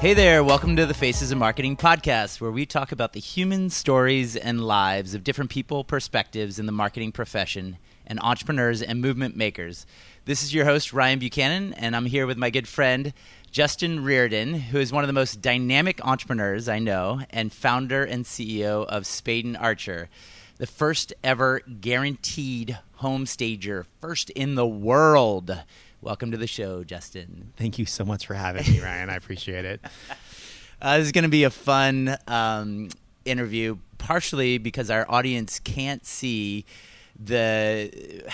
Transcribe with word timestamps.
Hey 0.00 0.14
there, 0.14 0.42
welcome 0.42 0.76
to 0.76 0.86
the 0.86 0.94
Faces 0.94 1.30
of 1.30 1.36
Marketing 1.36 1.76
podcast, 1.76 2.40
where 2.40 2.50
we 2.50 2.64
talk 2.64 2.90
about 2.90 3.12
the 3.12 3.20
human 3.20 3.68
stories 3.68 4.34
and 4.34 4.64
lives 4.64 5.12
of 5.12 5.22
different 5.22 5.50
people, 5.50 5.84
perspectives 5.84 6.58
in 6.58 6.64
the 6.64 6.72
marketing 6.72 7.12
profession, 7.12 7.76
and 8.06 8.18
entrepreneurs 8.20 8.80
and 8.80 9.02
movement 9.02 9.36
makers. 9.36 9.84
This 10.24 10.42
is 10.42 10.54
your 10.54 10.64
host, 10.64 10.94
Ryan 10.94 11.18
Buchanan, 11.18 11.74
and 11.74 11.94
I'm 11.94 12.06
here 12.06 12.26
with 12.26 12.38
my 12.38 12.48
good 12.48 12.66
friend, 12.66 13.12
Justin 13.50 14.02
Reardon, 14.02 14.54
who 14.54 14.78
is 14.78 14.90
one 14.90 15.04
of 15.04 15.06
the 15.06 15.12
most 15.12 15.42
dynamic 15.42 16.02
entrepreneurs 16.02 16.66
I 16.66 16.78
know 16.78 17.20
and 17.28 17.52
founder 17.52 18.02
and 18.02 18.24
CEO 18.24 18.86
of 18.86 19.06
Spade 19.06 19.44
and 19.44 19.56
Archer, 19.58 20.08
the 20.56 20.66
first 20.66 21.12
ever 21.22 21.60
guaranteed 21.60 22.78
home 22.94 23.26
stager, 23.26 23.84
first 24.00 24.30
in 24.30 24.54
the 24.54 24.66
world. 24.66 25.58
Welcome 26.02 26.30
to 26.30 26.38
the 26.38 26.46
show, 26.46 26.82
Justin. 26.82 27.52
Thank 27.58 27.78
you 27.78 27.84
so 27.84 28.06
much 28.06 28.26
for 28.26 28.32
having 28.32 28.66
me, 28.72 28.80
Ryan. 28.80 29.10
I 29.10 29.16
appreciate 29.16 29.64
it. 29.64 29.80
Uh, 30.82 30.96
this 30.96 31.08
is 31.08 31.12
going 31.12 31.24
to 31.24 31.28
be 31.28 31.44
a 31.44 31.50
fun 31.50 32.16
um, 32.26 32.88
interview, 33.26 33.76
partially 33.98 34.56
because 34.56 34.88
our 34.88 35.04
audience 35.10 35.58
can't 35.58 36.06
see 36.06 36.64
the 37.22 38.24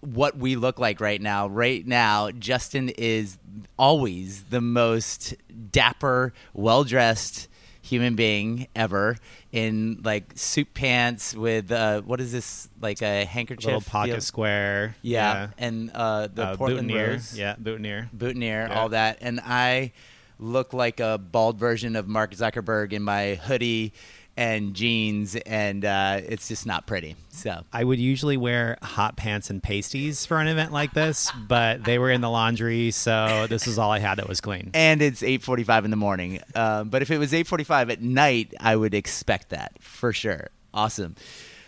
what 0.00 0.36
we 0.36 0.54
look 0.54 0.78
like 0.78 1.00
right 1.00 1.22
now. 1.22 1.46
Right 1.46 1.86
now, 1.86 2.30
Justin 2.30 2.90
is 2.90 3.38
always 3.78 4.42
the 4.50 4.60
most 4.60 5.34
dapper, 5.70 6.34
well 6.52 6.84
dressed 6.84 7.48
human 7.92 8.14
being 8.14 8.66
ever 8.74 9.16
in 9.52 10.00
like 10.02 10.32
suit 10.34 10.72
pants 10.72 11.34
with 11.36 11.70
uh, 11.70 12.00
what 12.02 12.20
is 12.20 12.32
this 12.32 12.68
like 12.80 13.02
a 13.02 13.24
handkerchief 13.26 13.66
little 13.66 13.80
pocket 13.82 14.12
deal? 14.12 14.20
square 14.20 14.96
yeah, 15.02 15.32
yeah. 15.34 15.48
and 15.58 15.90
uh, 15.94 16.26
the 16.32 16.42
Uh, 16.42 16.56
Portland 16.56 16.88
boutonniere 16.88 17.10
Rose 17.12 17.38
yeah 17.38 17.54
boutonniere 17.58 18.08
boutonniere, 18.16 18.66
Yeah. 18.68 18.80
all 18.80 18.88
that, 18.90 19.18
and 19.20 19.40
I 19.44 19.92
look 20.38 20.72
like 20.72 20.98
a 21.00 21.18
bald 21.18 21.58
version 21.58 21.94
of 21.96 22.08
Mark 22.08 22.32
Zuckerberg 22.34 22.92
in 22.92 23.02
my 23.02 23.34
hoodie 23.46 23.92
and 24.36 24.74
jeans, 24.74 25.36
and 25.36 25.84
uh, 25.84 26.20
it's 26.26 26.48
just 26.48 26.66
not 26.66 26.86
pretty. 26.86 27.16
So 27.30 27.64
I 27.72 27.84
would 27.84 27.98
usually 27.98 28.36
wear 28.36 28.78
hot 28.82 29.16
pants 29.16 29.50
and 29.50 29.62
pasties 29.62 30.24
for 30.24 30.38
an 30.38 30.48
event 30.48 30.72
like 30.72 30.94
this, 30.94 31.30
but 31.48 31.84
they 31.84 31.98
were 31.98 32.10
in 32.10 32.20
the 32.20 32.30
laundry, 32.30 32.90
so 32.92 33.46
this 33.48 33.66
is 33.66 33.78
all 33.78 33.90
I 33.90 33.98
had 33.98 34.16
that 34.16 34.28
was 34.28 34.40
clean. 34.40 34.70
and 34.74 35.02
it's 35.02 35.22
8:45 35.22 35.84
in 35.84 35.90
the 35.90 35.96
morning. 35.96 36.40
Um, 36.54 36.88
but 36.88 37.02
if 37.02 37.10
it 37.10 37.18
was 37.18 37.32
8:45 37.32 37.90
at 37.90 38.00
night, 38.02 38.54
I 38.58 38.76
would 38.76 38.94
expect 38.94 39.50
that 39.50 39.72
for 39.80 40.12
sure. 40.12 40.48
Awesome. 40.72 41.16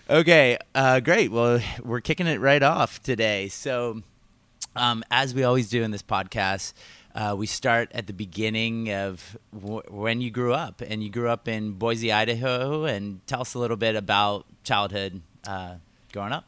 Okay, 0.09 0.59
uh, 0.75 1.01
great. 1.01 1.31
Well, 1.31 1.61
we're 1.83 2.01
kicking 2.01 2.27
it 2.27 2.39
right 2.41 2.63
off 2.63 3.03
today. 3.03 3.49
So, 3.49 4.03
um, 4.77 5.03
as 5.11 5.35
we 5.35 5.45
always 5.45 5.69
do 5.71 5.83
in 5.83 5.91
this 5.93 6.03
podcast, 6.03 6.73
uh, 7.15 7.35
we 7.37 7.47
start 7.47 7.91
at 7.95 8.07
the 8.07 8.13
beginning 8.13 8.93
of 8.93 9.37
w- 9.53 9.83
when 9.89 10.21
you 10.21 10.31
grew 10.31 10.53
up, 10.53 10.83
and 10.87 11.03
you 11.03 11.11
grew 11.11 11.29
up 11.29 11.47
in 11.49 11.73
Boise, 11.73 12.13
Idaho. 12.13 12.85
And 12.85 13.25
tell 13.27 13.41
us 13.41 13.55
a 13.55 13.59
little 13.59 13.77
bit 13.77 13.97
about 13.97 14.47
childhood 14.65 15.23
uh, 15.47 15.77
growing 16.13 16.33
up. 16.33 16.45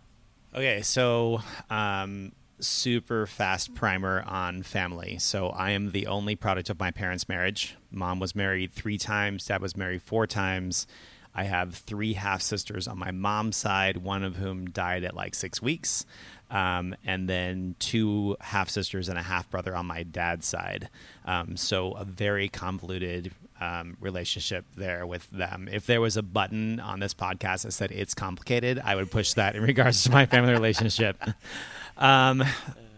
Okay, 0.55 0.83
so 0.83 1.41
um, 1.70 2.33
super 2.61 3.27
fast 3.27 3.75
primer 3.75 4.25
on 4.27 4.62
family. 4.62 5.19
So 5.19 5.50
I 5.50 5.70
am 5.72 5.92
the 5.92 6.06
only 6.06 6.34
product 6.34 6.70
of 6.70 6.81
my 6.81 6.91
parents' 6.91 7.28
marriage. 7.28 7.77
Mom 7.91 8.19
was 8.20 8.34
married 8.34 8.72
three 8.72 8.98
times, 8.98 9.47
dad 9.47 9.61
was 9.61 9.77
married 9.77 10.03
four 10.03 10.27
times. 10.27 10.87
I 11.34 11.44
have 11.44 11.75
three 11.75 12.14
half 12.14 12.41
sisters 12.41 12.89
on 12.89 12.98
my 12.98 13.11
mom's 13.11 13.59
side, 13.59 13.98
one 13.98 14.25
of 14.25 14.37
whom 14.37 14.70
died 14.70 15.05
at 15.05 15.14
like 15.14 15.34
six 15.34 15.61
weeks, 15.61 16.06
um, 16.50 16.94
and 17.05 17.28
then 17.28 17.75
two 17.78 18.36
half 18.41 18.69
sisters 18.69 19.08
and 19.08 19.19
a 19.19 19.22
half 19.22 19.50
brother 19.50 19.75
on 19.75 19.86
my 19.86 20.02
dad's 20.02 20.47
side. 20.47 20.88
Um, 21.25 21.56
so 21.56 21.92
a 21.92 22.05
very 22.05 22.48
convoluted 22.48 23.33
um, 23.61 23.97
relationship 24.00 24.64
there 24.77 25.06
with 25.06 25.30
them. 25.30 25.69
If 25.70 25.87
there 25.87 26.00
was 26.00 26.16
a 26.16 26.22
button 26.22 26.78
on 26.81 27.00
this 27.00 27.15
podcast 27.15 27.62
that 27.62 27.72
said 27.72 27.91
it's 27.91 28.15
complicated, 28.15 28.81
I 28.84 28.94
would 28.94 29.10
push 29.10 29.32
that 29.34 29.56
in 29.56 29.62
regards 29.62 30.03
to 30.04 30.10
my 30.10 30.26
family 30.26 30.53
relationship. 30.53 31.22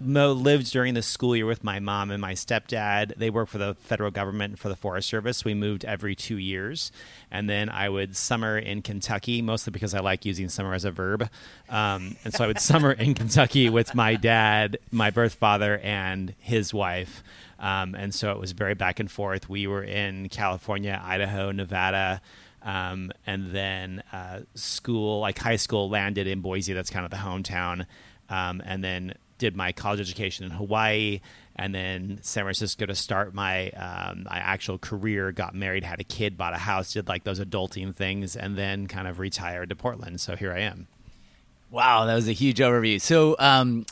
Mo 0.00 0.32
lived 0.32 0.70
during 0.72 0.94
the 0.94 1.02
school 1.02 1.34
year 1.34 1.46
with 1.46 1.64
my 1.64 1.80
mom 1.80 2.10
and 2.10 2.20
my 2.20 2.32
stepdad. 2.34 3.16
They 3.16 3.30
work 3.30 3.48
for 3.48 3.58
the 3.58 3.74
federal 3.74 4.10
government 4.10 4.58
for 4.58 4.68
the 4.68 4.76
Forest 4.76 5.08
Service. 5.08 5.44
We 5.44 5.54
moved 5.54 5.84
every 5.84 6.14
two 6.14 6.36
years. 6.36 6.92
And 7.30 7.48
then 7.48 7.68
I 7.68 7.88
would 7.88 8.16
summer 8.16 8.58
in 8.58 8.82
Kentucky, 8.82 9.42
mostly 9.42 9.70
because 9.70 9.94
I 9.94 10.00
like 10.00 10.24
using 10.24 10.48
summer 10.48 10.74
as 10.74 10.84
a 10.84 10.90
verb. 10.90 11.28
Um, 11.68 12.16
and 12.24 12.32
so 12.32 12.44
I 12.44 12.46
would 12.46 12.60
summer 12.60 12.92
in 12.92 13.14
Kentucky 13.14 13.68
with 13.68 13.94
my 13.94 14.14
dad, 14.14 14.78
my 14.90 15.10
birth 15.10 15.34
father, 15.34 15.78
and 15.78 16.34
his 16.38 16.72
wife. 16.72 17.22
Um, 17.58 17.94
and 17.94 18.14
so 18.14 18.30
it 18.32 18.38
was 18.38 18.52
very 18.52 18.74
back 18.74 19.00
and 19.00 19.10
forth. 19.10 19.48
We 19.48 19.66
were 19.66 19.82
in 19.82 20.28
California, 20.28 21.00
Idaho, 21.04 21.50
Nevada. 21.50 22.20
Um, 22.62 23.12
and 23.26 23.50
then 23.52 24.02
uh, 24.12 24.40
school, 24.54 25.20
like 25.20 25.38
high 25.38 25.56
school, 25.56 25.88
landed 25.88 26.26
in 26.26 26.40
Boise. 26.40 26.72
That's 26.72 26.90
kind 26.90 27.04
of 27.04 27.10
the 27.10 27.16
hometown. 27.16 27.86
Um, 28.28 28.62
and 28.64 28.84
then 28.84 29.14
did 29.38 29.56
my 29.56 29.72
college 29.72 30.00
education 30.00 30.44
in 30.44 30.50
Hawaii, 30.50 31.20
and 31.56 31.74
then 31.74 32.18
San 32.22 32.44
Francisco 32.44 32.86
to 32.86 32.94
start 32.94 33.34
my 33.34 33.70
um, 33.70 34.26
my 34.28 34.38
actual 34.38 34.78
career. 34.78 35.32
Got 35.32 35.54
married, 35.54 35.84
had 35.84 36.00
a 36.00 36.04
kid, 36.04 36.36
bought 36.36 36.54
a 36.54 36.58
house, 36.58 36.92
did 36.92 37.08
like 37.08 37.24
those 37.24 37.40
adulting 37.40 37.94
things, 37.94 38.36
and 38.36 38.56
then 38.56 38.86
kind 38.86 39.08
of 39.08 39.18
retired 39.18 39.70
to 39.70 39.76
Portland. 39.76 40.20
So 40.20 40.36
here 40.36 40.52
I 40.52 40.60
am. 40.60 40.88
Wow, 41.70 42.06
that 42.06 42.14
was 42.14 42.28
a 42.28 42.32
huge 42.32 42.58
overview. 42.58 43.00
So, 43.00 43.36
um, 43.38 43.84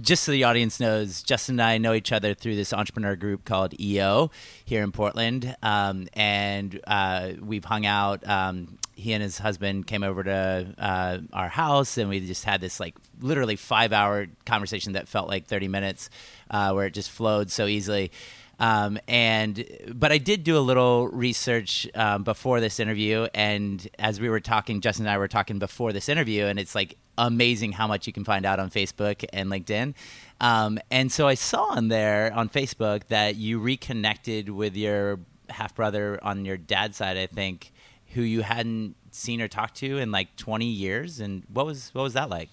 just 0.00 0.24
so 0.24 0.32
the 0.32 0.44
audience 0.44 0.80
knows, 0.80 1.22
Justin 1.22 1.54
and 1.54 1.62
I 1.62 1.78
know 1.78 1.92
each 1.92 2.12
other 2.12 2.34
through 2.34 2.56
this 2.56 2.72
entrepreneur 2.72 3.16
group 3.16 3.44
called 3.44 3.78
EO 3.80 4.30
here 4.64 4.82
in 4.82 4.92
Portland, 4.92 5.56
um, 5.62 6.08
and 6.14 6.80
uh, 6.86 7.32
we've 7.40 7.64
hung 7.64 7.86
out. 7.86 8.26
Um, 8.28 8.78
he 8.94 9.12
and 9.12 9.22
his 9.22 9.38
husband 9.38 9.86
came 9.86 10.02
over 10.02 10.22
to 10.22 10.74
uh, 10.78 11.18
our 11.32 11.48
house, 11.48 11.98
and 11.98 12.08
we 12.08 12.20
just 12.20 12.44
had 12.44 12.60
this 12.60 12.78
like 12.78 12.94
literally 13.20 13.56
five 13.56 13.92
hour 13.92 14.26
conversation 14.44 14.92
that 14.92 15.08
felt 15.08 15.28
like 15.28 15.46
thirty 15.46 15.68
minutes, 15.68 16.10
uh, 16.50 16.72
where 16.72 16.86
it 16.86 16.94
just 16.94 17.10
flowed 17.10 17.50
so 17.50 17.66
easily. 17.66 18.10
Um, 18.60 18.98
and 19.08 19.64
but 19.94 20.12
I 20.12 20.18
did 20.18 20.44
do 20.44 20.56
a 20.56 20.60
little 20.60 21.08
research 21.08 21.88
um, 21.94 22.24
before 22.24 22.60
this 22.60 22.78
interview, 22.78 23.26
and 23.34 23.88
as 23.98 24.20
we 24.20 24.28
were 24.28 24.38
talking, 24.38 24.82
Justin 24.82 25.06
and 25.06 25.12
I 25.12 25.16
were 25.16 25.28
talking 25.28 25.58
before 25.58 25.94
this 25.94 26.10
interview, 26.10 26.44
and 26.44 26.58
it's 26.58 26.74
like 26.74 26.98
amazing 27.16 27.72
how 27.72 27.86
much 27.86 28.06
you 28.06 28.12
can 28.12 28.22
find 28.22 28.44
out 28.44 28.60
on 28.60 28.70
Facebook 28.70 29.24
and 29.32 29.50
LinkedIn. 29.50 29.94
Um, 30.40 30.78
and 30.90 31.10
so 31.10 31.26
I 31.26 31.34
saw 31.34 31.64
on 31.70 31.88
there 31.88 32.32
on 32.34 32.50
Facebook 32.50 33.06
that 33.08 33.36
you 33.36 33.58
reconnected 33.58 34.50
with 34.50 34.76
your 34.76 35.20
half 35.48 35.74
brother 35.74 36.18
on 36.22 36.44
your 36.44 36.58
dad's 36.58 36.98
side, 36.98 37.16
I 37.16 37.26
think, 37.26 37.72
who 38.14 38.20
you 38.20 38.42
hadn't 38.42 38.94
seen 39.10 39.40
or 39.40 39.48
talked 39.48 39.76
to 39.76 39.98
in 39.98 40.12
like 40.12 40.36
20 40.36 40.66
years. 40.66 41.18
And 41.18 41.44
what 41.52 41.64
was 41.64 41.94
what 41.94 42.02
was 42.02 42.12
that 42.12 42.28
like? 42.28 42.50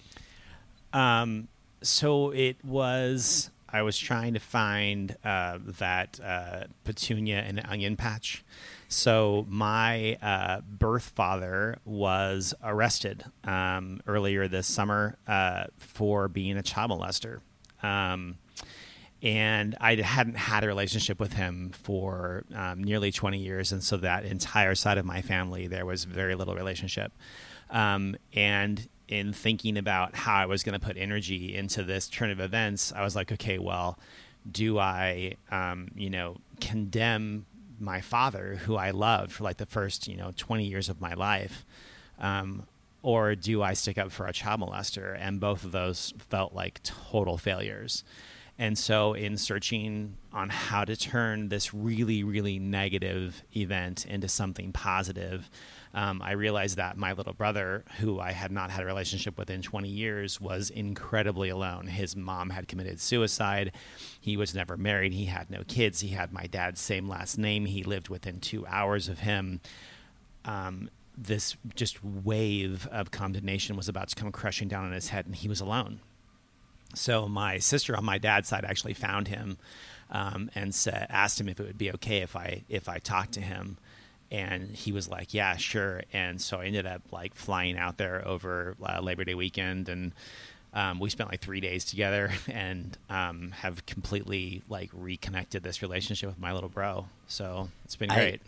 Um, 0.94 1.48
so 1.82 2.30
it 2.30 2.56
was. 2.64 3.50
I 3.70 3.82
was 3.82 3.98
trying 3.98 4.34
to 4.34 4.40
find 4.40 5.16
uh, 5.24 5.58
that 5.78 6.18
uh, 6.24 6.64
petunia 6.84 7.40
and 7.40 7.60
onion 7.68 7.96
patch. 7.96 8.44
So 8.88 9.44
my 9.48 10.16
uh, 10.22 10.62
birth 10.62 11.12
father 11.14 11.78
was 11.84 12.54
arrested 12.62 13.24
um, 13.44 14.00
earlier 14.06 14.48
this 14.48 14.66
summer 14.66 15.18
uh, 15.26 15.64
for 15.76 16.28
being 16.28 16.56
a 16.56 16.62
child 16.62 16.90
molester. 16.90 17.40
Um, 17.82 18.38
and 19.22 19.76
I 19.80 19.96
hadn't 19.96 20.36
had 20.36 20.64
a 20.64 20.68
relationship 20.68 21.20
with 21.20 21.34
him 21.34 21.70
for 21.70 22.44
um, 22.54 22.82
nearly 22.82 23.10
20 23.10 23.38
years, 23.38 23.72
and 23.72 23.82
so 23.82 23.96
that 23.98 24.24
entire 24.24 24.76
side 24.76 24.96
of 24.96 25.04
my 25.04 25.22
family, 25.22 25.66
there 25.66 25.84
was 25.84 26.04
very 26.04 26.36
little 26.36 26.54
relationship. 26.54 27.12
Um, 27.68 28.16
and 28.32 28.88
in 29.08 29.32
thinking 29.32 29.76
about 29.76 30.14
how 30.14 30.34
I 30.34 30.46
was 30.46 30.62
going 30.62 30.78
to 30.78 30.84
put 30.84 30.96
energy 30.96 31.54
into 31.54 31.82
this 31.82 32.08
turn 32.08 32.30
of 32.30 32.40
events, 32.40 32.92
I 32.94 33.02
was 33.02 33.16
like, 33.16 33.32
okay, 33.32 33.58
well, 33.58 33.98
do 34.50 34.78
I, 34.78 35.36
um, 35.50 35.88
you 35.94 36.10
know, 36.10 36.36
condemn 36.60 37.46
my 37.80 38.00
father, 38.00 38.56
who 38.64 38.76
I 38.76 38.90
loved 38.90 39.32
for 39.32 39.44
like 39.44 39.56
the 39.56 39.66
first, 39.66 40.08
you 40.08 40.16
know, 40.16 40.32
20 40.36 40.64
years 40.64 40.88
of 40.88 41.00
my 41.00 41.14
life? 41.14 41.64
Um, 42.18 42.66
or 43.02 43.34
do 43.34 43.62
I 43.62 43.74
stick 43.74 43.96
up 43.96 44.10
for 44.10 44.26
a 44.26 44.32
child 44.32 44.60
molester? 44.60 45.16
And 45.18 45.40
both 45.40 45.64
of 45.64 45.72
those 45.72 46.12
felt 46.18 46.52
like 46.52 46.82
total 46.82 47.38
failures. 47.38 48.04
And 48.58 48.76
so, 48.76 49.12
in 49.12 49.36
searching 49.36 50.16
on 50.32 50.48
how 50.48 50.84
to 50.84 50.96
turn 50.96 51.48
this 51.48 51.72
really, 51.72 52.24
really 52.24 52.58
negative 52.58 53.44
event 53.56 54.04
into 54.04 54.26
something 54.26 54.72
positive, 54.72 55.48
um, 55.94 56.20
I 56.22 56.32
realized 56.32 56.76
that 56.76 56.96
my 56.96 57.12
little 57.12 57.32
brother, 57.32 57.84
who 58.00 58.20
I 58.20 58.32
had 58.32 58.52
not 58.52 58.70
had 58.70 58.82
a 58.82 58.86
relationship 58.86 59.38
with 59.38 59.50
in 59.50 59.62
20 59.62 59.88
years, 59.88 60.40
was 60.40 60.70
incredibly 60.70 61.48
alone. 61.48 61.86
His 61.86 62.14
mom 62.14 62.50
had 62.50 62.68
committed 62.68 63.00
suicide. 63.00 63.72
He 64.20 64.36
was 64.36 64.54
never 64.54 64.76
married. 64.76 65.12
He 65.12 65.26
had 65.26 65.50
no 65.50 65.62
kids. 65.66 66.00
He 66.00 66.08
had 66.08 66.32
my 66.32 66.46
dad's 66.46 66.80
same 66.80 67.08
last 67.08 67.38
name. 67.38 67.66
He 67.66 67.82
lived 67.82 68.08
within 68.08 68.40
two 68.40 68.66
hours 68.66 69.08
of 69.08 69.20
him. 69.20 69.60
Um, 70.44 70.90
this 71.16 71.56
just 71.74 72.04
wave 72.04 72.86
of 72.92 73.10
condemnation 73.10 73.76
was 73.76 73.88
about 73.88 74.08
to 74.08 74.16
come 74.16 74.30
crushing 74.30 74.68
down 74.68 74.84
on 74.84 74.92
his 74.92 75.08
head, 75.08 75.26
and 75.26 75.34
he 75.34 75.48
was 75.48 75.60
alone. 75.60 76.00
So 76.94 77.28
my 77.28 77.58
sister 77.58 77.96
on 77.96 78.04
my 78.04 78.18
dad's 78.18 78.48
side 78.48 78.64
actually 78.64 78.94
found 78.94 79.28
him 79.28 79.58
um, 80.10 80.50
and 80.54 80.74
said, 80.74 81.06
asked 81.10 81.40
him 81.40 81.48
if 81.48 81.60
it 81.60 81.66
would 81.66 81.78
be 81.78 81.92
okay 81.92 82.18
if 82.18 82.34
I 82.36 82.64
if 82.68 82.88
I 82.88 82.98
talked 82.98 83.32
to 83.32 83.40
him, 83.40 83.78
and 84.30 84.70
he 84.70 84.92
was 84.92 85.08
like, 85.08 85.34
"Yeah, 85.34 85.56
sure." 85.56 86.02
And 86.12 86.40
so 86.40 86.60
I 86.60 86.66
ended 86.66 86.86
up 86.86 87.02
like 87.10 87.34
flying 87.34 87.78
out 87.78 87.96
there 87.96 88.26
over 88.26 88.76
uh, 88.86 89.00
Labor 89.00 89.24
Day 89.24 89.34
weekend, 89.34 89.88
and 89.88 90.12
um, 90.74 91.00
we 91.00 91.10
spent 91.10 91.30
like 91.30 91.40
three 91.40 91.60
days 91.60 91.84
together, 91.84 92.32
and 92.48 92.96
um, 93.08 93.52
have 93.52 93.86
completely 93.86 94.62
like 94.68 94.90
reconnected 94.92 95.62
this 95.62 95.82
relationship 95.82 96.28
with 96.28 96.38
my 96.38 96.52
little 96.52 96.68
bro. 96.68 97.06
So 97.26 97.68
it's 97.84 97.96
been 97.96 98.10
great. 98.10 98.40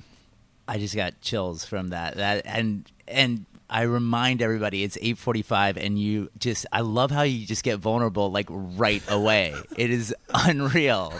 I, 0.68 0.74
I 0.74 0.78
just 0.78 0.94
got 0.94 1.20
chills 1.20 1.64
from 1.64 1.88
that. 1.88 2.16
That 2.16 2.46
and 2.46 2.90
and 3.08 3.46
I 3.70 3.82
remind 3.82 4.42
everybody 4.42 4.82
it's 4.82 4.96
8:45 4.96 5.76
and 5.76 5.96
you 5.96 6.28
just 6.38 6.66
I 6.72 6.80
love 6.80 7.12
how 7.12 7.22
you 7.22 7.46
just 7.46 7.62
get 7.62 7.78
vulnerable 7.78 8.30
like 8.30 8.48
right 8.50 9.02
away. 9.08 9.54
it 9.78 9.90
is 9.90 10.14
unreal. 10.34 11.10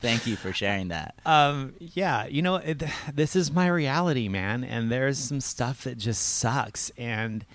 Thank 0.00 0.26
you 0.26 0.34
for 0.34 0.52
sharing 0.52 0.88
that. 0.88 1.14
Um 1.24 1.74
yeah, 1.78 2.26
you 2.26 2.42
know 2.42 2.56
it, 2.56 2.82
this 3.14 3.36
is 3.36 3.52
my 3.52 3.68
reality, 3.68 4.28
man, 4.28 4.64
and 4.64 4.90
there's 4.90 5.18
some 5.18 5.40
stuff 5.40 5.84
that 5.84 5.98
just 5.98 6.20
sucks 6.20 6.90
and 6.98 7.46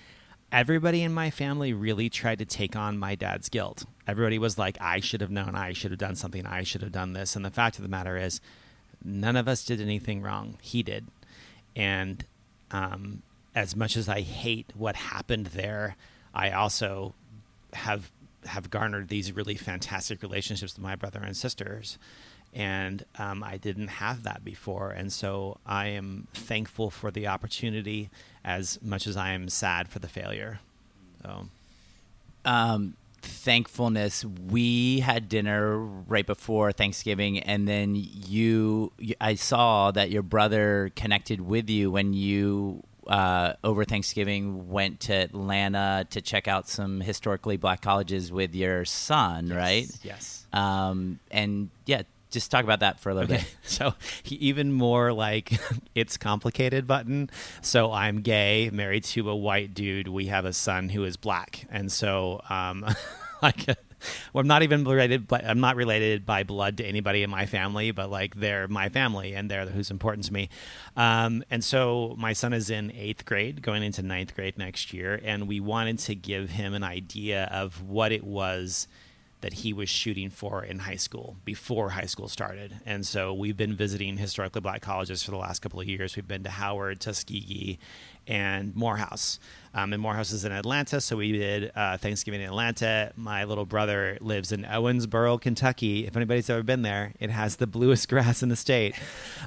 everybody 0.54 1.04
in 1.04 1.14
my 1.14 1.30
family 1.30 1.74
really 1.74 2.10
tried 2.10 2.40
to 2.40 2.46
take 2.46 2.78
on 2.78 2.98
my 2.98 3.14
dad's 3.14 3.50
guilt. 3.50 3.84
Everybody 4.08 4.40
was 4.40 4.58
like 4.58 4.78
I 4.80 5.02
should 5.02 5.20
have 5.20 5.32
known, 5.32 5.54
I 5.54 5.74
should 5.74 5.92
have 5.92 6.00
done 6.00 6.16
something, 6.16 6.46
I 6.46 6.64
should 6.64 6.82
have 6.82 6.94
done 6.94 7.12
this. 7.12 7.36
And 7.36 7.44
the 7.44 7.52
fact 7.52 7.76
of 7.76 7.84
the 7.84 7.90
matter 7.90 8.16
is 8.16 8.40
none 9.04 9.36
of 9.36 9.50
us 9.50 9.66
did 9.66 9.82
anything 9.82 10.22
wrong. 10.22 10.58
He 10.62 10.82
did. 10.82 11.08
And 11.76 12.24
um 12.72 13.22
as 13.56 13.76
much 13.76 13.96
as 13.96 14.10
I 14.10 14.22
hate 14.22 14.72
what 14.76 14.98
happened 14.98 15.48
there, 15.48 15.96
I 16.34 16.52
also 16.52 17.16
have 17.74 18.12
have 18.46 18.70
garnered 18.70 19.08
these 19.08 19.32
really 19.32 19.56
fantastic 19.56 20.22
relationships 20.22 20.76
with 20.76 20.84
my 20.84 20.96
brother 20.96 21.20
and 21.24 21.36
sisters, 21.36 21.98
and 22.54 23.04
um, 23.18 23.44
I 23.44 23.58
didn't 23.58 23.88
have 23.88 24.24
that 24.24 24.44
before, 24.44 24.92
and 24.92 25.12
so 25.12 25.58
I 25.66 25.88
am 25.88 26.28
thankful 26.34 26.92
for 26.92 27.10
the 27.10 27.28
opportunity 27.28 28.10
as 28.44 28.80
much 28.84 29.08
as 29.08 29.18
I 29.18 29.32
am 29.32 29.50
sad 29.50 29.88
for 29.88 30.00
the 30.00 30.10
failure. 30.10 30.60
So, 31.24 31.48
um, 32.44 32.96
thankfulness. 33.22 34.24
We 34.26 35.00
had 35.00 35.30
dinner 35.30 35.78
right 35.80 36.26
before 36.26 36.72
thanksgiving 36.72 37.40
and 37.40 37.68
then 37.68 37.96
you 37.96 38.92
i 39.20 39.34
saw 39.34 39.90
that 39.90 40.12
your 40.12 40.22
brother 40.22 40.92
connected 40.96 41.42
with 41.42 41.68
you 41.68 41.90
when 41.90 42.14
you 42.14 42.84
uh, 43.08 43.54
over 43.64 43.86
Thanksgiving 43.86 44.70
went 44.70 45.02
to 45.02 45.14
Atlanta 45.14 46.08
to 46.10 46.22
check 46.22 46.48
out 46.48 46.68
some 46.68 47.02
historically 47.02 47.58
black 47.58 47.82
colleges 47.82 48.32
with 48.32 48.56
your 48.56 48.86
son, 48.86 49.48
yes, 49.48 49.56
right? 49.56 49.92
Yes. 50.04 50.48
Um, 50.54 51.20
and 51.32 51.70
yeah, 51.86 52.04
just 52.32 52.52
talk 52.52 52.64
about 52.64 52.82
that 52.82 53.00
for 53.00 53.10
a 53.10 53.16
little 53.16 53.34
okay. 53.34 53.44
bit. 53.44 53.56
So 53.64 53.94
even 54.26 54.72
more 54.72 55.12
like 55.12 55.60
it's 55.96 56.18
complicated 56.18 56.86
button. 56.88 57.30
So 57.62 57.92
I'm 57.92 58.22
gay, 58.22 58.70
married 58.72 59.04
to 59.06 59.30
a 59.30 59.36
white 59.36 59.74
dude. 59.74 60.08
We 60.08 60.28
have 60.28 60.46
a 60.46 60.54
son 60.54 60.90
who 60.90 61.04
is 61.04 61.18
black, 61.18 61.66
and 61.70 61.92
so 61.92 62.42
um, 62.50 62.86
like 63.42 63.66
well, 64.34 64.42
I'm 64.42 64.48
not 64.48 64.64
even 64.64 64.84
related. 64.84 65.28
But 65.28 65.46
I'm 65.46 65.60
not 65.60 65.76
related 65.76 66.26
by 66.26 66.44
blood 66.44 66.78
to 66.78 66.86
anybody 66.86 67.24
in 67.24 67.30
my 67.30 67.46
family, 67.46 67.92
but 67.92 68.10
like 68.10 68.36
they're 68.36 68.68
my 68.68 68.90
family 68.90 69.34
and 69.34 69.50
they're 69.50 69.66
who's 69.66 69.92
important 69.92 70.26
to 70.26 70.34
me. 70.34 70.50
Um, 70.96 71.44
and 71.50 71.64
so 71.64 72.16
my 72.18 72.34
son 72.34 72.54
is 72.54 72.70
in 72.70 72.92
eighth 72.92 73.26
grade, 73.26 73.62
going 73.62 73.84
into 73.84 74.02
ninth 74.02 74.36
grade 74.36 74.58
next 74.58 74.94
year, 74.94 75.20
and 75.24 75.48
we 75.48 75.60
wanted 75.60 76.00
to 76.00 76.16
give 76.16 76.52
him 76.52 76.74
an 76.74 76.84
idea 76.84 77.46
of 77.52 77.82
what 77.82 78.12
it 78.12 78.24
was 78.24 78.88
that 79.42 79.54
he 79.54 79.74
was 79.74 79.90
shooting 79.90 80.32
for 80.32 80.64
in 80.64 80.80
high 80.80 80.96
school 80.96 81.36
before 81.46 81.92
high 81.92 82.06
school 82.06 82.28
started. 82.28 82.78
And 82.84 83.06
so 83.06 83.32
we've 83.32 83.56
been 83.56 83.76
visiting 83.76 84.18
historically 84.18 84.62
black 84.62 84.82
colleges 84.82 85.22
for 85.22 85.30
the 85.30 85.38
last 85.38 85.62
couple 85.62 85.80
of 85.80 85.88
years. 85.88 86.16
We've 86.16 86.28
been 86.28 86.42
to 86.44 86.50
Howard, 86.50 87.00
Tuskegee, 87.00 87.78
and 88.28 88.76
Morehouse. 88.76 89.40
Um, 89.76 89.92
and 89.92 90.02
Morehouse 90.02 90.32
is 90.32 90.46
in 90.46 90.54
Atlanta, 90.54 91.02
so 91.02 91.18
we 91.18 91.34
did 91.34 91.70
uh, 91.76 91.98
Thanksgiving 91.98 92.40
in 92.40 92.48
Atlanta. 92.48 93.12
My 93.18 93.44
little 93.44 93.66
brother 93.66 94.18
lives 94.22 94.54
in 94.54 94.64
Owensboro, 94.64 95.40
Kentucky. 95.40 96.08
If 96.08 96.16
anybody's 96.16 96.50
ever 96.50 96.64
been 96.64 96.82
there, 96.82 97.12
it 97.20 97.30
has 97.30 97.58
the 97.58 97.68
bluest 97.76 98.08
grass 98.08 98.42
in 98.42 98.48
the 98.48 98.56
state. 98.56 98.96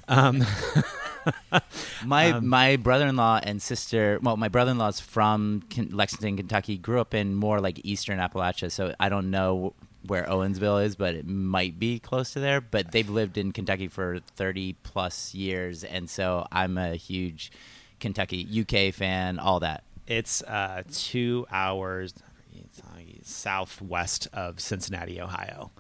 Um, 0.07 0.45
my 2.05 2.33
um, 2.33 2.47
my 2.47 2.77
brother-in-law 2.77 3.41
and 3.43 3.63
sister, 3.63 4.19
well, 4.23 4.37
my 4.37 4.49
brother-in-law's 4.49 5.01
from 5.01 5.63
Lexington, 5.91 6.37
Kentucky. 6.37 6.77
Grew 6.77 7.01
up 7.01 7.15
in 7.15 7.35
more 7.35 7.63
like 7.63 7.81
Eastern 7.83 8.19
Appalachia, 8.19 8.71
so 8.71 8.95
I 9.01 9.09
don't 9.09 9.31
know 9.31 9.73
where 10.07 10.25
Owensville 10.25 10.85
is, 10.85 10.95
but 10.95 11.15
it 11.15 11.27
might 11.27 11.79
be 11.79 11.99
close 11.99 12.35
to 12.35 12.41
there. 12.41 12.61
But 12.61 12.93
they've 12.93 13.09
lived 13.09 13.39
in 13.39 13.53
Kentucky 13.53 13.89
for 13.89 14.19
thirty 14.37 14.75
plus 14.83 15.35
years, 15.35 15.85
and 15.85 16.11
so 16.11 16.47
I'm 16.53 16.77
a 16.77 16.97
huge 16.97 17.51
Kentucky 18.01 18.47
UK 18.61 18.95
fan. 18.95 19.39
All 19.39 19.61
that. 19.61 19.85
It's 20.07 20.43
uh, 20.43 20.85
two 20.91 21.47
hours 21.51 22.15
southwest 23.29 24.29
of 24.33 24.61
Cincinnati, 24.61 25.21
Ohio. 25.21 25.71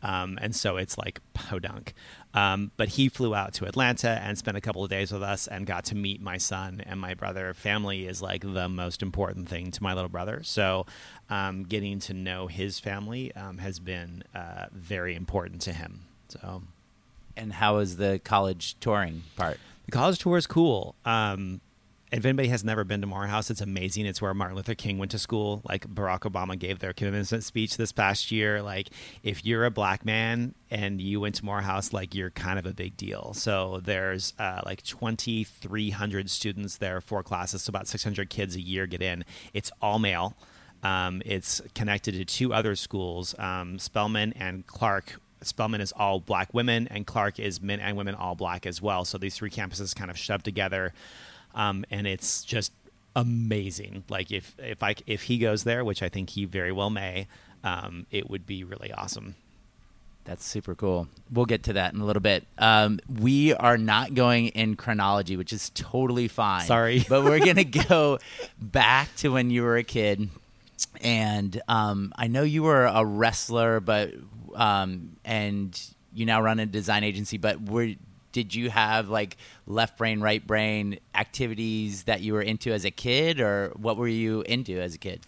Um, 0.00 0.38
and 0.40 0.54
so 0.54 0.76
it's 0.76 0.96
like 0.96 1.20
podunk. 1.34 1.92
Um, 2.32 2.70
but 2.76 2.90
he 2.90 3.08
flew 3.08 3.34
out 3.34 3.52
to 3.54 3.64
Atlanta 3.64 4.10
and 4.22 4.38
spent 4.38 4.56
a 4.56 4.60
couple 4.60 4.84
of 4.84 4.90
days 4.90 5.10
with 5.10 5.24
us 5.24 5.48
and 5.48 5.66
got 5.66 5.84
to 5.86 5.96
meet 5.96 6.20
my 6.20 6.36
son 6.36 6.80
and 6.86 7.00
my 7.00 7.14
brother. 7.14 7.52
Family 7.52 8.06
is 8.06 8.22
like 8.22 8.42
the 8.42 8.68
most 8.68 9.02
important 9.02 9.48
thing 9.48 9.72
to 9.72 9.82
my 9.82 9.94
little 9.94 10.08
brother. 10.08 10.42
So 10.44 10.86
um, 11.28 11.64
getting 11.64 11.98
to 12.00 12.14
know 12.14 12.46
his 12.46 12.78
family 12.78 13.34
um, 13.34 13.58
has 13.58 13.80
been 13.80 14.22
uh, 14.34 14.66
very 14.72 15.16
important 15.16 15.62
to 15.62 15.72
him. 15.72 16.02
So, 16.28 16.62
and 17.36 17.54
how 17.54 17.78
is 17.78 17.96
the 17.96 18.20
college 18.22 18.76
touring 18.78 19.24
part? 19.36 19.58
The 19.86 19.92
college 19.92 20.18
tour 20.20 20.36
is 20.36 20.46
cool. 20.46 20.94
Um, 21.04 21.60
if 22.10 22.24
anybody 22.24 22.48
has 22.48 22.64
never 22.64 22.84
been 22.84 23.00
to 23.02 23.06
Morehouse, 23.06 23.50
it's 23.50 23.60
amazing. 23.60 24.06
It's 24.06 24.22
where 24.22 24.32
Martin 24.32 24.56
Luther 24.56 24.74
King 24.74 24.98
went 24.98 25.10
to 25.10 25.18
school. 25.18 25.60
Like 25.68 25.86
Barack 25.86 26.20
Obama 26.20 26.58
gave 26.58 26.78
their 26.78 26.92
commencement 26.92 27.44
speech 27.44 27.76
this 27.76 27.92
past 27.92 28.30
year. 28.30 28.62
Like 28.62 28.88
if 29.22 29.44
you're 29.44 29.64
a 29.64 29.70
black 29.70 30.04
man 30.04 30.54
and 30.70 31.00
you 31.00 31.20
went 31.20 31.34
to 31.36 31.44
Morehouse, 31.44 31.92
like 31.92 32.14
you're 32.14 32.30
kind 32.30 32.58
of 32.58 32.64
a 32.64 32.72
big 32.72 32.96
deal. 32.96 33.34
So 33.34 33.80
there's 33.84 34.32
uh, 34.38 34.62
like 34.64 34.82
2,300 34.82 36.30
students 36.30 36.78
there, 36.78 37.00
four 37.00 37.22
classes, 37.22 37.62
so 37.62 37.70
about 37.70 37.88
600 37.88 38.30
kids 38.30 38.56
a 38.56 38.60
year 38.60 38.86
get 38.86 39.02
in. 39.02 39.24
It's 39.52 39.70
all 39.82 39.98
male. 39.98 40.36
Um, 40.82 41.22
it's 41.26 41.60
connected 41.74 42.14
to 42.14 42.24
two 42.24 42.54
other 42.54 42.76
schools, 42.76 43.36
um, 43.38 43.80
Spelman 43.80 44.32
and 44.34 44.64
Clark, 44.66 45.20
Spelman 45.42 45.80
is 45.80 45.92
all 45.92 46.20
black 46.20 46.52
women, 46.52 46.88
and 46.88 47.06
Clark 47.06 47.38
is 47.38 47.60
men 47.60 47.80
and 47.80 47.96
women 47.96 48.14
all 48.14 48.34
black 48.34 48.66
as 48.66 48.82
well. 48.82 49.04
So 49.04 49.18
these 49.18 49.36
three 49.36 49.50
campuses 49.50 49.94
kind 49.94 50.10
of 50.10 50.18
shoved 50.18 50.44
together 50.44 50.92
um, 51.58 51.84
and 51.90 52.06
it's 52.06 52.42
just 52.44 52.72
amazing. 53.14 54.04
Like 54.08 54.30
if 54.30 54.54
if 54.58 54.82
I 54.82 54.94
if 55.06 55.24
he 55.24 55.36
goes 55.36 55.64
there, 55.64 55.84
which 55.84 56.02
I 56.02 56.08
think 56.08 56.30
he 56.30 56.46
very 56.46 56.72
well 56.72 56.88
may, 56.88 57.26
um, 57.64 58.06
it 58.10 58.30
would 58.30 58.46
be 58.46 58.64
really 58.64 58.92
awesome. 58.92 59.34
That's 60.24 60.44
super 60.44 60.74
cool. 60.74 61.08
We'll 61.32 61.46
get 61.46 61.62
to 61.64 61.72
that 61.72 61.94
in 61.94 62.00
a 62.00 62.04
little 62.04 62.20
bit. 62.20 62.46
Um, 62.58 63.00
we 63.08 63.54
are 63.54 63.78
not 63.78 64.14
going 64.14 64.48
in 64.48 64.76
chronology, 64.76 65.36
which 65.36 65.52
is 65.52 65.70
totally 65.70 66.28
fine. 66.28 66.66
Sorry, 66.66 67.04
but 67.08 67.24
we're 67.24 67.44
gonna 67.44 67.64
go 67.64 68.18
back 68.60 69.14
to 69.16 69.30
when 69.30 69.50
you 69.50 69.62
were 69.62 69.76
a 69.76 69.84
kid. 69.84 70.30
And 71.00 71.60
um, 71.66 72.12
I 72.16 72.28
know 72.28 72.42
you 72.44 72.62
were 72.62 72.84
a 72.84 73.04
wrestler, 73.04 73.80
but 73.80 74.14
um, 74.54 75.16
and 75.24 75.80
you 76.14 76.24
now 76.24 76.40
run 76.40 76.60
a 76.60 76.66
design 76.66 77.02
agency. 77.02 77.36
But 77.36 77.60
were 77.62 77.94
did 78.32 78.54
you 78.54 78.70
have 78.70 79.08
like 79.08 79.36
left 79.66 79.98
brain, 79.98 80.20
right 80.20 80.44
brain 80.46 80.98
activities 81.14 82.04
that 82.04 82.20
you 82.20 82.34
were 82.34 82.42
into 82.42 82.72
as 82.72 82.84
a 82.84 82.90
kid, 82.90 83.40
or 83.40 83.72
what 83.76 83.96
were 83.96 84.08
you 84.08 84.42
into 84.42 84.80
as 84.80 84.94
a 84.94 84.98
kid? 84.98 85.20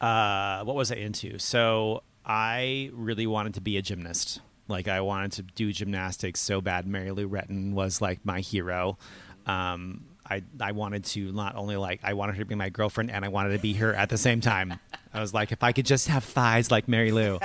Uh, 0.00 0.64
what 0.64 0.76
was 0.76 0.90
I 0.90 0.96
into? 0.96 1.38
So 1.38 2.02
I 2.24 2.90
really 2.92 3.26
wanted 3.26 3.54
to 3.54 3.60
be 3.60 3.76
a 3.76 3.82
gymnast. 3.82 4.40
Like 4.68 4.88
I 4.88 5.00
wanted 5.00 5.32
to 5.32 5.42
do 5.42 5.72
gymnastics 5.72 6.40
so 6.40 6.60
bad. 6.60 6.86
Mary 6.86 7.10
Lou 7.10 7.28
Retton 7.28 7.72
was 7.72 8.00
like 8.00 8.24
my 8.24 8.40
hero. 8.40 8.98
Um, 9.46 10.04
I 10.28 10.42
I 10.60 10.72
wanted 10.72 11.04
to 11.06 11.32
not 11.32 11.56
only 11.56 11.76
like 11.76 12.00
I 12.02 12.14
wanted 12.14 12.36
her 12.36 12.42
to 12.42 12.46
be 12.46 12.54
my 12.54 12.70
girlfriend 12.70 13.10
and 13.10 13.24
I 13.24 13.28
wanted 13.28 13.50
to 13.50 13.58
be 13.58 13.74
her 13.74 13.94
at 13.94 14.08
the 14.08 14.18
same 14.18 14.40
time. 14.40 14.78
I 15.12 15.20
was 15.20 15.34
like, 15.34 15.52
if 15.52 15.62
I 15.62 15.72
could 15.72 15.86
just 15.86 16.08
have 16.08 16.24
thighs 16.24 16.70
like 16.70 16.88
Mary 16.88 17.12
Lou. 17.12 17.38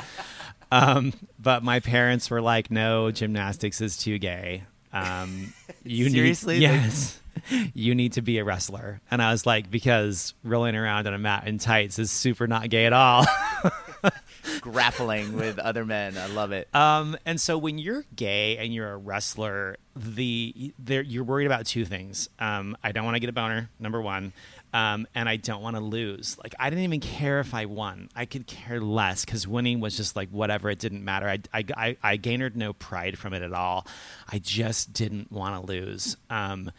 Um, 0.71 1.13
but 1.39 1.63
my 1.63 1.79
parents 1.79 2.29
were 2.29 2.41
like, 2.41 2.69
"No, 2.71 3.12
gymnastics 3.12 3.81
is 3.81 3.97
too 3.97 4.17
gay. 4.19 4.63
Um, 4.93 5.53
you 5.83 6.09
seriously, 6.09 6.55
need, 6.55 6.62
yes, 6.62 7.21
you 7.74 7.95
need 7.95 8.13
to 8.13 8.21
be 8.21 8.38
a 8.39 8.43
wrestler." 8.43 9.01
And 9.09 9.21
I 9.21 9.31
was 9.31 9.45
like, 9.45 9.71
"Because 9.71 10.33
rolling 10.43 10.75
around 10.75 11.07
on 11.07 11.13
a 11.13 11.17
mat 11.19 11.47
in 11.47 11.57
tights 11.57 12.00
is 12.00 12.12
super 12.12 12.47
not 12.47 12.69
gay 12.69 12.86
at 12.86 12.93
all." 12.93 13.25
Grappling 14.62 15.36
with 15.36 15.59
other 15.59 15.86
men, 15.86 16.17
I 16.17 16.27
love 16.27 16.51
it. 16.51 16.74
Um, 16.74 17.17
and 17.25 17.39
so 17.39 17.57
when 17.57 17.77
you're 17.77 18.05
gay 18.15 18.57
and 18.57 18.74
you're 18.74 18.91
a 18.91 18.97
wrestler, 18.97 19.77
the 19.95 20.74
you're 20.88 21.24
worried 21.24 21.45
about 21.45 21.65
two 21.65 21.86
things. 21.86 22.29
Um, 22.39 22.77
I 22.83 22.91
don't 22.91 23.03
want 23.03 23.15
to 23.15 23.19
get 23.19 23.29
a 23.29 23.33
boner. 23.33 23.69
Number 23.79 24.01
one. 24.01 24.33
Um, 24.77 25.07
and 25.15 25.27
I 25.27 25.38
don't 25.38 25.62
want 25.62 25.75
to 25.75 25.81
lose. 25.81 26.38
Like 26.43 26.53
I 26.60 26.69
didn't 26.69 26.84
even 26.84 27.00
care 27.00 27.39
if 27.39 27.53
I 27.53 27.65
won. 27.65 28.10
I 28.15 28.25
could 28.25 28.46
care 28.46 28.79
less 28.79 29.25
because 29.25 29.48
winning 29.48 29.79
was 29.79 29.98
just 29.98 30.15
like 30.15 30.29
whatever. 30.29 30.69
It 30.69 30.79
didn't 30.79 31.03
matter. 31.03 31.27
I, 31.27 31.39
I, 31.53 31.63
I, 31.75 31.98
I 32.03 32.17
garnered 32.17 32.55
no 32.55 32.74
pride 32.74 33.17
from 33.17 33.34
it 33.34 33.41
at 33.41 33.53
all. 33.53 33.88
I 34.29 34.39
just 34.39 34.93
didn't 34.93 35.31
want 35.31 35.60
to 35.65 35.72
lose. 35.72 36.17
Um, 36.29 36.72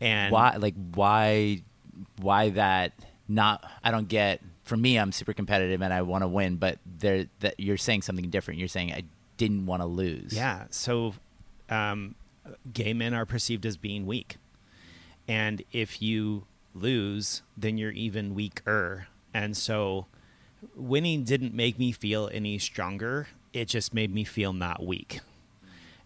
and 0.00 0.32
why 0.32 0.56
like 0.56 0.74
why 0.94 1.62
why 2.20 2.50
that 2.50 2.92
not 3.28 3.62
i 3.84 3.90
don't 3.90 4.08
get 4.08 4.40
for 4.64 4.76
me 4.76 4.96
i'm 4.98 5.12
super 5.12 5.34
competitive 5.34 5.82
and 5.82 5.92
i 5.92 6.00
want 6.00 6.22
to 6.22 6.28
win 6.28 6.56
but 6.56 6.78
there 6.86 7.26
that 7.40 7.60
you're 7.60 7.76
saying 7.76 8.00
something 8.00 8.30
different 8.30 8.58
you're 8.58 8.66
saying 8.66 8.90
i 8.94 9.02
didn't 9.36 9.66
want 9.66 9.82
to 9.82 9.86
lose 9.86 10.32
Yeah. 10.32 10.64
So, 10.70 11.14
um, 11.70 12.14
gay 12.72 12.92
men 12.92 13.14
are 13.14 13.24
perceived 13.24 13.64
as 13.64 13.76
being 13.78 14.04
weak, 14.06 14.36
and 15.26 15.62
if 15.72 16.02
you 16.02 16.44
lose, 16.74 17.42
then 17.56 17.78
you're 17.78 17.90
even 17.92 18.34
weaker. 18.34 19.08
And 19.32 19.56
so, 19.56 20.06
winning 20.74 21.24
didn't 21.24 21.54
make 21.54 21.78
me 21.78 21.92
feel 21.92 22.30
any 22.32 22.58
stronger. 22.58 23.28
It 23.52 23.66
just 23.66 23.94
made 23.94 24.12
me 24.12 24.24
feel 24.24 24.52
not 24.52 24.84
weak. 24.84 25.20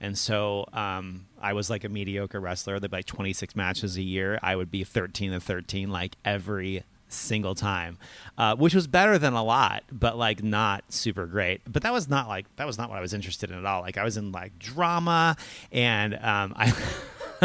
And 0.01 0.19
so 0.19 0.67
um, 0.73 1.27
I 1.41 1.55
was 1.55 1.71
like 1.71 1.85
a 1.85 1.89
mediocre 1.89 2.39
wrestler. 2.39 2.79
They'd 2.79 2.93
like 2.93 3.07
26 3.07 3.57
matches 3.57 3.97
a 3.97 4.03
year. 4.03 4.39
I 4.43 4.55
would 4.55 4.71
be 4.71 4.85
13 4.85 5.33
and 5.33 5.43
13 5.43 5.91
like 5.91 6.17
every 6.25 6.85
single 7.09 7.55
time, 7.55 7.97
uh, 8.37 8.57
which 8.57 8.75
was 8.75 8.87
better 8.87 9.19
than 9.19 9.33
a 9.33 9.43
lot, 9.43 9.85
but 9.91 10.19
like 10.19 10.43
not 10.43 10.93
super 10.93 11.27
great. 11.27 11.61
But 11.67 11.83
that 11.85 11.93
was 11.93 12.09
not 12.09 12.29
like 12.29 12.55
that 12.57 12.67
was 12.67 12.77
not 12.77 12.91
what 12.91 12.99
I 12.99 13.01
was 13.01 13.15
interested 13.15 13.51
in 13.51 13.57
at 13.57 13.65
all. 13.65 13.81
Like 13.81 13.97
I 13.97 14.05
was 14.05 14.17
in 14.17 14.33
like 14.33 14.59
drama, 14.59 15.37
and 15.73 16.15
um, 16.17 16.53
I. 16.57 16.73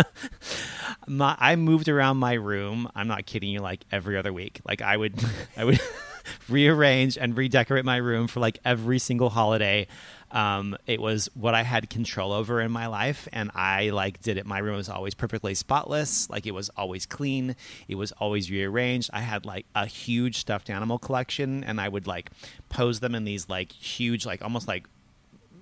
my, 1.08 1.36
I 1.40 1.56
moved 1.56 1.90
around 1.90 2.18
my 2.18 2.34
room. 2.34 2.90
I'm 2.96 3.08
not 3.08 3.26
kidding 3.26 3.50
you. 3.50 3.60
Like 3.60 3.84
every 3.92 4.18
other 4.18 4.34
week, 4.34 4.62
like 4.68 4.82
I 4.82 4.98
would, 4.98 5.16
I 5.58 5.66
would 5.66 5.80
rearrange 6.50 7.18
and 7.18 7.36
redecorate 7.38 7.86
my 7.86 7.98
room 7.98 8.28
for 8.28 8.40
like 8.40 8.60
every 8.66 9.00
single 9.00 9.30
holiday. 9.30 9.88
Um, 10.32 10.78
it 10.86 11.02
was 11.02 11.28
what 11.34 11.56
I 11.56 11.64
had 11.64 11.90
control 11.90 12.32
over 12.32 12.62
in 12.62 12.72
my 12.72 12.86
life, 12.86 13.28
and 13.34 13.50
I 13.56 13.90
like 13.90 14.22
did 14.22 14.38
it. 14.38 14.46
My 14.46 14.60
room 14.60 14.76
was 14.76 14.88
always 14.88 15.16
perfectly 15.16 15.56
spotless, 15.56 16.30
like 16.30 16.46
it 16.46 16.52
was 16.52 16.70
always 16.78 17.08
clean. 17.08 17.56
It 17.88 17.96
was 17.96 18.12
always 18.14 18.52
rearranged. 18.52 19.10
I 19.12 19.22
had 19.22 19.46
like 19.46 19.66
a 19.74 19.88
huge 19.88 20.38
stuffed 20.38 20.70
animal 20.70 21.00
collection, 21.00 21.64
and 21.64 21.82
I 21.82 21.90
would 21.90 22.06
like 22.06 22.30
pose 22.70 23.00
them 23.00 23.16
in 23.16 23.24
these 23.24 23.50
like 23.50 23.72
huge, 23.72 24.26
like 24.26 24.44
almost 24.44 24.68
like 24.68 24.86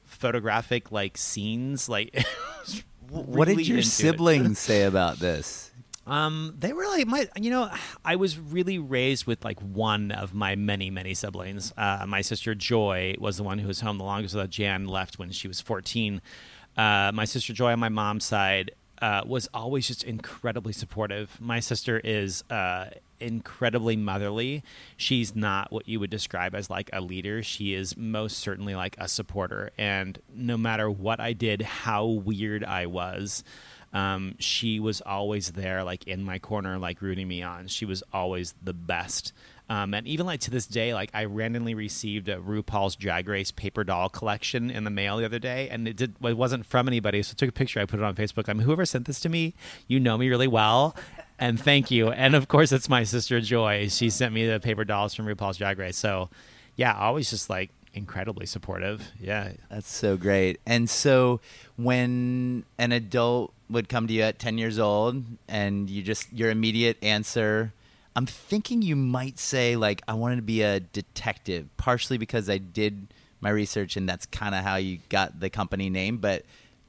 photographic 0.03 0.91
like 0.91 1.17
scenes. 1.17 1.87
Like, 1.87 2.25
what 3.09 3.47
did 3.47 3.67
your 3.67 3.81
siblings 3.81 4.59
say 4.67 4.83
about 4.83 5.19
this 5.19 5.71
Um, 6.05 6.55
they 6.57 6.71
were 6.71 6.85
like 6.85 7.05
my, 7.05 7.27
you 7.35 7.49
know, 7.49 7.69
I 8.05 8.15
was 8.15 8.39
really 8.39 8.79
raised 8.79 9.25
with 9.27 9.43
like 9.43 9.59
one 9.59 10.11
of 10.11 10.33
my 10.33 10.55
many, 10.55 10.89
many 10.89 11.13
siblings. 11.13 11.73
Uh, 11.75 12.05
my 12.07 12.21
sister 12.21 12.55
Joy 12.55 13.15
was 13.19 13.35
the 13.35 13.43
one 13.43 13.59
who 13.59 13.67
was 13.67 13.81
home 13.81 13.97
the 13.97 14.05
longest. 14.05 14.33
Without 14.33 14.49
Jan 14.49 14.85
left 14.87 15.19
when 15.19 15.31
she 15.31 15.47
was 15.49 15.59
fourteen. 15.59 16.21
Uh, 16.77 17.11
my 17.13 17.25
sister 17.25 17.53
Joy 17.53 17.73
on 17.73 17.79
my 17.79 17.89
mom's 17.89 18.23
side 18.23 18.71
uh, 19.01 19.21
was 19.25 19.49
always 19.53 19.87
just 19.87 20.03
incredibly 20.03 20.73
supportive. 20.73 21.39
My 21.41 21.59
sister 21.59 21.99
is 22.03 22.43
uh, 22.49 22.85
incredibly 23.19 23.95
motherly. 23.95 24.63
She's 24.95 25.35
not 25.35 25.71
what 25.71 25.87
you 25.87 25.99
would 25.99 26.09
describe 26.09 26.55
as 26.55 26.69
like 26.69 26.89
a 26.93 27.01
leader. 27.01 27.43
She 27.43 27.73
is 27.73 27.97
most 27.97 28.39
certainly 28.39 28.75
like 28.75 28.95
a 28.97 29.07
supporter. 29.07 29.71
And 29.77 30.19
no 30.33 30.57
matter 30.57 30.89
what 30.89 31.19
I 31.19 31.33
did, 31.33 31.61
how 31.61 32.05
weird 32.05 32.63
I 32.63 32.85
was, 32.85 33.43
um, 33.93 34.35
she 34.39 34.79
was 34.79 35.01
always 35.01 35.51
there, 35.51 35.83
like 35.83 36.05
in 36.07 36.23
my 36.23 36.39
corner, 36.39 36.77
like 36.77 37.01
rooting 37.01 37.27
me 37.27 37.41
on. 37.41 37.67
She 37.67 37.85
was 37.85 38.03
always 38.13 38.53
the 38.61 38.73
best. 38.73 39.33
Um, 39.69 39.93
and 39.93 40.07
even 40.07 40.25
like 40.25 40.39
to 40.41 40.51
this 40.51 40.65
day, 40.65 40.93
like 40.93 41.09
I 41.13 41.25
randomly 41.25 41.73
received 41.73 42.29
a 42.29 42.37
RuPaul's 42.37 42.95
Drag 42.95 43.27
Race 43.27 43.51
paper 43.51 43.83
doll 43.83 44.07
collection 44.07 44.69
in 44.69 44.85
the 44.85 44.89
mail 44.89 45.17
the 45.17 45.25
other 45.25 45.39
day, 45.39 45.67
and 45.69 45.87
it 45.87 45.97
did 45.97 46.15
it 46.23 46.37
wasn't 46.37 46.65
from 46.65 46.87
anybody, 46.87 47.21
so 47.21 47.33
I 47.33 47.35
took 47.35 47.49
a 47.49 47.53
picture. 47.53 47.79
I 47.81 47.85
put 47.85 47.99
it 47.99 48.03
on 48.03 48.15
Facebook. 48.15 48.47
I'm 48.47 48.59
whoever 48.59 48.85
sent 48.85 49.07
this 49.07 49.19
to 49.21 49.29
me, 49.29 49.55
you 49.87 49.99
know 49.99 50.17
me 50.17 50.29
really 50.29 50.47
well, 50.47 50.95
and 51.39 51.59
thank 51.59 51.91
you. 51.91 52.09
And 52.09 52.35
of 52.35 52.47
course, 52.47 52.71
it's 52.71 52.89
my 52.89 53.03
sister 53.03 53.39
Joy. 53.41 53.87
She 53.89 54.09
sent 54.09 54.33
me 54.33 54.47
the 54.47 54.59
paper 54.59 54.85
dolls 54.85 55.13
from 55.13 55.25
RuPaul's 55.25 55.57
Drag 55.57 55.77
Race. 55.77 55.97
So 55.97 56.29
yeah, 56.75 56.93
always 56.97 57.29
just 57.29 57.49
like 57.49 57.71
incredibly 57.93 58.45
supportive. 58.45 59.11
Yeah, 59.19 59.51
That's 59.69 59.91
so 59.91 60.17
great. 60.17 60.59
And 60.65 60.89
so 60.89 61.41
when 61.75 62.63
an 62.77 62.91
adult 62.91 63.53
would 63.69 63.89
come 63.89 64.07
to 64.07 64.13
you 64.13 64.21
at 64.21 64.39
10 64.39 64.57
years 64.57 64.79
old 64.79 65.23
and 65.47 65.89
you 65.89 66.01
just 66.01 66.31
your 66.31 66.49
immediate 66.49 66.97
answer 67.03 67.73
I'm 68.15 68.25
thinking 68.25 68.81
you 68.81 68.95
might 68.95 69.37
say 69.37 69.75
like 69.75 70.01
I 70.07 70.13
wanted 70.13 70.37
to 70.37 70.41
be 70.41 70.61
a 70.61 70.79
detective 70.79 71.67
partially 71.75 72.17
because 72.17 72.49
I 72.49 72.57
did 72.59 73.13
my 73.41 73.49
research 73.49 73.97
and 73.97 74.07
that's 74.07 74.25
kind 74.25 74.55
of 74.55 74.63
how 74.63 74.77
you 74.77 74.99
got 75.09 75.39
the 75.39 75.49
company 75.49 75.89
name 75.89 76.17
but 76.17 76.43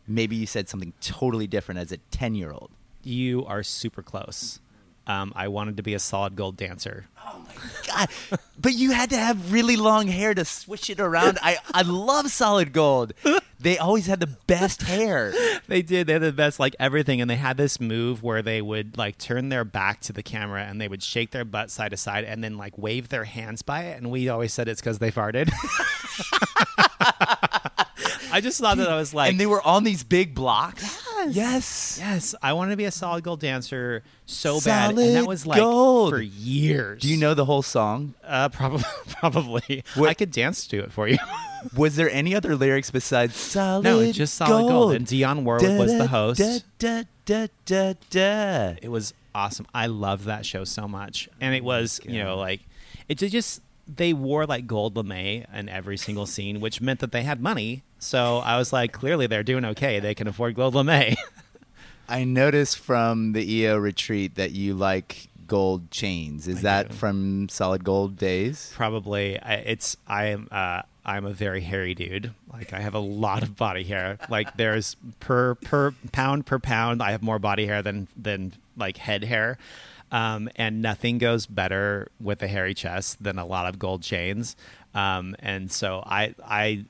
maybe 0.07 0.37
you 0.37 0.47
said 0.47 0.69
something 0.69 0.93
totally 1.01 1.47
different 1.47 1.81
as 1.81 1.93
a 1.93 1.99
10 1.99 2.35
year 2.35 2.51
old. 2.51 2.71
You 3.09 3.45
are 3.47 3.63
super 3.63 4.03
close. 4.03 4.61
Um, 5.07 5.33
I 5.35 5.49
wanted 5.49 5.79
to 5.79 5.83
be 5.83 5.95
a 5.95 5.99
solid 5.99 6.37
gold 6.37 6.59
dancer. 6.59 7.07
Oh 7.27 7.43
my 7.47 7.55
god, 7.87 8.09
but 8.61 8.75
you 8.75 8.91
had 8.91 9.09
to 9.11 9.17
have 9.17 9.53
really 9.53 9.77
long 9.77 10.07
hair 10.07 10.35
to 10.35 10.45
switch 10.45 10.91
it 10.91 11.01
around. 11.01 11.39
I, 11.43 11.57
I 11.73 11.81
love 11.81 12.31
solid 12.31 12.75
gold. 12.75 13.15
They 13.59 13.79
always 13.79 14.07
had 14.07 14.21
the 14.21 14.37
best 14.47 14.83
hair. 14.83 15.33
They 15.67 15.81
did. 15.83 16.07
They 16.07 16.13
had 16.13 16.23
the 16.23 16.33
best, 16.33 16.61
like 16.61 16.77
everything, 16.79 17.21
and 17.23 17.29
they 17.29 17.37
had 17.37 17.57
this 17.57 17.81
move 17.81 18.23
where 18.23 18.43
they 18.43 18.61
would 18.63 18.99
like 18.99 19.17
turn 19.19 19.49
their 19.49 19.65
back 19.65 20.01
to 20.03 20.13
the 20.13 20.23
camera 20.23 20.65
and 20.65 20.81
they 20.81 20.89
would 20.89 21.03
shake 21.03 21.31
their 21.31 21.45
butt 21.45 21.71
side 21.71 21.91
to 21.91 21.97
side 21.97 22.25
and 22.25 22.45
then 22.45 22.59
like 22.59 22.77
wave 22.77 23.09
their 23.09 23.25
hands 23.25 23.63
by 23.63 23.85
it. 23.85 23.97
And 23.97 24.11
we 24.11 24.29
always 24.29 24.53
said 24.53 24.69
it's 24.69 24.81
because 24.81 24.99
they 24.99 25.11
farted. 25.11 25.51
I 28.39 28.41
just 28.41 28.61
thought 28.61 28.77
that 28.79 28.89
I 28.89 28.97
was 28.97 29.13
like, 29.13 29.31
and 29.31 29.41
they 29.41 29.47
were 29.47 29.61
on 29.67 29.85
these 29.85 30.05
big 30.05 30.35
blocks. 30.35 30.83
Yes. 31.27 31.35
yes, 31.35 31.99
yes. 32.01 32.35
I 32.41 32.53
wanted 32.53 32.71
to 32.71 32.77
be 32.77 32.85
a 32.85 32.91
solid 32.93 33.25
gold 33.25 33.41
dancer 33.41 34.03
so 34.27 34.61
bad, 34.61 34.91
and 34.91 34.99
Solid 34.99 35.15
that 35.17 35.27
was 35.27 35.47
like 35.47 35.59
gold. 35.59 36.11
for 36.13 36.21
years. 36.23 37.03
Do 37.03 37.09
you 37.09 37.17
know 37.17 37.35
the 37.35 37.45
whole 37.45 37.63
song? 37.63 38.15
Uh, 38.25 38.49
probably, 38.49 38.85
probably. 39.09 39.83
What- 39.97 40.11
I 40.11 40.15
could 40.15 40.31
dance 40.31 40.67
to 40.69 40.79
it 40.79 40.93
for 40.93 41.09
you. 41.09 41.19
Was 41.77 41.97
there 41.97 42.09
any 42.11 42.37
other 42.37 42.55
lyrics 42.55 42.93
besides 42.93 43.35
solid 43.35 43.83
no, 43.83 43.99
it's 43.99 44.17
just 44.17 44.35
solid 44.35 44.69
gold. 44.71 44.95
And 44.95 45.05
Dionne 45.05 45.43
Warwick 45.43 45.77
was 45.77 45.93
the 45.93 46.07
host. 46.07 46.39
Da, 46.79 47.03
da, 47.27 47.49
da, 47.67 47.95
da. 48.11 48.77
It 48.81 48.91
was 48.93 49.13
awesome. 49.35 49.67
I 49.75 49.87
love 49.89 50.25
that 50.27 50.47
show 50.47 50.63
so 50.63 50.87
much, 50.87 51.29
and 51.41 51.57
it 51.57 51.65
was 51.65 52.01
you 52.05 52.23
know 52.23 52.37
like 52.37 52.61
it 53.09 53.19
ju- 53.19 53.29
just 53.29 53.61
they 53.93 54.13
wore 54.13 54.47
like 54.47 54.69
gold 54.69 54.97
lame 54.97 55.47
in 55.53 55.69
every 55.69 55.97
single 55.97 56.27
scene, 56.27 56.61
which 56.61 56.81
meant 56.81 57.01
that 57.01 57.11
they 57.11 57.25
had 57.25 57.41
money. 57.41 57.83
So 57.99 58.39
I 58.39 58.57
was 58.59 58.73
like, 58.73 58.93
clearly 58.93 59.27
they're 59.27 59.43
doing 59.43 59.65
okay. 59.65 60.01
They 60.01 60.15
can 60.15 60.29
afford 60.29 60.55
gold 60.55 60.75
lame. 60.75 61.17
I 62.09 62.25
noticed 62.25 62.79
from 62.79 63.33
the 63.33 63.53
EO 63.53 63.77
retreat 63.77 64.37
that 64.37 64.53
you 64.53 64.75
like 64.75 65.29
gold 65.47 65.91
chains. 65.91 66.47
Is 66.49 66.59
I 66.59 66.63
that 66.63 66.89
do. 66.91 66.95
from 66.95 67.49
solid 67.49 67.85
gold 67.85 68.17
days? 68.17 68.73
Probably 68.75 69.39
I, 69.41 69.55
it's 69.55 69.97
I 70.07 70.27
am 70.27 70.49
uh, 70.51 70.83
I'm 71.05 71.25
a 71.25 71.33
very 71.33 71.61
hairy 71.61 71.95
dude. 71.95 72.33
Like 72.53 72.73
I 72.73 72.81
have 72.81 72.95
a 72.95 73.01
lot 73.01 73.43
of 73.43 73.57
body 73.57 73.83
hair. 73.83 74.19
Like 74.31 74.57
there's 74.57 74.97
per 75.21 75.57
per 75.57 75.93
pound 76.13 76.47
per 76.47 76.59
pound, 76.59 77.03
I 77.03 77.11
have 77.11 77.23
more 77.23 77.39
body 77.39 77.67
hair 77.67 77.83
than 77.83 78.09
than 78.17 78.53
like 78.77 78.99
head 78.99 79.25
hair. 79.25 79.59
Um, 80.11 80.49
and 80.57 80.81
nothing 80.81 81.19
goes 81.19 81.45
better 81.47 82.09
with 82.19 82.43
a 82.43 82.49
hairy 82.49 82.73
chest 82.73 83.23
than 83.23 83.39
a 83.39 83.45
lot 83.45 83.67
of 83.67 83.79
gold 83.79 84.03
chains. 84.03 84.57
Um, 84.95 85.37
and 85.41 85.71
so 85.71 86.03
I 86.07 86.35
I 86.47 86.85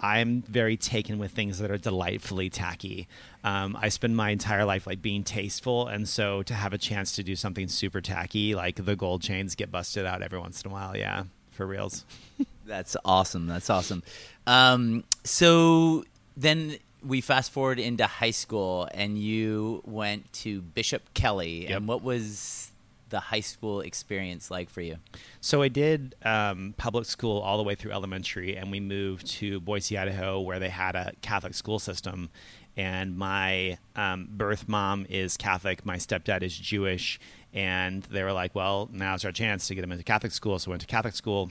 I'm 0.00 0.42
very 0.42 0.76
taken 0.76 1.18
with 1.18 1.32
things 1.32 1.58
that 1.58 1.70
are 1.70 1.78
delightfully 1.78 2.50
tacky. 2.50 3.08
Um, 3.44 3.76
I 3.80 3.88
spend 3.88 4.16
my 4.16 4.30
entire 4.30 4.64
life 4.64 4.86
like 4.86 5.02
being 5.02 5.24
tasteful, 5.24 5.86
and 5.86 6.08
so 6.08 6.42
to 6.44 6.54
have 6.54 6.72
a 6.72 6.78
chance 6.78 7.12
to 7.16 7.22
do 7.22 7.36
something 7.36 7.68
super 7.68 8.00
tacky, 8.00 8.54
like 8.54 8.84
the 8.84 8.96
gold 8.96 9.22
chains 9.22 9.54
get 9.54 9.70
busted 9.70 10.06
out 10.06 10.22
every 10.22 10.38
once 10.38 10.62
in 10.62 10.70
a 10.70 10.74
while, 10.74 10.96
yeah, 10.96 11.24
for 11.50 11.66
reals. 11.66 12.04
That's 12.66 12.96
awesome. 13.04 13.46
That's 13.46 13.70
awesome. 13.70 14.02
Um, 14.46 15.04
so 15.24 16.04
then 16.36 16.76
we 17.04 17.20
fast 17.20 17.50
forward 17.52 17.78
into 17.78 18.06
high 18.06 18.30
school, 18.30 18.88
and 18.92 19.18
you 19.18 19.82
went 19.84 20.32
to 20.34 20.60
Bishop 20.62 21.14
Kelly. 21.14 21.62
Yep. 21.68 21.76
And 21.76 21.88
what 21.88 22.02
was 22.02 22.67
the 23.10 23.20
high 23.20 23.40
school 23.40 23.80
experience 23.80 24.50
like 24.50 24.70
for 24.70 24.80
you? 24.80 24.96
So 25.40 25.62
I 25.62 25.68
did 25.68 26.14
um, 26.24 26.74
public 26.76 27.06
school 27.06 27.40
all 27.40 27.56
the 27.56 27.62
way 27.62 27.74
through 27.74 27.92
elementary, 27.92 28.56
and 28.56 28.70
we 28.70 28.80
moved 28.80 29.26
to 29.38 29.60
Boise, 29.60 29.96
Idaho, 29.96 30.40
where 30.40 30.58
they 30.58 30.68
had 30.68 30.94
a 30.94 31.12
Catholic 31.22 31.54
school 31.54 31.78
system. 31.78 32.30
And 32.76 33.18
my 33.18 33.78
um, 33.96 34.28
birth 34.30 34.68
mom 34.68 35.04
is 35.08 35.36
Catholic, 35.36 35.84
my 35.84 35.96
stepdad 35.96 36.42
is 36.42 36.56
Jewish, 36.56 37.18
and 37.52 38.04
they 38.04 38.22
were 38.22 38.32
like, 38.32 38.54
"Well, 38.54 38.88
now's 38.92 39.24
our 39.24 39.32
chance 39.32 39.66
to 39.68 39.74
get 39.74 39.82
him 39.82 39.90
into 39.90 40.04
Catholic 40.04 40.32
school." 40.32 40.58
So 40.58 40.70
I 40.70 40.72
went 40.72 40.82
to 40.82 40.86
Catholic 40.86 41.14
school. 41.14 41.50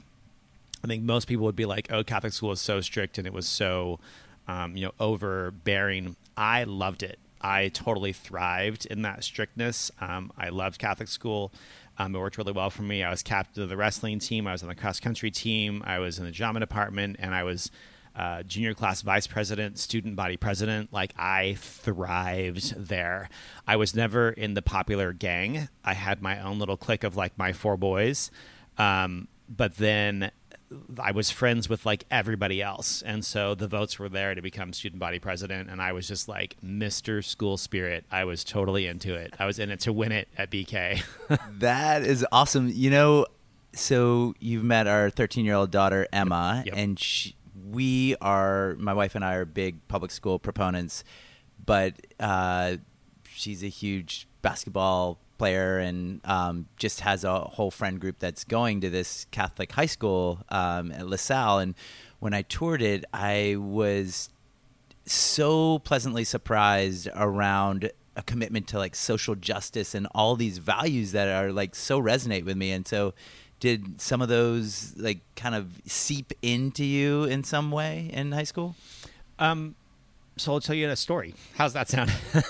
I 0.83 0.87
think 0.87 1.03
most 1.03 1.27
people 1.27 1.45
would 1.45 1.55
be 1.55 1.65
like, 1.65 1.91
"Oh, 1.91 2.03
Catholic 2.03 2.33
school 2.33 2.51
is 2.51 2.61
so 2.61 2.79
strict 2.79 3.17
and 3.17 3.27
it 3.27 3.33
was 3.33 3.47
so, 3.47 3.99
um, 4.47 4.77
you 4.77 4.85
know, 4.85 4.93
overbearing." 4.99 6.15
I 6.37 6.63
loved 6.63 7.03
it. 7.03 7.19
I 7.41 7.69
totally 7.69 8.13
thrived 8.13 8.85
in 8.85 9.01
that 9.03 9.23
strictness. 9.23 9.91
Um, 9.99 10.31
I 10.37 10.49
loved 10.49 10.79
Catholic 10.79 11.09
school. 11.09 11.51
Um, 11.97 12.15
it 12.15 12.19
worked 12.19 12.37
really 12.37 12.51
well 12.51 12.69
for 12.69 12.83
me. 12.83 13.03
I 13.03 13.09
was 13.09 13.23
captain 13.23 13.63
of 13.63 13.69
the 13.69 13.77
wrestling 13.77 14.19
team. 14.19 14.47
I 14.47 14.51
was 14.51 14.61
on 14.61 14.69
the 14.69 14.75
cross 14.75 14.99
country 14.99 15.31
team. 15.31 15.83
I 15.85 15.99
was 15.99 16.19
in 16.19 16.25
the 16.25 16.31
drama 16.31 16.59
department, 16.59 17.17
and 17.19 17.33
I 17.33 17.43
was 17.43 17.71
uh, 18.15 18.43
junior 18.43 18.73
class 18.73 19.01
vice 19.01 19.27
president, 19.27 19.77
student 19.77 20.15
body 20.15 20.37
president. 20.37 20.91
Like 20.91 21.13
I 21.17 21.55
thrived 21.59 22.75
there. 22.75 23.29
I 23.67 23.75
was 23.75 23.95
never 23.95 24.29
in 24.29 24.55
the 24.55 24.61
popular 24.61 25.13
gang. 25.13 25.69
I 25.83 25.93
had 25.93 26.21
my 26.21 26.41
own 26.41 26.59
little 26.59 26.77
clique 26.77 27.03
of 27.03 27.15
like 27.15 27.37
my 27.37 27.53
four 27.53 27.77
boys. 27.77 28.31
Um, 28.77 29.27
but 29.49 29.77
then 29.77 30.31
I 31.01 31.11
was 31.11 31.31
friends 31.31 31.69
with 31.69 31.85
like 31.85 32.03
everybody 32.11 32.61
else, 32.61 33.01
and 33.01 33.23
so 33.23 33.55
the 33.55 33.67
votes 33.67 33.97
were 33.99 34.09
there 34.09 34.35
to 34.35 34.41
become 34.41 34.73
student 34.73 34.99
body 34.99 35.19
president, 35.19 35.69
and 35.69 35.81
I 35.81 35.93
was 35.93 36.07
just 36.07 36.27
like 36.27 36.57
Mr. 36.63 37.23
School 37.23 37.57
Spirit. 37.57 38.05
I 38.11 38.25
was 38.25 38.43
totally 38.43 38.85
into 38.87 39.15
it. 39.15 39.33
I 39.39 39.45
was 39.45 39.59
in 39.59 39.69
it 39.69 39.79
to 39.81 39.93
win 39.93 40.11
it 40.11 40.27
at 40.37 40.51
BK. 40.51 41.03
that 41.59 42.03
is 42.03 42.25
awesome. 42.31 42.69
You 42.69 42.89
know, 42.89 43.25
so 43.73 44.33
you've 44.39 44.63
met 44.63 44.87
our 44.87 45.09
13 45.09 45.45
year 45.45 45.55
old 45.55 45.71
daughter 45.71 46.07
Emma, 46.11 46.63
yep. 46.65 46.75
and 46.75 46.99
she, 46.99 47.35
we 47.71 48.15
are 48.21 48.75
my 48.77 48.93
wife 48.93 49.15
and 49.15 49.23
I 49.23 49.35
are 49.35 49.45
big 49.45 49.87
public 49.87 50.11
school 50.11 50.37
proponents, 50.37 51.03
but 51.65 51.93
uh, 52.19 52.77
she's 53.25 53.63
a 53.63 53.69
huge 53.69 54.27
basketball 54.41 55.19
player 55.37 55.79
and 55.79 56.21
um, 56.25 56.67
just 56.77 57.01
has 57.01 57.23
a 57.23 57.39
whole 57.39 57.71
friend 57.71 57.99
group 57.99 58.19
that's 58.19 58.43
going 58.43 58.81
to 58.81 58.89
this 58.89 59.25
Catholic 59.31 59.71
high 59.71 59.85
school 59.85 60.39
um, 60.49 60.91
at 60.91 61.07
LaSalle. 61.07 61.59
And 61.59 61.75
when 62.19 62.33
I 62.33 62.41
toured 62.41 62.81
it, 62.81 63.05
I 63.13 63.55
was 63.57 64.29
so 65.05 65.79
pleasantly 65.79 66.23
surprised 66.23 67.07
around 67.15 67.91
a 68.15 68.23
commitment 68.23 68.67
to 68.67 68.77
like 68.77 68.95
social 68.95 69.35
justice 69.35 69.93
and 69.93 70.07
all 70.13 70.35
these 70.35 70.57
values 70.57 71.11
that 71.11 71.27
are 71.27 71.51
like 71.51 71.75
so 71.75 72.01
resonate 72.01 72.43
with 72.43 72.57
me. 72.57 72.71
And 72.71 72.87
so, 72.87 73.13
did 73.59 73.99
some 73.99 74.21
of 74.21 74.29
those 74.29 74.93
like 74.97 75.19
kind 75.35 75.55
of 75.55 75.81
seep 75.85 76.31
into 76.41 76.83
you 76.83 77.23
in 77.23 77.43
some 77.43 77.71
way 77.71 78.09
in 78.13 78.31
high 78.31 78.43
school? 78.43 78.75
Um, 79.39 79.75
so 80.37 80.53
I'll 80.53 80.59
tell 80.59 80.75
you 80.75 80.89
a 80.89 80.95
story. 80.95 81.33
How's 81.55 81.73
that 81.73 81.89
sound? 81.89 82.11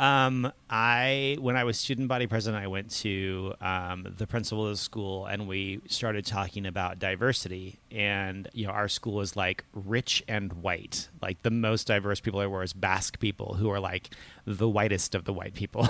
Um, 0.00 0.50
I 0.70 1.36
when 1.40 1.56
I 1.56 1.64
was 1.64 1.78
student 1.78 2.08
body 2.08 2.26
president, 2.26 2.64
I 2.64 2.68
went 2.68 2.90
to 3.02 3.52
um, 3.60 4.14
the 4.16 4.26
principal 4.26 4.64
of 4.64 4.70
the 4.70 4.78
school, 4.78 5.26
and 5.26 5.46
we 5.46 5.82
started 5.88 6.24
talking 6.24 6.64
about 6.64 6.98
diversity. 6.98 7.80
And 7.90 8.48
you 8.54 8.66
know, 8.66 8.72
our 8.72 8.88
school 8.88 9.20
is 9.20 9.36
like 9.36 9.62
rich 9.74 10.24
and 10.26 10.54
white. 10.54 11.10
Like 11.20 11.42
the 11.42 11.50
most 11.50 11.86
diverse 11.86 12.18
people 12.18 12.40
there 12.40 12.48
were 12.48 12.62
is 12.62 12.72
Basque 12.72 13.20
people, 13.20 13.54
who 13.54 13.68
are 13.68 13.78
like 13.78 14.08
the 14.46 14.70
whitest 14.70 15.14
of 15.14 15.24
the 15.24 15.34
white 15.34 15.52
people. 15.52 15.86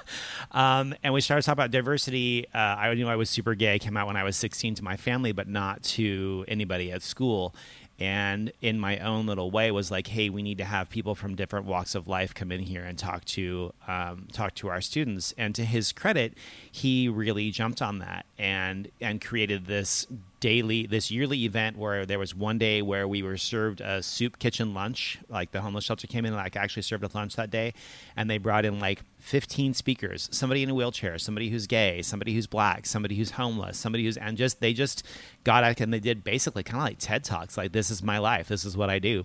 um, 0.52 0.94
and 1.02 1.12
we 1.12 1.20
started 1.20 1.42
talking 1.42 1.52
about 1.52 1.70
diversity. 1.70 2.46
Uh, 2.54 2.58
I 2.58 2.94
knew 2.94 3.08
I 3.08 3.16
was 3.16 3.28
super 3.28 3.54
gay. 3.54 3.78
Came 3.78 3.94
out 3.98 4.06
when 4.06 4.16
I 4.16 4.24
was 4.24 4.36
16 4.36 4.76
to 4.76 4.84
my 4.84 4.96
family, 4.96 5.32
but 5.32 5.48
not 5.48 5.82
to 5.82 6.46
anybody 6.48 6.90
at 6.92 7.02
school 7.02 7.54
and 8.00 8.50
in 8.62 8.80
my 8.80 8.98
own 8.98 9.26
little 9.26 9.50
way 9.50 9.70
was 9.70 9.90
like 9.90 10.06
hey 10.08 10.30
we 10.30 10.42
need 10.42 10.58
to 10.58 10.64
have 10.64 10.88
people 10.88 11.14
from 11.14 11.36
different 11.36 11.66
walks 11.66 11.94
of 11.94 12.08
life 12.08 12.34
come 12.34 12.50
in 12.50 12.60
here 12.60 12.82
and 12.82 12.98
talk 12.98 13.24
to 13.26 13.72
um, 13.86 14.26
talk 14.32 14.54
to 14.54 14.68
our 14.68 14.80
students. 14.80 15.34
And 15.36 15.54
to 15.54 15.64
his 15.64 15.92
credit 15.92 16.34
he 16.70 17.08
really 17.08 17.50
jumped 17.50 17.82
on 17.82 17.98
that 17.98 18.26
and 18.38 18.90
and 19.00 19.20
created 19.20 19.66
this 19.66 20.06
daily 20.40 20.86
this 20.86 21.10
yearly 21.10 21.44
event 21.44 21.76
where 21.76 22.06
there 22.06 22.18
was 22.18 22.34
one 22.34 22.56
day 22.56 22.80
where 22.80 23.06
we 23.06 23.22
were 23.22 23.36
served 23.36 23.80
a 23.82 24.02
soup 24.02 24.38
kitchen 24.38 24.72
lunch 24.72 25.18
like 25.28 25.52
the 25.52 25.60
homeless 25.60 25.84
shelter 25.84 26.06
came 26.06 26.24
in 26.24 26.32
and 26.32 26.42
like 26.42 26.56
actually 26.56 26.82
served 26.82 27.04
us 27.04 27.14
lunch 27.14 27.36
that 27.36 27.50
day 27.50 27.74
and 28.16 28.30
they 28.30 28.38
brought 28.38 28.64
in 28.64 28.80
like 28.80 29.02
15 29.18 29.74
speakers 29.74 30.30
somebody 30.32 30.62
in 30.62 30.70
a 30.70 30.74
wheelchair 30.74 31.18
somebody 31.18 31.50
who's 31.50 31.66
gay 31.66 32.00
somebody 32.00 32.34
who's 32.34 32.46
black 32.46 32.86
somebody 32.86 33.16
who's 33.16 33.32
homeless 33.32 33.76
somebody 33.76 34.04
who's 34.04 34.16
and 34.16 34.38
just 34.38 34.60
they 34.60 34.72
just 34.72 35.06
got 35.44 35.62
out 35.62 35.78
and 35.80 35.92
they 35.92 36.00
did 36.00 36.24
basically 36.24 36.62
kind 36.62 36.78
of 36.78 36.84
like 36.84 36.96
ted 36.98 37.22
talks 37.22 37.58
like 37.58 37.72
this 37.72 37.90
is 37.90 38.02
my 38.02 38.16
life 38.16 38.48
this 38.48 38.64
is 38.64 38.76
what 38.76 38.90
i 38.90 38.98
do. 38.98 39.24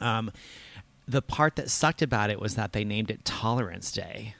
Um, 0.00 0.30
the 1.08 1.22
part 1.22 1.56
that 1.56 1.70
sucked 1.70 2.02
about 2.02 2.30
it 2.30 2.38
was 2.38 2.56
that 2.56 2.72
they 2.72 2.84
named 2.84 3.10
it 3.10 3.24
tolerance 3.24 3.90
day. 3.90 4.34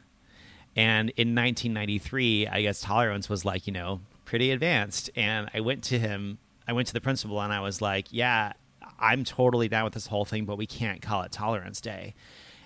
And 0.75 1.09
in 1.11 1.35
1993 1.35 2.49
i 2.49 2.61
guess 2.61 2.83
tolerance 2.83 3.31
was 3.31 3.47
like 3.47 3.67
you 3.67 3.73
know 3.73 4.01
pretty 4.27 4.51
advanced. 4.51 5.09
And 5.17 5.49
I 5.55 5.61
went 5.61 5.83
to 5.85 5.99
him, 5.99 6.37
I 6.69 6.75
went 6.75 6.89
to 6.89 6.93
the 6.93 7.01
principal 7.01 7.41
and 7.41 7.53
I 7.53 7.61
was 7.61 7.81
like, 7.81 8.09
yeah, 8.11 8.53
I'm 8.99 9.25
totally 9.25 9.69
down 9.69 9.85
with 9.85 9.95
this 9.95 10.09
whole 10.09 10.27
thing, 10.27 10.45
but 10.45 10.59
we 10.59 10.67
can't 10.67 11.01
call 11.01 11.23
it 11.23 11.33
Tolerance 11.33 11.81
Day. 11.81 12.15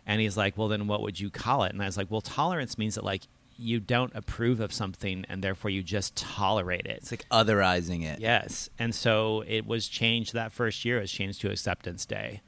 And 0.07 0.21
he's 0.21 0.37
like, 0.37 0.59
well, 0.59 0.67
then 0.67 0.89
what 0.89 1.03
would 1.03 1.21
you 1.21 1.31
call 1.31 1.63
it? 1.63 1.73
And 1.73 1.81
I 1.81 1.87
was 1.87 1.97
like, 1.97 2.11
well, 2.11 2.21
tolerance 2.21 2.77
means 2.77 2.97
that 2.97 3.05
like 3.05 3.23
you 3.57 3.79
don't 3.79 4.13
approve 4.15 4.59
of 4.59 4.73
something 4.73 5.25
and 5.29 5.45
therefore 5.45 5.71
you 5.71 5.83
just 5.83 6.17
tolerate 6.17 6.87
it. 6.87 6.99
It's 7.03 7.11
like 7.11 7.29
otherizing 7.29 8.05
it. 8.05 8.19
Yes. 8.19 8.71
And 8.79 8.95
so 8.95 9.45
it 9.47 9.67
was 9.67 9.87
changed 9.87 10.33
that 10.33 10.51
first 10.51 10.85
year, 10.85 10.99
it 10.99 11.03
was 11.03 11.13
changed 11.13 11.43
to 11.43 11.51
Acceptance 11.51 12.07
Day. 12.07 12.41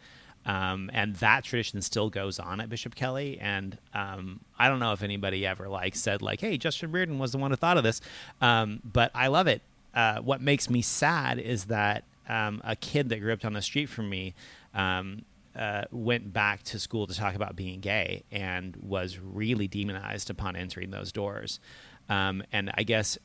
Um, 0.44 0.90
and 0.92 1.14
that 1.16 1.44
tradition 1.44 1.80
still 1.82 2.10
goes 2.10 2.38
on 2.38 2.60
at 2.60 2.68
Bishop 2.68 2.94
Kelly. 2.94 3.38
And 3.40 3.78
um, 3.94 4.40
I 4.58 4.68
don't 4.68 4.80
know 4.80 4.92
if 4.92 5.02
anybody 5.02 5.46
ever 5.46 5.68
like 5.68 5.94
said 5.94 6.22
like, 6.22 6.40
"Hey, 6.40 6.58
Justin 6.58 6.92
Reardon 6.92 7.18
was 7.18 7.32
the 7.32 7.38
one 7.38 7.50
who 7.50 7.56
thought 7.56 7.76
of 7.76 7.84
this," 7.84 8.00
um, 8.40 8.80
but 8.84 9.10
I 9.14 9.28
love 9.28 9.46
it. 9.46 9.62
Uh, 9.94 10.20
what 10.20 10.40
makes 10.40 10.70
me 10.70 10.82
sad 10.82 11.38
is 11.38 11.66
that 11.66 12.04
um, 12.28 12.60
a 12.64 12.74
kid 12.74 13.08
that 13.10 13.20
grew 13.20 13.32
up 13.32 13.40
down 13.40 13.52
the 13.52 13.62
street 13.62 13.86
from 13.86 14.08
me 14.08 14.34
um, 14.74 15.24
uh, 15.54 15.82
went 15.90 16.32
back 16.32 16.62
to 16.62 16.78
school 16.78 17.06
to 17.06 17.14
talk 17.14 17.34
about 17.34 17.54
being 17.54 17.80
gay 17.80 18.22
and 18.32 18.74
was 18.76 19.18
really 19.18 19.68
demonized 19.68 20.30
upon 20.30 20.56
entering 20.56 20.90
those 20.90 21.12
doors. 21.12 21.60
Um, 22.08 22.42
and 22.52 22.70
I 22.74 22.84
guess 22.84 23.18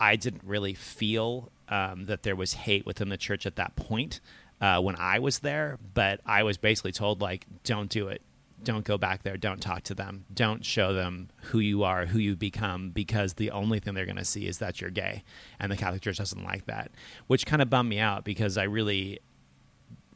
I 0.00 0.16
didn't 0.16 0.44
really 0.44 0.74
feel 0.74 1.50
that 1.68 2.22
there 2.22 2.36
was 2.36 2.52
hate 2.54 2.86
within 2.86 3.08
the 3.08 3.16
church 3.16 3.46
at 3.46 3.56
that 3.56 3.74
point 3.74 4.20
uh, 4.60 4.80
when 4.80 4.96
I 4.96 5.18
was 5.18 5.40
there, 5.40 5.78
but 5.94 6.20
I 6.24 6.42
was 6.42 6.56
basically 6.56 6.92
told 6.92 7.20
like, 7.20 7.46
don't 7.64 7.88
do 7.90 8.08
it. 8.08 8.22
Don't 8.62 8.84
go 8.84 8.96
back 8.96 9.22
there. 9.24 9.36
Don't 9.36 9.60
talk 9.60 9.82
to 9.84 9.94
them. 9.94 10.24
Don't 10.32 10.64
show 10.64 10.94
them 10.94 11.28
who 11.42 11.58
you 11.58 11.82
are, 11.82 12.06
who 12.06 12.18
you 12.18 12.34
become, 12.34 12.90
because 12.90 13.34
the 13.34 13.50
only 13.50 13.78
thing 13.78 13.92
they're 13.92 14.06
going 14.06 14.16
to 14.16 14.24
see 14.24 14.46
is 14.46 14.56
that 14.58 14.80
you're 14.80 14.88
gay. 14.88 15.22
And 15.60 15.70
the 15.70 15.76
Catholic 15.76 16.00
Church 16.00 16.16
doesn't 16.16 16.42
like 16.42 16.64
that, 16.64 16.90
which 17.26 17.44
kind 17.44 17.60
of 17.60 17.68
bummed 17.68 17.90
me 17.90 17.98
out 17.98 18.24
because 18.24 18.56
I 18.56 18.62
really, 18.62 19.18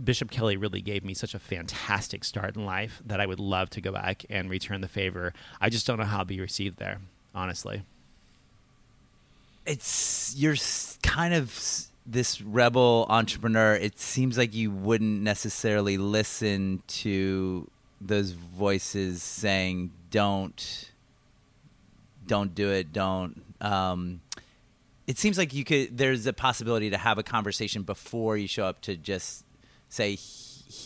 Bishop 0.03 0.31
Kelly 0.31 0.57
really 0.57 0.81
gave 0.81 1.05
me 1.05 1.12
such 1.12 1.35
a 1.35 1.38
fantastic 1.38 2.24
start 2.24 2.57
in 2.57 2.64
life 2.64 3.03
that 3.05 3.20
I 3.20 3.27
would 3.27 3.40
love 3.40 3.68
to 3.70 3.83
go 3.83 3.92
back 3.92 4.24
and 4.31 4.48
return 4.48 4.81
the 4.81 4.88
favor. 4.88 5.35
I 5.61 5.68
just 5.68 5.87
don't 5.87 5.98
know 5.98 6.05
how 6.05 6.20
I'll 6.20 6.24
be 6.24 6.40
received 6.40 6.79
there, 6.79 7.01
honestly. 7.35 7.83
It's, 9.66 10.35
you're 10.38 10.57
kind 11.03 11.35
of 11.35 11.85
this 12.11 12.40
rebel 12.40 13.07
entrepreneur, 13.11 13.75
it 13.75 13.99
seems 13.99 14.38
like 14.38 14.55
you 14.55 14.71
wouldn't 14.71 15.21
necessarily 15.21 15.99
listen 15.99 16.83
to 16.87 17.71
those 18.01 18.31
voices 18.31 19.23
saying, 19.23 19.92
"Don't, 20.11 20.90
don't 22.27 22.55
do 22.55 22.71
it, 22.71 22.92
don't." 22.92 23.42
Um, 23.61 24.21
it 25.07 25.18
seems 25.18 25.37
like 25.37 25.53
you 25.53 25.64
could. 25.64 25.99
There's 25.99 26.27
a 26.27 26.33
possibility 26.33 26.90
to 26.90 26.97
have 26.97 27.18
a 27.18 27.23
conversation 27.23 27.83
before 27.83 28.37
you 28.37 28.49
show 28.49 28.64
up 28.64 28.81
to 28.83 28.97
just 28.97 29.44
say, 29.90 30.18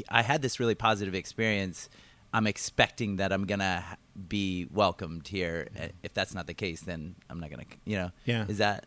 "I 0.08 0.22
had 0.22 0.42
this 0.42 0.58
really 0.58 0.74
positive 0.74 1.14
experience. 1.14 1.88
I'm 2.32 2.46
expecting 2.46 3.16
that 3.16 3.32
I'm 3.32 3.44
gonna 3.44 3.84
be 4.28 4.66
welcomed 4.72 5.28
here. 5.28 5.68
If 6.02 6.14
that's 6.14 6.34
not 6.34 6.46
the 6.46 6.54
case, 6.54 6.80
then 6.80 7.14
I'm 7.28 7.40
not 7.40 7.50
gonna. 7.50 7.64
You 7.84 7.96
know. 7.96 8.10
Yeah. 8.24 8.46
Is 8.48 8.58
that? 8.58 8.86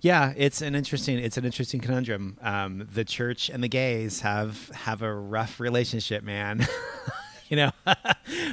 Yeah, 0.00 0.32
it's 0.36 0.60
an 0.62 0.74
interesting. 0.74 1.18
It's 1.18 1.36
an 1.36 1.44
interesting 1.44 1.80
conundrum. 1.80 2.38
Um, 2.40 2.88
the 2.92 3.04
church 3.04 3.48
and 3.48 3.62
the 3.62 3.68
gays 3.68 4.20
have 4.20 4.68
have 4.70 5.02
a 5.02 5.12
rough 5.12 5.60
relationship, 5.60 6.24
man. 6.24 6.66
you 7.48 7.56
know, 7.56 7.70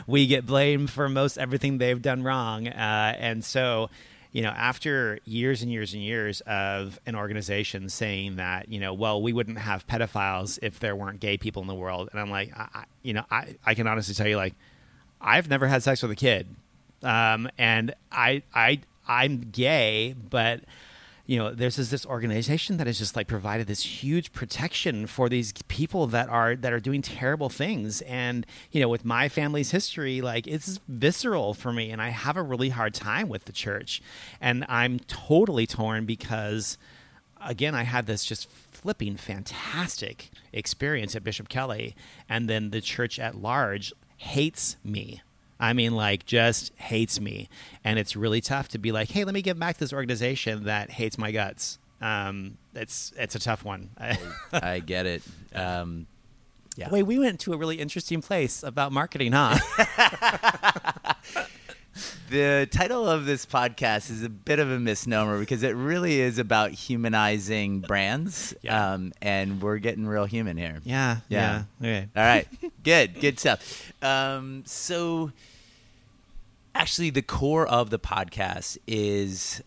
we 0.08 0.28
get 0.28 0.45
blamed 0.45 0.89
for 0.89 1.10
most 1.10 1.38
everything 1.38 1.78
they've 1.78 2.02
done 2.02 2.23
wrong, 2.23 2.67
uh, 2.67 3.15
and 3.17 3.43
so 3.43 3.89
you 4.31 4.41
know, 4.41 4.49
after 4.49 5.19
years 5.25 5.61
and 5.61 5.71
years 5.71 5.93
and 5.93 6.03
years 6.03 6.41
of 6.41 6.99
an 7.05 7.15
organization 7.15 7.89
saying 7.89 8.35
that, 8.35 8.69
you 8.69 8.79
know, 8.79 8.93
well, 8.93 9.21
we 9.21 9.33
wouldn't 9.33 9.57
have 9.57 9.87
pedophiles 9.87 10.59
if 10.61 10.79
there 10.79 10.95
weren't 10.95 11.19
gay 11.19 11.37
people 11.37 11.61
in 11.61 11.67
the 11.67 11.75
world, 11.75 12.09
and 12.11 12.19
I'm 12.19 12.29
like, 12.29 12.51
I, 12.57 12.85
you 13.03 13.13
know, 13.13 13.23
I, 13.31 13.55
I 13.65 13.73
can 13.73 13.87
honestly 13.87 14.13
tell 14.13 14.27
you, 14.27 14.37
like, 14.37 14.55
I've 15.19 15.49
never 15.49 15.67
had 15.67 15.83
sex 15.83 16.01
with 16.01 16.11
a 16.11 16.15
kid, 16.15 16.47
um, 17.03 17.49
and 17.57 17.93
I, 18.11 18.43
I, 18.53 18.81
I'm 19.07 19.49
gay, 19.51 20.13
but 20.29 20.61
you 21.27 21.37
know, 21.37 21.53
there's 21.53 21.75
this, 21.75 21.89
this 21.89 22.05
organization 22.05 22.77
that 22.77 22.87
has 22.87 22.97
just 22.97 23.17
like 23.17 23.27
provided 23.27 23.67
this 23.67 23.83
huge 23.83 24.31
protection 24.31 25.05
for 25.05 25.27
these 25.27 25.51
people 25.67 26.07
that 26.07 26.29
are 26.29 26.55
that 26.55 26.71
are 26.71 26.79
doing 26.79 27.01
terrible 27.01 27.49
things. 27.49 28.01
And 28.01 28.45
you 28.71 28.79
know, 28.79 28.87
with 28.87 29.03
my 29.03 29.27
family's 29.27 29.71
history, 29.71 30.21
like 30.21 30.47
it's 30.47 30.79
visceral 30.87 31.53
for 31.53 31.73
me, 31.73 31.91
and 31.91 32.01
I 32.01 32.09
have 32.09 32.37
a 32.37 32.41
really 32.41 32.69
hard 32.69 32.93
time 32.93 33.27
with 33.27 33.43
the 33.43 33.51
church. 33.51 34.01
And 34.39 34.65
I'm 34.69 34.99
totally 34.99 35.67
torn 35.67 36.05
because, 36.05 36.77
again, 37.45 37.75
I 37.75 37.83
had 37.83 38.05
this 38.05 38.23
just 38.23 38.49
flipping 38.49 39.17
fantastic 39.17 40.29
experience 40.53 41.13
at 41.13 41.25
Bishop 41.25 41.49
Kelly, 41.49 41.93
and 42.29 42.49
then 42.49 42.69
the 42.69 42.79
church 42.79 43.19
at 43.19 43.35
large 43.35 43.91
hates 44.15 44.77
me 44.81 45.21
I 45.59 45.73
mean, 45.73 45.95
like, 45.95 46.25
just 46.25 46.71
hates 46.75 47.19
me. 47.19 47.49
And 47.83 47.97
it's 47.97 48.15
really 48.15 48.41
tough 48.41 48.67
to 48.69 48.77
be 48.77 48.91
like, 48.91 49.09
hey, 49.09 49.23
let 49.23 49.33
me 49.33 49.41
give 49.41 49.57
back 49.57 49.75
to 49.75 49.79
this 49.79 49.93
organization 49.93 50.65
that 50.65 50.91
hates 50.91 51.17
my 51.17 51.31
guts. 51.31 51.79
Um, 52.01 52.57
it's 52.75 53.11
it's 53.17 53.33
a 53.33 53.39
tough 53.39 53.65
one. 53.65 53.89
I 54.53 54.79
get 54.79 55.05
it. 55.05 55.23
Um, 55.55 56.05
yeah. 56.75 56.89
Wait, 56.91 57.03
we 57.03 57.17
went 57.17 57.39
to 57.39 57.53
a 57.53 57.57
really 57.57 57.77
interesting 57.77 58.21
place 58.21 58.61
about 58.61 58.91
marketing, 58.91 59.31
huh? 59.31 59.57
the 62.29 62.67
title 62.71 63.07
of 63.07 63.25
this 63.25 63.45
podcast 63.45 64.10
is 64.10 64.23
a 64.23 64.29
bit 64.29 64.60
of 64.60 64.69
a 64.69 64.79
misnomer 64.79 65.39
because 65.39 65.63
it 65.63 65.75
really 65.75 66.19
is 66.19 66.38
about 66.39 66.71
humanizing 66.71 67.81
brands. 67.81 68.53
Yeah. 68.62 68.93
Um, 68.93 69.13
and 69.21 69.62
we're 69.62 69.77
getting 69.77 70.05
real 70.05 70.25
human 70.25 70.57
here. 70.57 70.79
Yeah. 70.83 71.17
Yeah. 71.29 71.63
yeah. 71.79 71.88
Okay. 71.88 72.07
All 72.15 72.23
right. 72.23 72.47
good. 72.83 73.19
Good 73.19 73.39
stuff. 73.39 73.91
Um, 74.01 74.63
so, 74.65 75.31
actually, 76.75 77.10
the 77.10 77.21
core 77.21 77.67
of 77.67 77.89
the 77.89 77.99
podcast 77.99 78.77
is 78.88 79.62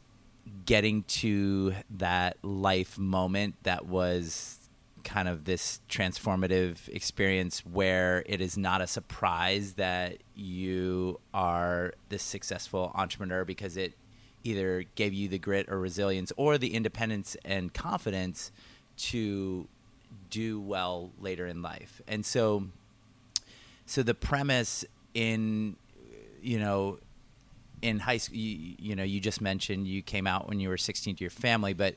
getting 0.66 1.02
to 1.04 1.74
that 1.90 2.36
life 2.44 2.98
moment 2.98 3.56
that 3.64 3.86
was 3.86 4.59
kind 5.04 5.28
of 5.28 5.44
this 5.44 5.80
transformative 5.88 6.88
experience 6.88 7.60
where 7.66 8.22
it 8.26 8.40
is 8.40 8.56
not 8.56 8.80
a 8.80 8.86
surprise 8.86 9.74
that 9.74 10.18
you 10.34 11.20
are 11.34 11.92
this 12.08 12.22
successful 12.22 12.92
entrepreneur 12.94 13.44
because 13.44 13.76
it 13.76 13.94
either 14.44 14.84
gave 14.94 15.12
you 15.12 15.28
the 15.28 15.38
grit 15.38 15.68
or 15.68 15.78
resilience 15.78 16.32
or 16.36 16.56
the 16.58 16.74
independence 16.74 17.36
and 17.44 17.74
confidence 17.74 18.50
to 18.96 19.68
do 20.30 20.60
well 20.60 21.10
later 21.20 21.46
in 21.46 21.62
life. 21.62 22.00
And 22.08 22.24
so 22.24 22.64
so 23.86 24.02
the 24.02 24.14
premise 24.14 24.84
in 25.14 25.76
you 26.40 26.58
know 26.58 26.98
in 27.82 27.98
high 27.98 28.18
school 28.18 28.36
you, 28.36 28.76
you 28.78 28.96
know 28.96 29.02
you 29.02 29.20
just 29.20 29.40
mentioned 29.40 29.86
you 29.86 30.00
came 30.02 30.26
out 30.26 30.48
when 30.48 30.60
you 30.60 30.68
were 30.68 30.76
16 30.76 31.16
to 31.16 31.24
your 31.24 31.30
family 31.30 31.72
but 31.72 31.96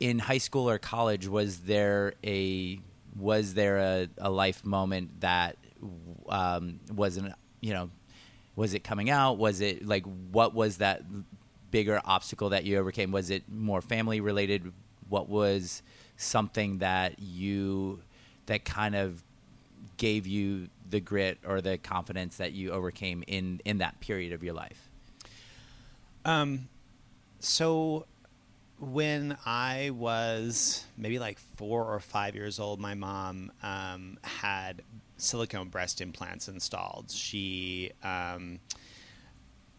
in 0.00 0.18
high 0.18 0.38
school 0.38 0.68
or 0.68 0.78
college 0.78 1.26
was 1.26 1.60
there 1.60 2.14
a 2.24 2.80
was 3.16 3.54
there 3.54 3.78
a, 3.78 4.08
a 4.18 4.30
life 4.30 4.64
moment 4.64 5.20
that 5.20 5.56
um, 6.28 6.80
wasn't 6.92 7.32
you 7.60 7.72
know 7.72 7.90
was 8.58 8.74
it 8.74 8.82
coming 8.82 9.08
out? 9.08 9.38
Was 9.38 9.60
it 9.60 9.86
like 9.86 10.04
what 10.32 10.54
was 10.54 10.78
that 10.78 11.02
bigger 11.70 12.00
obstacle 12.04 12.48
that 12.50 12.64
you 12.64 12.78
overcame? 12.78 13.12
Was 13.12 13.30
it 13.30 13.44
more 13.48 13.80
family 13.80 14.20
related? 14.20 14.72
What 15.08 15.28
was 15.28 15.82
something 16.16 16.78
that 16.78 17.20
you 17.20 18.00
that 18.46 18.64
kind 18.64 18.96
of 18.96 19.22
gave 19.96 20.26
you 20.26 20.68
the 20.90 21.00
grit 21.00 21.38
or 21.46 21.60
the 21.60 21.78
confidence 21.78 22.38
that 22.38 22.52
you 22.52 22.70
overcame 22.70 23.22
in 23.26 23.60
in 23.64 23.78
that 23.78 24.00
period 24.00 24.32
of 24.32 24.42
your 24.42 24.54
life? 24.54 24.90
Um 26.24 26.68
so 27.38 28.06
when 28.80 29.36
I 29.44 29.90
was 29.94 30.84
maybe 30.96 31.18
like 31.18 31.38
four 31.38 31.84
or 31.84 32.00
five 32.00 32.34
years 32.34 32.60
old, 32.60 32.80
my 32.80 32.94
mom 32.94 33.50
um, 33.62 34.18
had 34.22 34.82
silicone 35.16 35.68
breast 35.68 36.00
implants 36.00 36.48
installed. 36.48 37.10
She 37.10 37.92
um, 38.02 38.60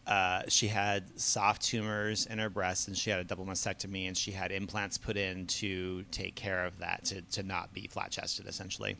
uh, 0.05 0.41
she 0.47 0.67
had 0.67 1.19
soft 1.19 1.61
tumors 1.61 2.25
in 2.25 2.39
her 2.39 2.49
breast, 2.49 2.87
and 2.87 2.97
she 2.97 3.09
had 3.09 3.19
a 3.19 3.23
double 3.23 3.45
mastectomy, 3.45 4.07
and 4.07 4.17
she 4.17 4.31
had 4.31 4.51
implants 4.51 4.97
put 4.97 5.17
in 5.17 5.45
to 5.45 6.03
take 6.11 6.35
care 6.35 6.65
of 6.65 6.79
that, 6.79 7.05
to 7.05 7.21
to 7.21 7.43
not 7.43 7.73
be 7.73 7.87
flat 7.87 8.11
chested, 8.11 8.47
essentially 8.47 8.97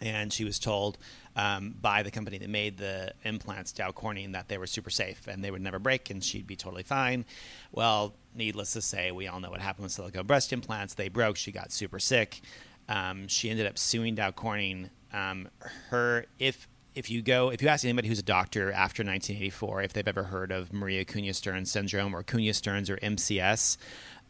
and 0.00 0.32
she 0.32 0.44
was 0.44 0.58
told 0.58 0.98
um, 1.36 1.74
by 1.80 2.02
the 2.02 2.10
company 2.10 2.38
that 2.38 2.50
made 2.50 2.78
the 2.78 3.12
implants, 3.24 3.72
Dow 3.72 3.92
Corning, 3.92 4.32
that 4.32 4.48
they 4.48 4.58
were 4.58 4.66
super 4.66 4.90
safe 4.90 5.26
and 5.26 5.42
they 5.42 5.50
would 5.50 5.62
never 5.62 5.78
break 5.78 6.10
and 6.10 6.22
she'd 6.22 6.46
be 6.46 6.56
totally 6.56 6.82
fine. 6.82 7.24
Well, 7.72 8.14
needless 8.34 8.72
to 8.74 8.82
say, 8.82 9.10
we 9.10 9.26
all 9.26 9.40
know 9.40 9.50
what 9.50 9.60
happened 9.60 9.84
with 9.84 9.92
silicone 9.92 10.26
breast 10.26 10.52
implants. 10.52 10.94
They 10.94 11.08
broke. 11.08 11.36
She 11.36 11.52
got 11.52 11.72
super 11.72 11.98
sick. 11.98 12.40
Um, 12.88 13.28
she 13.28 13.50
ended 13.50 13.66
up 13.66 13.78
suing 13.78 14.14
Dow 14.14 14.30
Corning. 14.30 14.90
Um, 15.12 15.48
her, 15.90 16.26
if 16.38 16.68
if 16.94 17.10
you 17.10 17.20
go, 17.20 17.50
if 17.50 17.60
you 17.60 17.68
ask 17.68 17.84
anybody 17.84 18.08
who's 18.08 18.18
a 18.18 18.22
doctor 18.22 18.72
after 18.72 19.02
1984 19.02 19.82
if 19.82 19.92
they've 19.92 20.08
ever 20.08 20.24
heard 20.24 20.50
of 20.50 20.72
Maria 20.72 21.04
Cunha 21.04 21.34
Stearns 21.34 21.70
syndrome 21.70 22.14
or 22.14 22.22
Cunha 22.22 22.54
Stearns 22.54 22.88
or 22.88 22.96
MCS, 22.96 23.76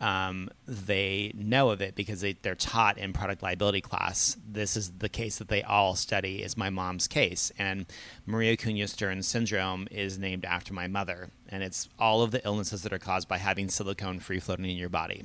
um, 0.00 0.50
they 0.66 1.32
know 1.34 1.70
of 1.70 1.80
it 1.80 1.94
because 1.94 2.20
they, 2.20 2.34
they're 2.34 2.54
taught 2.54 2.98
in 2.98 3.12
product 3.12 3.42
liability 3.42 3.80
class. 3.80 4.36
This 4.46 4.76
is 4.76 4.92
the 4.98 5.08
case 5.08 5.38
that 5.38 5.48
they 5.48 5.62
all 5.62 5.94
study 5.94 6.42
is 6.42 6.56
my 6.56 6.70
mom's 6.70 7.08
case. 7.08 7.50
And 7.58 7.86
Maria 8.26 8.56
Cunha 8.56 8.88
Stearns 8.88 9.26
syndrome 9.26 9.88
is 9.90 10.18
named 10.18 10.44
after 10.44 10.74
my 10.74 10.86
mother. 10.86 11.30
And 11.48 11.62
it's 11.62 11.88
all 11.98 12.22
of 12.22 12.30
the 12.30 12.44
illnesses 12.44 12.82
that 12.82 12.92
are 12.92 12.98
caused 12.98 13.28
by 13.28 13.38
having 13.38 13.68
silicone 13.68 14.20
free 14.20 14.40
floating 14.40 14.66
in 14.66 14.76
your 14.76 14.88
body. 14.88 15.24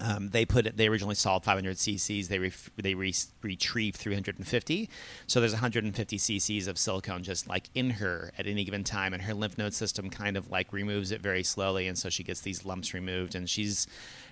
Um, 0.00 0.30
they 0.30 0.46
put 0.46 0.66
it. 0.66 0.76
They 0.76 0.88
originally 0.88 1.14
solved 1.14 1.44
500 1.44 1.76
cc's. 1.76 2.28
They 2.28 2.38
ref, 2.38 2.70
they 2.76 2.94
re, 2.94 3.14
retrieve 3.42 3.94
350. 3.94 4.88
So 5.26 5.40
there's 5.40 5.52
150 5.52 6.16
cc's 6.18 6.66
of 6.66 6.78
silicone 6.78 7.22
just 7.22 7.48
like 7.48 7.68
in 7.74 7.90
her 7.90 8.32
at 8.38 8.46
any 8.46 8.64
given 8.64 8.82
time, 8.82 9.12
and 9.12 9.24
her 9.24 9.34
lymph 9.34 9.58
node 9.58 9.74
system 9.74 10.08
kind 10.08 10.36
of 10.36 10.50
like 10.50 10.72
removes 10.72 11.10
it 11.10 11.20
very 11.20 11.42
slowly, 11.42 11.86
and 11.86 11.98
so 11.98 12.08
she 12.08 12.22
gets 12.22 12.40
these 12.40 12.64
lumps 12.64 12.94
removed, 12.94 13.34
and 13.34 13.48
she's 13.48 13.86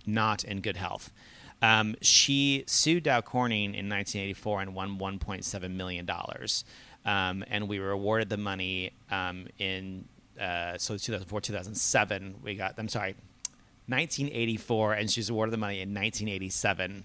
not 0.06 0.42
in 0.44 0.60
good 0.60 0.76
health. 0.76 1.12
Um, 1.60 1.96
she 2.00 2.64
sued 2.66 3.02
Dow 3.02 3.20
Corning 3.20 3.74
in 3.74 3.88
1984 3.88 4.62
and 4.62 4.74
won 4.74 4.98
1.7 4.98 5.70
million 5.72 6.06
dollars, 6.06 6.64
um, 7.04 7.44
and 7.48 7.68
we 7.68 7.78
were 7.78 7.90
awarded 7.90 8.28
the 8.30 8.36
money 8.36 8.92
um, 9.10 9.48
in 9.58 10.06
uh, 10.40 10.78
so 10.78 10.96
2004 10.96 11.40
2007. 11.40 12.36
We 12.42 12.54
got. 12.54 12.74
I'm 12.78 12.88
sorry. 12.88 13.16
1984, 13.88 14.92
and 14.94 15.10
she 15.10 15.20
was 15.20 15.30
awarded 15.30 15.52
the 15.52 15.58
money 15.58 15.80
in 15.80 15.90
1987. 15.90 17.04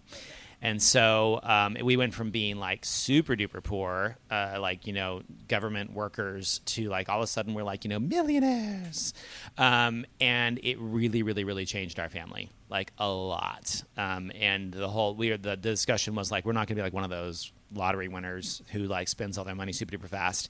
And 0.64 0.82
so 0.82 1.42
um, 1.44 1.76
we 1.84 1.98
went 1.98 2.14
from 2.14 2.32
being 2.32 2.56
like 2.56 2.86
super 2.86 3.36
duper 3.36 3.62
poor, 3.62 4.16
uh, 4.32 4.58
like, 4.62 4.88
you 4.88 4.94
know, 4.94 5.22
government 5.50 5.92
workers 5.92 6.62
to 6.68 6.88
like 6.88 7.10
all 7.10 7.18
of 7.18 7.24
a 7.24 7.28
sudden 7.28 7.54
we're 7.54 7.64
like, 7.64 7.84
you 7.84 7.90
know, 7.90 8.00
millionaires. 8.00 9.14
Um, 9.58 10.06
and 10.22 10.62
it 10.64 10.80
really, 10.80 11.22
really, 11.22 11.44
really 11.44 11.66
changed 11.66 12.00
our 12.00 12.08
family 12.08 12.50
like 12.70 12.94
a 12.98 13.10
lot. 13.10 13.84
Um, 13.98 14.32
and 14.40 14.72
the 14.72 14.88
whole, 14.88 15.16
we 15.16 15.32
the, 15.32 15.38
the 15.38 15.58
discussion 15.58 16.16
was 16.16 16.32
like, 16.32 16.46
we're 16.46 16.54
not 16.54 16.68
going 16.68 16.78
to 16.78 16.82
be 16.82 16.84
like 16.84 16.94
one 16.94 17.04
of 17.04 17.10
those 17.10 17.52
lottery 17.74 18.08
winners 18.08 18.62
who 18.72 18.84
like 18.84 19.10
spends 19.10 19.38
all 19.38 19.44
their 19.44 19.56
money 19.56 19.74
super 19.74 19.98
duper 19.98 20.08
fast. 20.08 20.50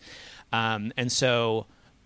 Um, 0.51 0.93
and 0.95 1.11
so, 1.11 1.65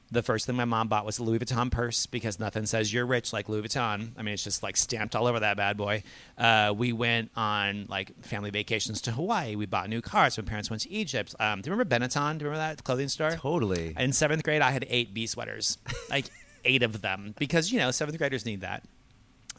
the 0.10 0.24
first 0.24 0.46
thing 0.46 0.56
my 0.56 0.66
mom 0.66 0.88
bought 0.88 1.06
was 1.06 1.20
a 1.20 1.24
Louis 1.24 1.40
Vuitton 1.40 1.70
purse 1.70 2.06
because 2.06 2.40
nothing 2.40 2.66
says 2.66 2.94
you're 2.94 3.06
rich 3.06 3.34
like 3.34 3.50
Louis 3.50 3.64
Vuitton. 3.64 4.12
I 4.18 4.22
mean, 4.22 4.34
it's 4.34 4.44
just 4.44 4.64
like 4.64 4.78
stamped 4.78 5.16
all 5.16 5.28
over 5.28 5.40
that 5.42 5.58
bad 5.58 5.76
boy. 5.76 6.04
Uh, 6.38 6.74
we 6.76 6.94
went 6.94 7.32
on 7.36 7.86
like 7.90 8.24
family 8.24 8.50
vacations 8.50 9.02
to 9.02 9.12
Hawaii. 9.12 9.56
We 9.56 9.66
bought 9.66 9.90
new 9.90 10.02
cars. 10.02 10.38
My 10.38 10.44
parents 10.44 10.70
went 10.70 10.84
to 10.84 10.92
Egypt. 10.92 11.36
Um, 11.40 11.62
do 11.62 11.70
you 11.70 11.76
remember 11.76 11.94
Benetton? 11.94 12.38
Do 12.38 12.46
you 12.46 12.52
remember 12.52 12.76
that 12.76 12.84
clothing 12.84 13.10
store? 13.10 13.32
Totally. 13.32 13.94
In 13.98 14.14
seventh 14.14 14.44
grade, 14.44 14.62
I 14.62 14.72
had 14.72 14.86
eight 14.90 15.14
B 15.14 15.28
sweaters, 15.28 15.78
like 16.10 16.26
eight 16.66 16.84
of 16.84 17.02
them, 17.02 17.36
because 17.38 17.72
you 17.72 17.80
know 17.80 17.92
seventh 17.92 18.18
graders 18.18 18.46
need 18.46 18.62
that. 18.62 18.84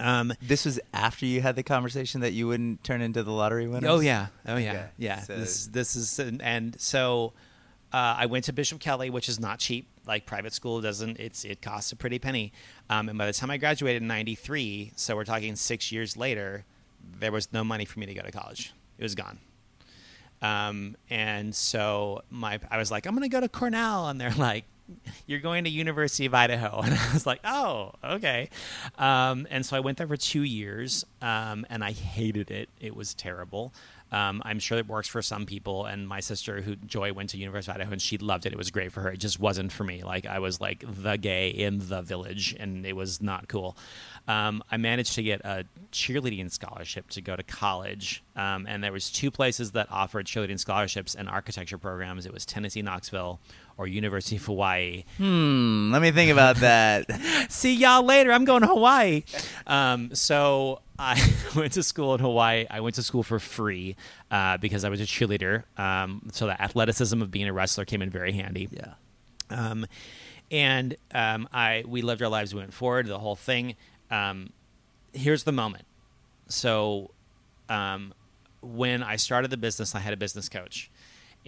Um, 0.01 0.33
this 0.41 0.65
was 0.65 0.79
after 0.95 1.27
you 1.27 1.41
had 1.41 1.57
the 1.57 1.63
conversation 1.63 2.21
that 2.21 2.33
you 2.33 2.47
wouldn't 2.47 2.85
turn 2.85 3.03
into 3.03 3.23
the 3.23 3.33
lottery 3.33 3.67
winner. 3.67 3.89
Oh 3.89 4.01
yeah, 4.01 4.29
oh 4.47 4.57
yeah, 4.57 4.71
okay. 4.71 4.87
yeah. 4.97 5.21
So. 5.23 5.37
This 5.37 5.67
this 5.67 5.97
is 5.97 6.19
and 6.19 6.81
so 6.81 7.33
uh, 7.93 8.17
I 8.19 8.27
went 8.27 8.45
to 8.45 8.53
Bishop 8.53 8.81
Kelly, 8.81 9.11
which 9.11 9.29
is 9.29 9.41
not 9.41 9.59
cheap 9.59 9.89
like 10.09 10.27
private 10.27 10.53
school 10.53 10.81
doesn't 10.81 11.21
it's 11.21 11.45
it 11.45 11.63
costs 11.63 11.93
a 11.93 11.97
pretty 11.97 12.19
penny. 12.19 12.53
Um, 12.91 13.09
and 13.09 13.19
by 13.19 13.27
the 13.27 13.33
time 13.33 13.51
i 13.51 13.59
graduated 13.59 14.03
in 14.03 14.09
93 14.09 14.93
so 14.97 15.15
we're 15.15 15.25
talking 15.25 15.55
six 15.55 15.93
years 15.93 16.17
later 16.17 16.65
there 17.21 17.31
was 17.31 17.53
no 17.53 17.63
money 17.63 17.85
for 17.85 18.01
me 18.01 18.07
to 18.07 18.15
go 18.15 18.23
to 18.23 18.33
college. 18.33 18.73
It 18.99 19.03
was 19.05 19.15
gone. 19.15 19.39
Um, 20.43 20.97
and 21.11 21.55
so 21.55 22.23
my 22.31 22.59
i 22.71 22.79
was 22.79 22.91
like 22.91 23.07
i'm 23.07 23.17
to 23.19 23.29
go 23.29 23.41
to 23.41 23.49
cornell 23.49 24.09
and 24.09 24.21
they're 24.21 24.31
like 24.33 24.65
you're 25.27 25.41
going 25.41 25.65
to 25.65 25.71
university 25.71 26.25
of 26.25 26.33
idaho. 26.35 26.81
And 26.85 26.95
i 26.95 27.13
was 27.13 27.27
like 27.27 27.41
oh 27.45 27.93
okay. 28.03 28.49
Um, 28.99 29.47
and 29.51 29.65
so 29.67 29.77
i 29.77 29.81
went 29.81 29.99
there 29.99 30.09
for 30.09 30.17
two 30.17 30.43
years 30.43 31.05
um, 31.21 31.67
and 31.69 31.85
i 31.85 31.93
hated 31.93 32.51
it. 32.51 32.71
It 32.81 32.97
was 32.97 33.15
terrible 33.15 33.73
um, 34.11 34.43
I'm 34.45 34.59
sure 34.59 34.79
it 34.79 34.87
works 34.87 35.09
for 35.09 35.23
some 35.23 35.47
people. 35.47 35.85
And 35.85 36.09
my 36.09 36.21
sister, 36.21 36.61
who 36.63 36.77
Joy, 36.77 37.13
went 37.13 37.31
to 37.31 37.39
University 37.39 37.73
of 37.73 37.77
Idaho, 37.77 37.93
and 37.93 38.03
she 38.03 38.19
loved 38.19 38.47
it. 38.47 38.53
It 38.53 38.59
was 38.59 38.71
great 38.71 38.93
for 38.93 39.03
her. 39.03 39.11
It 39.11 39.19
just 39.19 39.39
wasn't 39.39 39.73
for 39.73 39.85
me. 39.85 40.03
Like 40.03 40.27
I 40.27 40.39
was 40.39 40.61
like 40.61 40.85
the 40.87 41.17
gay 41.17 41.49
in 41.49 41.89
the 41.89 42.03
village, 42.03 42.57
and 42.59 42.87
it 42.87 42.97
was 42.97 43.21
not 43.21 43.49
cool. 43.49 43.77
Um, 44.27 44.63
I 44.71 44.77
managed 44.77 45.15
to 45.15 45.23
get 45.23 45.41
a 45.43 45.65
cheerleading 45.93 46.51
scholarship 46.51 47.09
to 47.11 47.21
go 47.21 47.37
to 47.37 47.43
college, 47.43 48.23
um, 48.37 48.67
and 48.67 48.85
there 48.85 48.93
was 48.93 49.11
two 49.11 49.31
places 49.31 49.73
that 49.73 49.89
offered 49.91 50.27
cheerleading 50.27 50.59
scholarships 50.59 51.15
and 51.15 51.29
architecture 51.29 51.79
programs. 51.79 52.27
It 52.27 52.33
was 52.33 52.45
Tennessee 52.45 52.83
Knoxville 52.83 53.41
or 53.79 53.87
University 53.87 54.37
of 54.37 54.45
Hawaii. 54.45 55.05
Hmm. 55.17 55.93
Let 55.93 56.03
me 56.03 56.11
think 56.11 56.31
about 56.33 56.57
that. 56.57 57.07
See 57.49 57.75
y'all 57.75 58.03
later. 58.03 58.33
I'm 58.33 58.45
going 58.45 58.63
to 58.63 58.67
Hawaii. 58.69 59.23
Um, 59.67 60.15
so 60.15 60.81
I 60.99 61.21
went 61.57 61.73
to 61.75 61.83
school 61.83 62.15
in 62.15 62.21
Hawaii. 62.21 62.67
I 62.69 62.81
went 62.81 62.97
to 62.97 63.03
school 63.03 63.23
for 63.23 63.39
free 63.39 63.97
uh, 64.31 64.57
because 64.59 64.85
I 64.85 64.89
was 64.89 65.01
a 65.01 65.05
cheerleader. 65.05 65.65
Um, 65.79 66.29
so 66.33 66.47
the 66.47 66.61
athleticism 66.61 67.21
of 67.23 67.31
being 67.31 67.47
a 67.47 67.53
wrestler 67.53 67.85
came 67.85 68.03
in 68.03 68.11
very 68.11 68.33
handy. 68.33 68.69
Yeah. 68.71 68.95
Um, 69.51 69.87
and 70.51 70.97
um, 71.13 71.49
I 71.53 71.85
we 71.87 72.03
lived 72.03 72.23
our 72.23 72.29
lives, 72.29 72.55
we 72.55 72.61
went 72.61 72.73
forward, 72.73 73.07
the 73.07 73.19
whole 73.19 73.37
thing. 73.37 73.77
Um, 74.11 74.51
here's 75.13 75.45
the 75.45 75.53
moment. 75.53 75.85
So, 76.49 77.11
um, 77.69 78.15
when 78.63 79.03
I 79.03 79.17
started 79.17 79.51
the 79.51 79.57
business, 79.57 79.95
I 79.95 80.01
had 80.01 80.13
a 80.13 80.17
business 80.17 80.49
coach, 80.49 80.91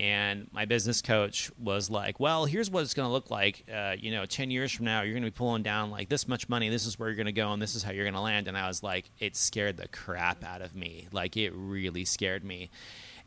and 0.00 0.48
my 0.50 0.64
business 0.64 1.02
coach 1.02 1.50
was 1.58 1.90
like, 1.90 2.18
"Well, 2.18 2.46
here's 2.46 2.70
what 2.70 2.82
it's 2.82 2.94
going 2.94 3.06
to 3.06 3.12
look 3.12 3.30
like. 3.30 3.64
Uh, 3.70 3.96
you 3.98 4.10
know, 4.10 4.24
ten 4.24 4.50
years 4.50 4.72
from 4.72 4.86
now, 4.86 5.02
you're 5.02 5.12
going 5.12 5.24
to 5.24 5.30
be 5.30 5.36
pulling 5.36 5.62
down 5.62 5.90
like 5.90 6.08
this 6.08 6.26
much 6.26 6.48
money. 6.48 6.70
This 6.70 6.86
is 6.86 6.98
where 6.98 7.10
you're 7.10 7.16
going 7.16 7.26
to 7.26 7.32
go, 7.32 7.52
and 7.52 7.60
this 7.60 7.74
is 7.74 7.82
how 7.82 7.92
you're 7.92 8.04
going 8.04 8.14
to 8.14 8.20
land." 8.20 8.48
And 8.48 8.56
I 8.56 8.66
was 8.66 8.82
like, 8.82 9.10
it 9.18 9.36
scared 9.36 9.76
the 9.76 9.88
crap 9.88 10.42
out 10.42 10.62
of 10.62 10.74
me. 10.74 11.08
Like 11.12 11.36
it 11.36 11.52
really 11.54 12.06
scared 12.06 12.44
me. 12.44 12.70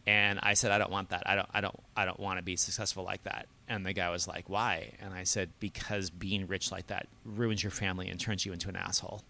And 0.07 0.39
I 0.41 0.55
said, 0.55 0.71
I 0.71 0.79
don't 0.79 0.91
want 0.91 1.09
that. 1.09 1.23
I 1.27 1.35
don't. 1.35 1.49
I 1.53 1.61
don't. 1.61 1.79
I 1.95 2.05
don't 2.05 2.19
want 2.19 2.39
to 2.39 2.43
be 2.43 2.55
successful 2.55 3.03
like 3.03 3.23
that. 3.23 3.45
And 3.69 3.85
the 3.85 3.93
guy 3.93 4.09
was 4.09 4.27
like, 4.27 4.49
Why? 4.49 4.93
And 4.99 5.13
I 5.13 5.25
said, 5.25 5.51
Because 5.59 6.09
being 6.09 6.47
rich 6.47 6.71
like 6.71 6.87
that 6.87 7.07
ruins 7.23 7.63
your 7.63 7.71
family 7.71 8.09
and 8.09 8.19
turns 8.19 8.47
you 8.47 8.51
into 8.51 8.67
an 8.67 8.75
asshole. 8.75 9.23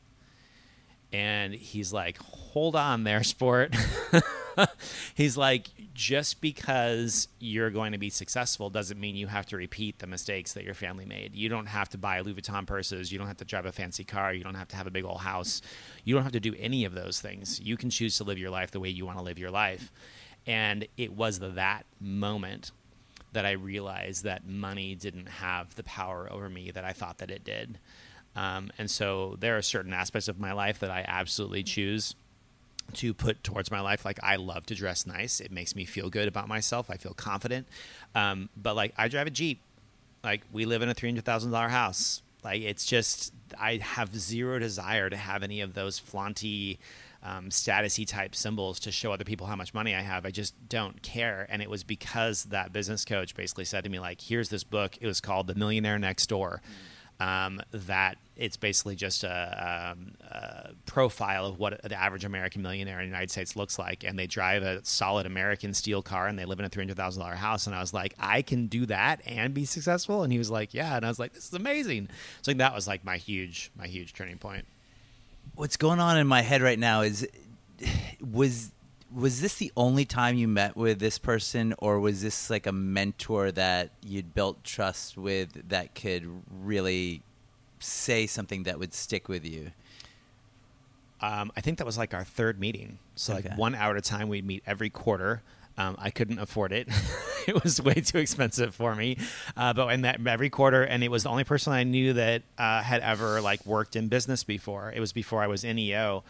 And 1.14 1.54
he's 1.54 1.94
like, 1.94 2.18
Hold 2.18 2.76
on 2.76 3.04
there, 3.04 3.24
sport. 3.24 3.76
he's 5.16 5.38
like, 5.38 5.70
Just 5.94 6.42
because 6.42 7.28
you're 7.40 7.70
going 7.70 7.92
to 7.94 7.98
be 7.98 8.10
successful 8.10 8.70
doesn't 8.70 9.00
mean 9.00 9.16
you 9.16 9.28
have 9.28 9.46
to 9.48 9.58
repeat 9.58 10.00
the 10.00 10.08
mistakes 10.08 10.54
that 10.54 10.64
your 10.64 10.74
family 10.74 11.06
made. 11.06 11.36
You 11.36 11.48
don't 11.48 11.68
have 11.68 11.88
to 11.90 11.98
buy 11.98 12.20
Louis 12.20 12.34
Vuitton 12.34 12.66
purses. 12.66 13.12
You 13.12 13.20
don't 13.20 13.28
have 13.28 13.38
to 13.38 13.46
drive 13.46 13.66
a 13.66 13.72
fancy 13.72 14.04
car. 14.04 14.34
You 14.34 14.44
don't 14.44 14.56
have 14.56 14.68
to 14.70 14.76
have 14.76 14.88
a 14.88 14.92
big 14.92 15.06
old 15.06 15.22
house. 15.22 15.62
You 16.04 16.16
don't 16.16 16.24
have 16.24 16.34
to 16.34 16.40
do 16.40 16.56
any 16.60 16.84
of 16.84 16.96
those 16.96 17.22
things. 17.22 17.62
You 17.62 17.78
can 17.78 17.90
choose 17.90 18.18
to 18.18 18.24
live 18.24 18.40
your 18.40 18.50
life 18.50 18.72
the 18.72 18.80
way 18.80 18.90
you 18.90 19.06
want 19.06 19.20
to 19.20 19.24
live 19.24 19.40
your 19.40 19.52
life. 19.52 19.92
And 20.46 20.88
it 20.98 21.14
was 21.14 21.40
that 21.40 21.86
moment 22.02 22.72
that 23.34 23.46
I 23.46 23.52
realized 23.52 24.24
that 24.24 24.48
money 24.48 24.96
didn't 24.96 25.28
have 25.28 25.76
the 25.76 25.84
power 25.84 26.32
over 26.32 26.50
me 26.50 26.72
that 26.72 26.86
I 26.86 26.94
thought 26.94 27.18
that 27.18 27.32
it 27.32 27.44
did. 27.44 27.80
Um, 28.36 28.72
and 28.78 28.90
so 28.90 29.38
there 29.40 29.58
are 29.58 29.62
certain 29.62 29.94
aspects 29.94 30.28
of 30.28 30.40
my 30.40 30.54
life 30.54 30.80
that 30.80 30.90
I 30.90 31.06
absolutely 31.08 31.64
choose 31.64 32.16
to 32.94 33.14
put 33.14 33.44
towards 33.44 33.72
my 33.72 33.80
life. 33.80 34.06
Like 34.06 34.20
I 34.24 34.36
love 34.38 34.66
to 34.68 34.76
dress 34.76 35.06
nice; 35.06 35.40
it 35.40 35.52
makes 35.52 35.76
me 35.76 35.86
feel 35.86 36.10
good 36.10 36.28
about 36.28 36.48
myself. 36.48 36.90
I 36.90 36.98
feel 36.98 37.14
confident. 37.14 37.68
Um, 38.16 38.50
but 38.58 38.76
like 38.76 38.94
I 38.98 39.08
drive 39.08 39.28
a 39.28 39.32
Jeep. 39.32 39.60
Like 40.24 40.42
we 40.52 40.66
live 40.66 40.82
in 40.82 40.90
a 40.90 40.94
three 40.94 41.10
hundred 41.10 41.26
thousand 41.26 41.52
dollar 41.52 41.70
house. 41.70 42.22
Like 42.44 42.62
it's 42.62 42.86
just 42.86 43.34
I 43.58 43.78
have 43.78 44.16
zero 44.16 44.60
desire 44.60 45.10
to 45.10 45.18
have 45.18 45.44
any 45.44 45.62
of 45.62 45.74
those 45.74 46.00
flaunty 46.00 46.80
um, 47.24 47.50
statusy 47.50 48.06
type 48.06 48.36
symbols 48.36 48.80
to 48.82 48.92
show 48.92 49.14
other 49.14 49.24
people 49.24 49.48
how 49.48 49.56
much 49.56 49.74
money 49.74 49.96
I 49.96 50.02
have. 50.02 50.26
I 50.26 50.32
just 50.32 50.54
don't 50.68 51.02
care. 51.02 51.48
And 51.50 51.62
it 51.62 51.70
was 51.70 51.84
because 51.84 52.46
that 52.46 52.74
business 52.74 53.06
coach 53.06 53.34
basically 53.34 53.66
said 53.66 53.86
to 53.86 53.90
me, 53.90 54.00
like, 54.00 54.20
here's 54.20 54.50
this 54.50 54.64
book. 54.64 54.98
It 55.00 55.08
was 55.08 55.22
called 55.22 55.48
The 55.48 55.56
Millionaire 55.56 55.98
Next 55.98 56.28
Door. 56.28 56.62
Um, 57.20 57.62
that 57.72 58.18
it's 58.36 58.58
basically 58.58 58.96
just 58.96 59.24
a, 59.24 59.94
um, 59.94 60.16
a, 60.22 60.72
profile 60.86 61.46
of 61.46 61.60
what 61.60 61.80
the 61.84 61.96
average 61.96 62.26
American 62.26 62.64
millionaire 62.64 63.00
in 63.00 63.06
the 63.06 63.12
United 63.12 63.30
States 63.30 63.56
looks 63.56 63.78
like, 63.78 64.04
and 64.04 64.18
they 64.18 64.28
drive 64.28 64.64
a 64.64 64.84
solid 64.84 65.26
American 65.26 65.74
steel 65.74 66.02
car, 66.02 66.28
and 66.28 66.38
they 66.38 66.46
live 66.46 66.60
in 66.60 66.66
a 66.66 66.70
three 66.70 66.84
hundred 66.84 66.98
thousand 66.98 67.22
dollar 67.22 67.36
house. 67.36 67.68
And 67.68 67.76
I 67.76 67.80
was 67.80 67.94
like, 67.94 68.16
I 68.20 68.42
can 68.42 68.68
do 68.68 68.86
that 68.88 69.22
and 69.26 69.54
be 69.54 69.64
successful. 69.66 70.24
And 70.24 70.34
he 70.34 70.40
was 70.40 70.50
like, 70.50 70.74
Yeah. 70.74 70.98
And 70.98 71.06
I 71.06 71.08
was 71.08 71.20
like, 71.20 71.34
This 71.34 71.46
is 71.46 71.54
amazing. 71.54 72.10
So 72.42 72.54
that 72.54 72.74
was 72.74 72.88
like 72.88 73.06
my 73.06 73.18
huge, 73.18 73.72
my 73.78 73.88
huge 73.88 74.14
turning 74.14 74.38
point 74.38 74.66
what's 75.56 75.78
going 75.78 76.00
on 76.00 76.18
in 76.18 76.28
my 76.28 76.42
head 76.42 76.62
right 76.62 76.80
now 76.80 77.02
is 77.02 77.28
was 78.22 78.72
was 79.14 79.42
this 79.42 79.56
the 79.56 79.72
only 79.78 80.06
time 80.06 80.36
you 80.36 80.48
met 80.48 80.76
with 80.76 81.00
this 81.00 81.18
person 81.18 81.74
or 81.78 82.00
was 82.00 82.22
this 82.22 82.50
like 82.50 82.66
a 82.66 82.72
mentor 82.72 83.52
that 83.52 83.92
you'd 84.02 84.34
built 84.34 84.64
trust 84.64 85.18
with 85.18 85.70
that 85.70 85.94
could 85.94 86.28
really 86.50 87.22
say 87.80 88.26
something 88.26 88.64
that 88.64 88.80
would 88.80 88.94
stick 88.94 89.28
with 89.28 89.46
you 89.46 89.72
um, 91.22 91.52
i 91.56 91.62
think 91.62 91.78
that 91.78 91.86
was 91.86 91.98
like 91.98 92.14
our 92.14 92.24
third 92.24 92.60
meeting 92.60 92.98
so 93.16 93.34
okay. 93.34 93.50
like 93.50 93.58
one 93.58 93.76
hour 93.76 93.92
at 93.92 93.98
a 93.98 94.02
time 94.02 94.30
we'd 94.30 94.46
meet 94.46 94.64
every 94.66 94.90
quarter 94.90 95.44
um, 95.78 95.96
I 95.98 96.12
couldn't 96.12 96.40
afford 96.40 96.72
it. 96.72 96.88
it 97.48 97.64
was 97.64 97.82
way 97.82 97.96
too 97.96 98.20
expensive 98.20 98.76
for 98.76 98.96
me. 98.96 99.18
Uh, 99.58 99.74
but 99.74 99.88
in 99.88 100.02
that 100.02 100.26
every 100.26 100.50
quarter, 100.50 100.84
and 100.84 101.04
it 101.04 101.10
was 101.10 101.24
the 101.24 101.30
only 101.30 101.44
person 101.44 101.74
I 101.74 101.84
knew 101.84 102.14
that 102.14 102.44
uh, 102.58 102.82
had 102.84 103.02
ever 103.02 103.42
like 103.42 103.66
worked 103.66 103.96
in 103.96 104.08
business 104.08 104.44
before. 104.44 104.94
It 104.96 105.00
was 105.00 105.14
before 105.14 105.42
I 105.42 105.48
was 105.48 105.64
in 105.64 105.80
EO. 105.80 106.24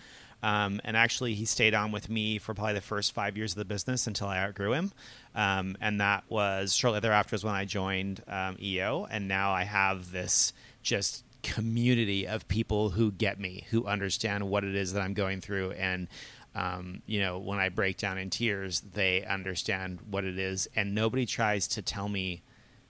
Um, 0.44 0.82
and 0.84 0.96
actually, 0.96 1.34
he 1.34 1.46
stayed 1.46 1.74
on 1.74 1.92
with 1.92 2.10
me 2.10 2.38
for 2.38 2.54
probably 2.54 2.74
the 2.74 2.82
first 2.82 3.14
five 3.14 3.38
years 3.38 3.54
of 3.54 3.58
the 3.58 3.66
business 3.66 4.06
until 4.06 4.28
I 4.28 4.40
outgrew 4.40 4.74
him. 4.74 4.92
Um, 5.34 5.78
and 5.82 6.02
that 6.02 6.26
was 6.30 6.76
shortly 6.76 7.00
thereafter 7.00 7.36
is 7.36 7.44
when 7.44 7.56
I 7.56 7.66
joined 7.66 8.22
um, 8.28 8.58
EO. 8.62 9.08
And 9.10 9.28
now 9.28 9.54
I 9.54 9.64
have 9.64 10.12
this 10.12 10.54
just 10.84 11.24
community 11.44 12.28
of 12.28 12.48
people 12.48 12.90
who 12.90 13.12
get 13.12 13.40
me, 13.40 13.66
who 13.70 13.86
understand 13.86 14.50
what 14.50 14.64
it 14.64 14.76
is 14.76 14.94
that 14.94 15.02
I'm 15.02 15.14
going 15.14 15.42
through, 15.42 15.72
and 15.72 16.08
um, 16.56 17.02
you 17.08 17.20
know, 17.20 17.40
when 17.40 17.60
I 17.60 17.70
break 17.70 17.98
down 17.98 18.18
in 18.18 18.30
tears, 18.30 18.82
they 18.82 19.24
understand 19.26 20.00
what 20.10 20.24
it 20.24 20.38
is, 20.38 20.68
and 20.76 20.94
nobody 20.94 21.26
tries 21.26 21.68
to 21.70 21.82
tell 21.82 22.08
me 22.08 22.44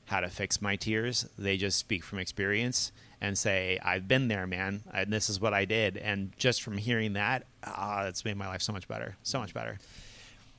how 0.05 0.19
to 0.19 0.29
fix 0.29 0.61
my 0.61 0.75
tears. 0.75 1.27
They 1.37 1.57
just 1.57 1.77
speak 1.77 2.03
from 2.03 2.19
experience 2.19 2.91
and 3.21 3.37
say, 3.37 3.79
"I've 3.83 4.07
been 4.07 4.27
there, 4.27 4.45
man, 4.45 4.83
and 4.93 5.11
this 5.11 5.29
is 5.29 5.39
what 5.39 5.53
I 5.53 5.65
did." 5.65 5.97
And 5.97 6.31
just 6.37 6.61
from 6.61 6.77
hearing 6.77 7.13
that, 7.13 7.45
ah, 7.63 8.05
it's 8.05 8.25
made 8.25 8.37
my 8.37 8.47
life 8.47 8.61
so 8.61 8.73
much 8.73 8.87
better, 8.87 9.15
so 9.23 9.39
much 9.39 9.53
better. 9.53 9.79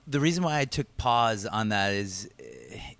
The 0.06 0.20
reason 0.20 0.44
why 0.44 0.58
I 0.60 0.64
took 0.64 0.96
pause 0.96 1.46
on 1.46 1.70
that 1.70 1.92
is 1.92 2.28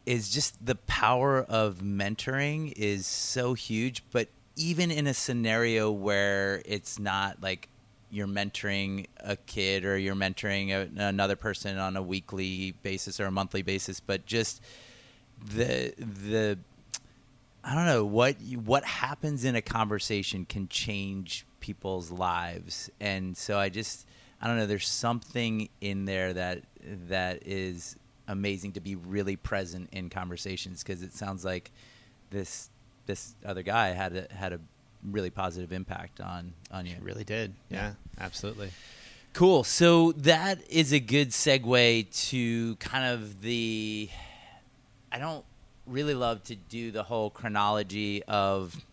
is 0.06 0.28
just 0.30 0.64
the 0.64 0.74
power 0.74 1.42
of 1.42 1.78
mentoring 1.78 2.72
is 2.76 3.06
so 3.06 3.54
huge, 3.54 4.02
but 4.10 4.28
even 4.56 4.90
in 4.90 5.06
a 5.06 5.14
scenario 5.14 5.90
where 5.90 6.62
it's 6.64 6.98
not 6.98 7.42
like 7.42 7.68
you're 8.10 8.28
mentoring 8.28 9.06
a 9.18 9.36
kid 9.36 9.84
or 9.84 9.98
you're 9.98 10.14
mentoring 10.14 10.70
a, 10.70 10.88
another 11.02 11.34
person 11.36 11.78
on 11.78 11.96
a 11.96 12.02
weekly 12.02 12.72
basis 12.82 13.18
or 13.18 13.26
a 13.26 13.30
monthly 13.30 13.62
basis, 13.62 13.98
but 13.98 14.24
just 14.24 14.62
the 15.42 15.94
the 15.98 16.58
I 17.62 17.74
don't 17.74 17.86
know 17.86 18.04
what 18.04 18.36
what 18.64 18.84
happens 18.84 19.44
in 19.44 19.56
a 19.56 19.62
conversation 19.62 20.44
can 20.44 20.68
change 20.68 21.46
people's 21.60 22.10
lives, 22.10 22.90
and 23.00 23.36
so 23.36 23.58
I 23.58 23.68
just 23.68 24.06
I 24.40 24.46
don't 24.46 24.58
know. 24.58 24.66
There's 24.66 24.88
something 24.88 25.68
in 25.80 26.04
there 26.04 26.34
that 26.34 26.62
that 27.08 27.46
is 27.46 27.96
amazing 28.28 28.72
to 28.72 28.80
be 28.80 28.96
really 28.96 29.36
present 29.36 29.88
in 29.92 30.10
conversations 30.10 30.82
because 30.82 31.02
it 31.02 31.12
sounds 31.12 31.44
like 31.44 31.70
this 32.30 32.70
this 33.06 33.34
other 33.44 33.62
guy 33.62 33.88
had 33.88 34.16
a, 34.16 34.34
had 34.34 34.52
a 34.52 34.60
really 35.02 35.30
positive 35.30 35.72
impact 35.72 36.20
on 36.20 36.52
on 36.70 36.86
you. 36.86 36.92
It 36.92 37.02
really 37.02 37.24
did. 37.24 37.54
Yeah, 37.70 37.76
yeah, 37.78 37.92
absolutely. 38.18 38.70
Cool. 39.32 39.64
So 39.64 40.12
that 40.12 40.58
is 40.70 40.92
a 40.92 41.00
good 41.00 41.30
segue 41.30 42.28
to 42.30 42.76
kind 42.76 43.04
of 43.04 43.42
the. 43.42 44.08
I 45.14 45.18
don't 45.18 45.44
really 45.86 46.14
love 46.14 46.42
to 46.44 46.56
do 46.56 46.90
the 46.90 47.04
whole 47.04 47.30
chronology 47.30 48.24
of, 48.24 48.84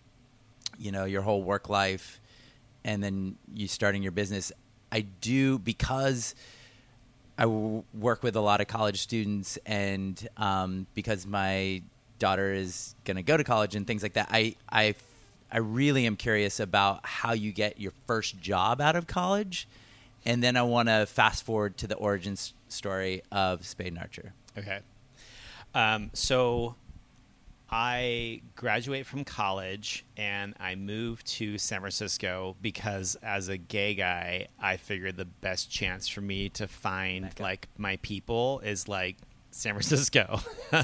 you 0.78 0.92
know, 0.92 1.06
your 1.06 1.24
whole 1.24 1.42
work 1.42 1.68
life, 1.68 2.22
and 2.84 3.04
then 3.04 3.38
you 3.56 3.68
starting 3.68 4.04
your 4.04 4.12
business. 4.12 4.52
I 4.92 5.02
do 5.02 5.58
because 5.58 6.36
I 7.40 7.44
w- 7.44 7.84
work 7.96 8.22
with 8.22 8.36
a 8.36 8.40
lot 8.40 8.62
of 8.62 8.68
college 8.68 9.02
students, 9.02 9.58
and 9.66 10.28
um, 10.38 10.86
because 10.94 11.26
my 11.26 11.82
daughter 12.20 12.54
is 12.54 12.94
going 13.04 13.18
to 13.18 13.24
go 13.24 13.36
to 13.36 13.44
college 13.44 13.76
and 13.76 13.88
things 13.88 14.04
like 14.04 14.14
that, 14.14 14.28
I 14.30 14.56
I 14.72 14.94
I 15.52 15.58
really 15.58 16.06
am 16.06 16.18
curious 16.18 16.60
about 16.60 17.04
how 17.04 17.34
you 17.34 17.52
get 17.52 17.80
your 17.80 17.94
first 18.06 18.40
job 18.40 18.80
out 18.80 18.96
of 18.96 19.08
college, 19.08 19.68
and 20.24 20.44
then 20.44 20.56
I 20.56 20.62
want 20.62 20.88
to 20.88 21.08
fast 21.08 21.44
forward 21.44 21.78
to 21.78 21.88
the 21.88 21.96
origin 21.96 22.38
story 22.70 23.24
of 23.32 23.66
Spade 23.66 23.88
and 23.88 23.98
Archer. 23.98 24.34
Okay. 24.56 24.82
Um, 25.74 26.10
so 26.14 26.76
I 27.70 28.42
graduate 28.56 29.06
from 29.06 29.24
college 29.24 30.04
and 30.18 30.54
I 30.60 30.76
moved 30.76 31.26
to 31.38 31.58
San 31.58 31.80
Francisco 31.80 32.58
because 32.62 33.16
as 33.24 33.48
a 33.48 33.58
gay 33.58 33.96
guy, 33.96 34.48
I 34.60 34.76
figured 34.78 35.16
the 35.16 35.26
best 35.26 35.72
chance 35.72 36.08
for 36.10 36.20
me 36.20 36.50
to 36.50 36.68
find 36.68 37.24
Mecca. 37.24 37.42
like 37.42 37.68
my 37.78 37.98
people 37.98 38.60
is 38.60 38.90
like 38.90 39.16
San 39.52 39.74
Francisco. 39.74 40.42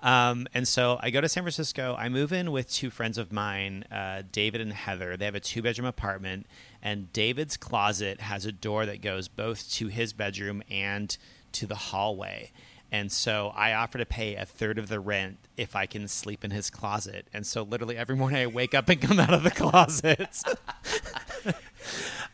um, 0.00 0.46
and 0.54 0.68
so 0.68 0.98
I 1.00 1.10
go 1.10 1.20
to 1.20 1.28
San 1.28 1.42
Francisco. 1.42 1.96
I 1.98 2.08
move 2.08 2.32
in 2.32 2.52
with 2.52 2.70
two 2.70 2.90
friends 2.90 3.18
of 3.18 3.32
mine, 3.32 3.84
uh, 3.90 4.22
David 4.30 4.60
and 4.60 4.72
Heather. 4.72 5.16
They 5.16 5.24
have 5.24 5.34
a 5.34 5.40
two 5.40 5.62
bedroom 5.62 5.86
apartment, 5.86 6.46
and 6.80 7.12
David's 7.12 7.56
closet 7.56 8.20
has 8.20 8.46
a 8.46 8.52
door 8.52 8.86
that 8.86 9.00
goes 9.00 9.26
both 9.26 9.70
to 9.72 9.88
his 9.88 10.12
bedroom 10.12 10.62
and 10.70 11.16
to 11.52 11.66
the 11.66 11.74
hallway. 11.74 12.52
And 12.92 13.12
so 13.12 13.52
I 13.54 13.72
offer 13.74 13.98
to 13.98 14.06
pay 14.06 14.34
a 14.34 14.44
third 14.44 14.78
of 14.78 14.88
the 14.88 15.00
rent 15.00 15.38
if 15.56 15.76
I 15.76 15.86
can 15.86 16.08
sleep 16.08 16.44
in 16.44 16.50
his 16.50 16.70
closet. 16.70 17.28
And 17.32 17.46
so 17.46 17.62
literally 17.62 17.96
every 17.96 18.16
morning 18.16 18.40
I 18.40 18.46
wake 18.46 18.74
up 18.74 18.88
and 18.88 19.00
come 19.00 19.20
out 19.20 19.32
of 19.32 19.42
the 19.44 19.50
closet. 19.50 20.42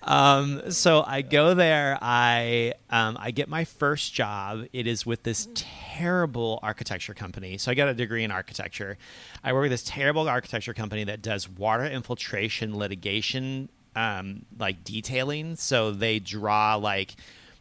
Um, 0.07 0.71
so 0.71 1.03
I 1.05 1.23
go 1.23 1.55
there. 1.55 1.99
I 2.01 2.75
um, 2.91 3.17
I 3.21 3.33
get 3.33 3.49
my 3.49 3.65
first 3.65 4.15
job. 4.15 4.65
It 4.73 4.87
is 4.87 5.05
with 5.05 5.25
this 5.25 5.49
terrible 5.55 6.61
architecture 6.63 7.13
company. 7.13 7.59
So 7.59 7.73
I 7.73 7.75
got 7.75 7.89
a 7.89 7.95
degree 7.95 8.23
in 8.23 8.31
architecture. 8.31 8.99
I 9.43 9.53
work 9.53 9.63
with 9.63 9.73
this 9.73 9.83
terrible 9.83 10.29
architecture 10.29 10.75
company 10.75 11.03
that 11.05 11.23
does 11.23 11.49
water 11.49 11.85
infiltration 11.85 12.77
litigation, 12.77 13.69
um, 13.97 14.47
like 14.57 14.85
detailing. 14.85 15.57
So 15.57 15.91
they 15.91 16.21
draw 16.21 16.77
like 16.77 17.17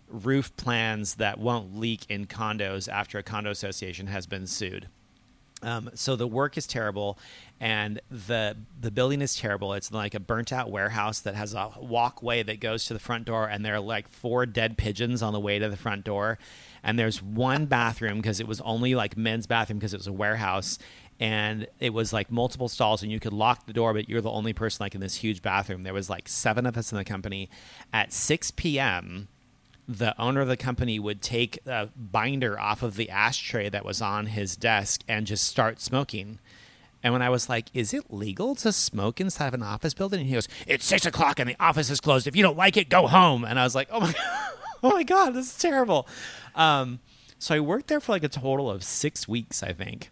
roof 0.07 0.55
plans 0.57 1.15
that 1.15 1.39
won't 1.39 1.77
leak 1.77 2.05
in 2.09 2.25
condos 2.25 2.91
after 2.91 3.17
a 3.17 3.23
condo 3.23 3.49
association 3.49 4.07
has 4.07 4.25
been 4.25 4.47
sued. 4.47 4.87
Um, 5.61 5.89
so 5.95 6.15
the 6.15 6.27
work 6.27 6.57
is 6.57 6.67
terrible, 6.67 7.17
and 7.59 7.99
the 8.11 8.57
the 8.79 8.91
building 8.91 9.21
is 9.21 9.35
terrible. 9.35 9.73
It's 9.73 9.91
like 9.91 10.13
a 10.13 10.19
burnt 10.19 10.51
out 10.53 10.69
warehouse 10.69 11.19
that 11.21 11.33
has 11.35 11.53
a 11.53 11.71
walkway 11.79 12.43
that 12.43 12.59
goes 12.59 12.85
to 12.85 12.93
the 12.93 12.99
front 12.99 13.25
door, 13.25 13.47
and 13.47 13.65
there 13.65 13.75
are 13.75 13.79
like 13.79 14.07
four 14.07 14.45
dead 14.45 14.77
pigeons 14.77 15.23
on 15.23 15.33
the 15.33 15.39
way 15.39 15.57
to 15.57 15.69
the 15.69 15.77
front 15.77 16.03
door. 16.03 16.37
And 16.83 16.99
there's 16.99 17.23
one 17.23 17.65
bathroom 17.65 18.17
because 18.17 18.39
it 18.39 18.47
was 18.47 18.61
only 18.61 18.93
like 18.93 19.17
men's 19.17 19.47
bathroom 19.47 19.79
because 19.79 19.93
it 19.93 19.97
was 19.97 20.07
a 20.07 20.13
warehouse, 20.13 20.77
and 21.19 21.65
it 21.79 21.93
was 21.93 22.13
like 22.13 22.29
multiple 22.29 22.67
stalls, 22.67 23.01
and 23.01 23.11
you 23.11 23.19
could 23.19 23.33
lock 23.33 23.65
the 23.65 23.73
door, 23.73 23.93
but 23.93 24.07
you're 24.07 24.21
the 24.21 24.29
only 24.29 24.53
person 24.53 24.83
like 24.83 24.93
in 24.93 25.01
this 25.01 25.15
huge 25.15 25.41
bathroom. 25.41 25.81
There 25.81 25.93
was 25.93 26.09
like 26.09 26.27
seven 26.27 26.65
of 26.67 26.77
us 26.77 26.91
in 26.91 26.97
the 26.97 27.05
company. 27.05 27.49
At 27.91 28.13
6 28.13 28.51
p.m 28.51 29.29
the 29.87 30.19
owner 30.19 30.41
of 30.41 30.47
the 30.47 30.57
company 30.57 30.99
would 30.99 31.21
take 31.21 31.59
a 31.65 31.89
binder 31.95 32.59
off 32.59 32.81
of 32.81 32.95
the 32.95 33.09
ashtray 33.09 33.69
that 33.69 33.85
was 33.85 34.01
on 34.01 34.27
his 34.27 34.55
desk 34.55 35.01
and 35.07 35.27
just 35.27 35.45
start 35.47 35.79
smoking. 35.79 36.39
And 37.03 37.13
when 37.13 37.21
I 37.21 37.29
was 37.29 37.49
like, 37.49 37.67
"Is 37.73 37.93
it 37.93 38.11
legal 38.11 38.55
to 38.55 38.71
smoke 38.71 39.21
inside 39.21 39.47
of 39.49 39.53
an 39.53 39.63
office 39.63 39.93
building?" 39.93 40.21
and 40.21 40.27
he 40.27 40.33
goes, 40.33 40.47
"It's 40.65 40.85
six 40.85 41.05
o'clock 41.05 41.39
and 41.39 41.49
the 41.49 41.55
office 41.59 41.89
is 41.89 42.01
closed. 42.01 42.25
If 42.25 42.35
you 42.35 42.41
don't 42.41 42.57
like 42.57 42.77
it, 42.77 42.89
go 42.89 43.07
home." 43.07 43.45
And 43.45 43.59
I 43.59 43.63
was 43.63 43.75
like, 43.75 43.89
"Oh 43.91 43.99
my, 43.99 44.13
oh 44.83 44.89
my 44.91 45.03
god, 45.03 45.31
this 45.31 45.51
is 45.51 45.57
terrible." 45.57 46.07
Um, 46.55 46.99
so 47.37 47.53
I 47.53 47.59
worked 47.59 47.87
there 47.87 47.99
for 47.99 48.11
like 48.11 48.23
a 48.23 48.29
total 48.29 48.71
of 48.71 48.83
six 48.83 49.27
weeks, 49.27 49.61
I 49.61 49.73
think 49.73 50.09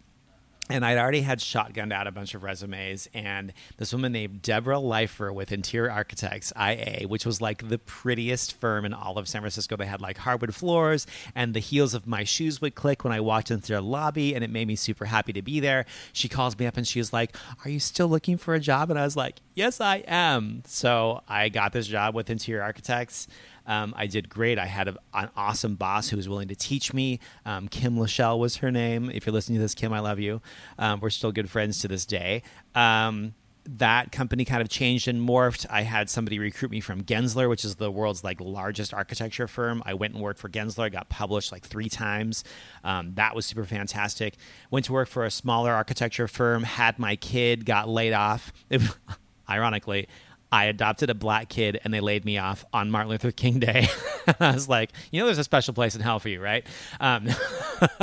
and 0.70 0.84
I'd 0.84 0.96
already 0.96 1.20
had 1.20 1.40
shotgunned 1.40 1.92
out 1.92 2.06
a 2.06 2.12
bunch 2.12 2.34
of 2.34 2.42
resumes, 2.42 3.08
and 3.12 3.52
this 3.76 3.92
woman 3.92 4.12
named 4.12 4.42
Deborah 4.42 4.76
Leifer 4.76 5.32
with 5.32 5.52
Interior 5.52 5.90
Architects 5.90 6.52
IA, 6.58 7.06
which 7.06 7.26
was 7.26 7.40
like 7.40 7.68
the 7.68 7.78
prettiest 7.78 8.58
firm 8.58 8.84
in 8.84 8.94
all 8.94 9.18
of 9.18 9.28
San 9.28 9.42
Francisco. 9.42 9.76
They 9.76 9.86
had 9.86 10.00
like 10.00 10.18
hardwood 10.18 10.54
floors, 10.54 11.06
and 11.34 11.52
the 11.52 11.60
heels 11.60 11.92
of 11.92 12.06
my 12.06 12.24
shoes 12.24 12.60
would 12.60 12.74
click 12.74 13.04
when 13.04 13.12
I 13.12 13.20
walked 13.20 13.50
into 13.50 13.68
their 13.68 13.80
lobby, 13.80 14.34
and 14.34 14.42
it 14.42 14.50
made 14.50 14.68
me 14.68 14.76
super 14.76 15.04
happy 15.04 15.32
to 15.34 15.42
be 15.42 15.60
there. 15.60 15.84
She 16.12 16.28
calls 16.28 16.58
me 16.58 16.66
up 16.66 16.76
and 16.76 16.86
she 16.86 16.98
was 16.98 17.12
like, 17.12 17.36
"Are 17.64 17.70
you 17.70 17.80
still 17.80 18.08
looking 18.08 18.38
for 18.38 18.54
a 18.54 18.60
job?" 18.60 18.90
And 18.90 18.98
I 18.98 19.04
was 19.04 19.16
like, 19.16 19.36
"Yes, 19.54 19.80
I 19.80 19.96
am." 20.06 20.62
So 20.66 21.22
I 21.28 21.50
got 21.50 21.72
this 21.72 21.86
job 21.86 22.14
with 22.14 22.30
Interior 22.30 22.62
Architects. 22.62 23.28
Um, 23.66 23.94
I 23.96 24.06
did 24.06 24.28
great. 24.28 24.58
I 24.58 24.66
had 24.66 24.88
a, 24.88 24.96
an 25.12 25.30
awesome 25.36 25.74
boss 25.74 26.08
who 26.08 26.16
was 26.16 26.28
willing 26.28 26.48
to 26.48 26.54
teach 26.54 26.92
me. 26.92 27.20
Um, 27.44 27.68
Kim 27.68 27.96
Lachelle 27.96 28.38
was 28.38 28.56
her 28.56 28.70
name. 28.70 29.10
If 29.10 29.26
you're 29.26 29.32
listening 29.32 29.58
to 29.58 29.62
this, 29.62 29.74
Kim, 29.74 29.92
I 29.92 30.00
love 30.00 30.20
you. 30.20 30.42
Um, 30.78 31.00
we're 31.00 31.10
still 31.10 31.32
good 31.32 31.50
friends 31.50 31.78
to 31.80 31.88
this 31.88 32.04
day 32.06 32.42
um, 32.74 33.34
that 33.66 34.12
company 34.12 34.44
kind 34.44 34.60
of 34.60 34.68
changed 34.68 35.08
and 35.08 35.26
morphed. 35.26 35.64
I 35.70 35.82
had 35.82 36.10
somebody 36.10 36.38
recruit 36.38 36.70
me 36.70 36.80
from 36.80 37.02
Gensler, 37.02 37.48
which 37.48 37.64
is 37.64 37.76
the 37.76 37.90
world's 37.90 38.22
like 38.22 38.40
largest 38.40 38.92
architecture 38.92 39.48
firm. 39.48 39.82
I 39.86 39.94
went 39.94 40.14
and 40.14 40.22
worked 40.22 40.38
for 40.38 40.50
Gensler, 40.50 40.84
I 40.84 40.88
got 40.90 41.08
published 41.08 41.50
like 41.50 41.62
three 41.64 41.88
times. 41.88 42.44
Um, 42.82 43.14
that 43.14 43.34
was 43.34 43.46
super 43.46 43.64
fantastic. 43.64 44.34
Went 44.70 44.84
to 44.86 44.92
work 44.92 45.08
for 45.08 45.24
a 45.24 45.30
smaller 45.30 45.72
architecture 45.72 46.28
firm, 46.28 46.64
had 46.64 46.98
my 46.98 47.16
kid, 47.16 47.64
got 47.64 47.88
laid 47.88 48.12
off. 48.12 48.52
Ironically, 49.48 50.08
I 50.52 50.66
adopted 50.66 51.10
a 51.10 51.14
black 51.14 51.48
kid 51.48 51.80
and 51.82 51.92
they 51.92 52.00
laid 52.00 52.24
me 52.24 52.38
off 52.38 52.64
on 52.72 52.90
Martin 52.90 53.10
Luther 53.10 53.32
King 53.32 53.58
Day. 53.58 53.88
I 54.40 54.52
was 54.52 54.68
like, 54.68 54.92
you 55.10 55.20
know, 55.20 55.26
there's 55.26 55.38
a 55.38 55.44
special 55.44 55.74
place 55.74 55.94
in 55.96 56.00
hell 56.00 56.20
for 56.20 56.28
you, 56.28 56.40
right? 56.40 56.64
Um, 57.00 57.28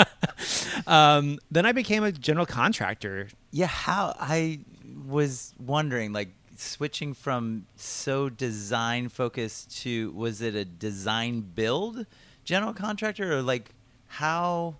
um, 0.87 1.39
then 1.49 1.65
I 1.65 1.71
became 1.71 2.03
a 2.03 2.11
general 2.11 2.45
contractor. 2.45 3.29
Yeah, 3.51 3.67
how 3.67 4.15
I 4.19 4.59
was 5.07 5.53
wondering, 5.59 6.13
like 6.13 6.29
switching 6.57 7.13
from 7.13 7.65
so 7.75 8.29
design 8.29 9.09
focused 9.09 9.75
to 9.81 10.11
was 10.11 10.41
it 10.41 10.53
a 10.53 10.63
design 10.63 11.41
build 11.41 12.05
general 12.43 12.73
contractor 12.73 13.33
or 13.33 13.41
like 13.41 13.69
how 14.07 14.75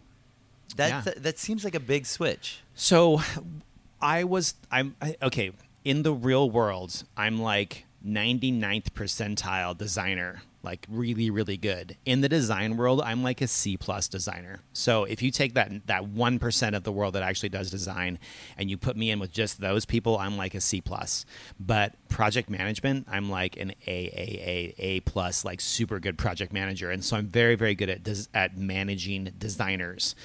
that 0.75 0.89
Yeah. 0.89 1.01
that, 1.01 1.23
that 1.23 1.39
seems 1.39 1.63
like 1.63 1.73
a 1.75 1.79
big 1.79 2.05
switch. 2.05 2.59
So 2.75 3.21
I 4.01 4.23
was, 4.25 4.55
I'm, 4.71 4.95
I, 5.01 5.15
okay, 5.23 5.51
in 5.83 6.03
the 6.03 6.13
real 6.13 6.49
world, 6.49 7.03
I'm 7.17 7.41
like 7.41 7.85
99th 8.05 8.91
percentile 8.91 9.77
designer, 9.77 10.41
like 10.63 10.85
really, 10.89 11.29
really 11.29 11.57
good. 11.57 11.97
In 12.05 12.21
the 12.21 12.29
design 12.29 12.77
world, 12.77 13.01
I'm 13.03 13.23
like 13.23 13.41
a 13.41 13.47
C 13.47 13.77
plus 13.77 14.07
designer. 14.07 14.61
So 14.73 15.03
if 15.03 15.21
you 15.21 15.31
take 15.31 15.53
that 15.53 15.87
that 15.87 16.07
one 16.07 16.39
percent 16.39 16.75
of 16.75 16.83
the 16.83 16.91
world 16.91 17.13
that 17.13 17.23
actually 17.23 17.49
does 17.49 17.69
design, 17.69 18.19
and 18.57 18.69
you 18.69 18.77
put 18.77 18.95
me 18.95 19.11
in 19.11 19.19
with 19.19 19.31
just 19.31 19.59
those 19.59 19.85
people, 19.85 20.17
I'm 20.17 20.37
like 20.37 20.55
a 20.55 20.61
C 20.61 20.81
plus. 20.81 21.25
But 21.59 21.95
project 22.09 22.49
management, 22.49 23.07
I'm 23.09 23.29
like 23.29 23.57
an 23.57 23.71
A 23.87 24.05
A 24.05 24.41
A 24.45 24.75
A 24.77 24.99
plus, 25.01 25.45
like 25.45 25.61
super 25.61 25.99
good 25.99 26.17
project 26.17 26.53
manager, 26.53 26.89
and 26.91 27.03
so 27.03 27.17
I'm 27.17 27.27
very, 27.27 27.55
very 27.55 27.75
good 27.75 27.89
at 27.89 28.03
des- 28.03 28.29
at 28.33 28.57
managing 28.57 29.31
designers. 29.37 30.15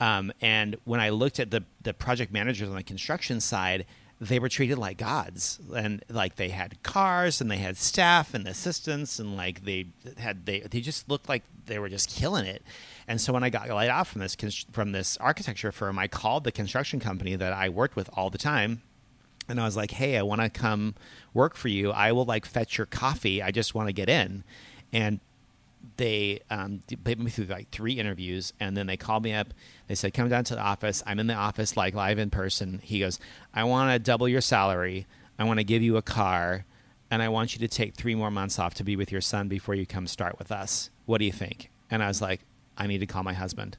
Um, 0.00 0.32
and 0.40 0.76
when 0.84 1.00
I 1.00 1.10
looked 1.10 1.38
at 1.38 1.50
the 1.50 1.64
the 1.82 1.94
project 1.94 2.32
managers 2.32 2.68
on 2.68 2.76
the 2.76 2.82
construction 2.82 3.40
side 3.40 3.86
they 4.20 4.38
were 4.38 4.48
treated 4.48 4.78
like 4.78 4.96
gods. 4.98 5.60
And 5.74 6.02
like 6.08 6.36
they 6.36 6.48
had 6.48 6.82
cars 6.82 7.40
and 7.40 7.50
they 7.50 7.58
had 7.58 7.76
staff 7.76 8.34
and 8.34 8.46
assistants 8.46 9.18
and 9.18 9.36
like 9.36 9.64
they 9.64 9.88
had 10.18 10.46
they 10.46 10.60
they 10.60 10.80
just 10.80 11.08
looked 11.08 11.28
like 11.28 11.42
they 11.66 11.78
were 11.78 11.88
just 11.88 12.10
killing 12.10 12.46
it. 12.46 12.62
And 13.08 13.20
so 13.20 13.32
when 13.32 13.44
i 13.44 13.50
got 13.50 13.68
laid 13.68 13.90
off 13.90 14.08
from 14.08 14.20
this 14.20 14.36
from 14.72 14.92
this 14.92 15.16
architecture 15.18 15.70
firm 15.70 15.98
i 15.98 16.08
called 16.08 16.44
the 16.44 16.52
construction 16.52 16.98
company 16.98 17.36
that 17.36 17.52
i 17.52 17.68
worked 17.68 17.96
with 17.96 18.10
all 18.14 18.30
the 18.30 18.38
time. 18.38 18.82
And 19.48 19.60
i 19.60 19.64
was 19.64 19.76
like 19.76 19.92
hey 19.92 20.16
i 20.16 20.22
want 20.22 20.40
to 20.40 20.48
come 20.50 20.94
work 21.34 21.54
for 21.54 21.68
you. 21.68 21.92
I 21.92 22.12
will 22.12 22.24
like 22.24 22.46
fetch 22.46 22.78
your 22.78 22.86
coffee. 22.86 23.42
I 23.42 23.50
just 23.50 23.74
want 23.74 23.88
to 23.88 23.92
get 23.92 24.08
in. 24.08 24.42
And 24.92 25.20
they 25.96 26.40
um, 26.50 26.82
put 27.04 27.18
me 27.18 27.30
through 27.30 27.46
like 27.46 27.70
three 27.70 27.94
interviews 27.94 28.52
and 28.60 28.76
then 28.76 28.86
they 28.86 28.96
called 28.96 29.22
me 29.24 29.32
up. 29.32 29.48
They 29.86 29.94
said 29.94 30.14
come 30.14 30.28
down 30.28 30.44
to 30.44 30.54
the 30.54 30.60
office. 30.60 31.02
I'm 31.06 31.18
in 31.18 31.26
the 31.26 31.34
office 31.34 31.76
like 31.76 31.94
live 31.94 32.18
in 32.18 32.30
person. 32.30 32.80
He 32.82 33.00
goes 33.00 33.18
i 33.54 33.64
want 33.64 33.92
to 33.92 33.98
double 33.98 34.28
your 34.28 34.40
salary. 34.40 35.06
I 35.38 35.44
want 35.44 35.58
to 35.58 35.64
give 35.64 35.82
you 35.82 35.96
a 35.96 36.02
car 36.02 36.64
and 37.10 37.22
i 37.22 37.28
want 37.28 37.54
you 37.54 37.60
to 37.60 37.68
take 37.68 37.94
three 37.94 38.14
more 38.14 38.30
months 38.30 38.58
off 38.58 38.74
to 38.74 38.84
be 38.84 38.96
with 38.96 39.12
your 39.12 39.20
son 39.20 39.48
before 39.48 39.74
you 39.74 39.86
come 39.86 40.06
start 40.06 40.38
with 40.38 40.50
us. 40.50 40.90
What 41.04 41.18
do 41.18 41.24
you 41.24 41.32
think? 41.32 41.70
And 41.90 42.02
i 42.02 42.08
was 42.08 42.20
like 42.20 42.40
i 42.76 42.86
need 42.86 42.98
to 42.98 43.06
call 43.06 43.22
my 43.22 43.34
husband. 43.34 43.76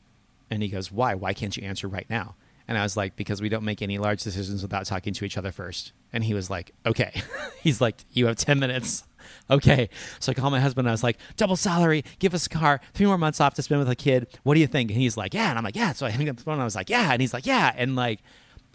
And 0.50 0.64
he 0.64 0.70
goes 0.70 0.92
why? 0.92 1.14
Why 1.16 1.34
can't 1.34 1.56
you 1.56 1.64
answer 1.64 1.88
right 1.88 2.10
now? 2.10 2.36
And 2.68 2.78
i 2.78 2.84
was 2.84 2.98
like 2.98 3.16
because 3.16 3.42
we 3.42 3.50
don't 3.50 3.66
make 3.66 3.82
any 3.82 3.98
large 3.98 4.24
decisions 4.24 4.62
without 4.62 4.86
talking 4.86 5.14
to 5.14 5.26
each 5.26 5.38
other 5.38 5.52
first. 5.52 5.92
And 6.14 6.24
he 6.24 6.34
was 6.34 6.50
like 6.50 6.72
okay. 6.86 7.22
He's 7.62 7.82
like 7.82 8.06
you 8.12 8.28
have 8.28 8.38
10 8.38 8.60
minutes 8.60 9.04
okay. 9.50 9.90
So 10.20 10.32
I 10.32 10.36
called 10.36 10.52
my 10.52 10.60
husband 10.60 10.88
and 10.88 10.92
I 10.92 10.94
was 10.94 11.04
like, 11.04 11.18
double 11.36 11.56
salary, 11.56 12.04
give 12.20 12.34
us 12.34 12.46
a 12.46 12.50
car, 12.50 12.82
three 12.94 13.06
more 13.06 13.18
months 13.18 13.42
off 13.42 13.54
to 13.56 13.62
spend 13.62 13.80
with 13.80 13.90
a 13.90 13.96
kid. 13.96 14.28
What 14.44 14.54
do 14.54 14.60
you 14.60 14.68
think? 14.68 14.92
And 14.92 15.00
he's 15.00 15.18
like, 15.18 15.34
yeah. 15.34 15.50
And 15.50 15.58
I'm 15.58 15.64
like, 15.64 15.76
yeah. 15.76 15.94
So 15.94 16.06
I 16.06 16.12
hung 16.12 16.28
up 16.30 16.38
the 16.38 16.44
phone 16.44 16.54
and 16.54 16.62
I 16.62 16.66
was 16.66 16.76
like, 16.76 16.90
yeah. 16.90 17.12
And 17.12 17.22
he's 17.22 17.34
like, 17.34 17.46
yeah. 17.46 17.74
And 17.76 17.96
like, 17.96 18.20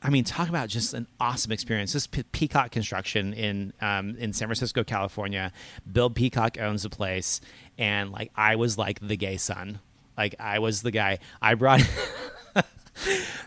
I 0.02 0.10
mean, 0.10 0.24
talk 0.24 0.48
about 0.48 0.68
just 0.68 0.94
an 0.94 1.06
awesome 1.20 1.52
experience. 1.52 1.92
This 1.92 2.08
Pe- 2.08 2.24
Peacock 2.32 2.72
Construction 2.72 3.32
in 3.32 3.72
um, 3.80 4.16
in 4.16 4.32
San 4.32 4.48
Francisco, 4.48 4.82
California. 4.82 5.52
Bill 5.90 6.10
Peacock 6.10 6.58
owns 6.60 6.82
the 6.82 6.90
place, 6.90 7.40
and 7.78 8.10
like 8.10 8.32
I 8.34 8.56
was 8.56 8.76
like 8.76 8.98
the 9.00 9.16
gay 9.16 9.36
son. 9.36 9.78
Like 10.18 10.34
I 10.40 10.58
was 10.58 10.82
the 10.82 10.90
guy. 10.90 11.20
I 11.40 11.54
brought. 11.54 11.82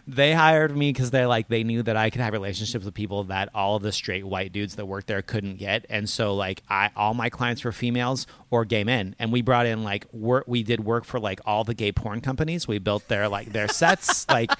they 0.08 0.34
hired 0.34 0.76
me 0.76 0.92
because 0.92 1.12
they 1.12 1.26
like 1.26 1.48
they 1.48 1.64
knew 1.64 1.84
that 1.84 1.96
I 1.96 2.10
could 2.10 2.22
have 2.22 2.34
relationships 2.34 2.84
with 2.84 2.94
people 2.94 3.26
that 3.26 3.50
all 3.54 3.76
of 3.76 3.84
the 3.84 3.92
straight 3.92 4.26
white 4.26 4.52
dudes 4.52 4.76
that 4.76 4.86
worked 4.86 5.08
there 5.08 5.22
couldn't 5.22 5.58
get, 5.58 5.86
and 5.90 6.10
so 6.10 6.34
like 6.34 6.64
I 6.70 6.92
all 6.96 7.14
my 7.14 7.30
clients 7.30 7.64
were 7.64 7.72
females 7.72 8.28
or 8.50 8.66
gay 8.66 8.84
men, 8.84 9.16
and 9.20 9.32
we 9.32 9.42
brought 9.42 9.66
in 9.66 9.84
like 9.84 10.12
work. 10.14 10.46
We 10.48 10.64
did 10.64 10.84
work 10.84 11.06
for 11.06 11.20
like 11.20 11.40
all 11.46 11.64
the 11.64 11.74
gay 11.74 11.92
porn 11.92 12.22
companies. 12.22 12.68
We 12.68 12.80
built 12.80 13.08
their 13.08 13.30
like 13.30 13.52
their 13.52 13.68
sets. 13.68 14.28
like 14.30 14.52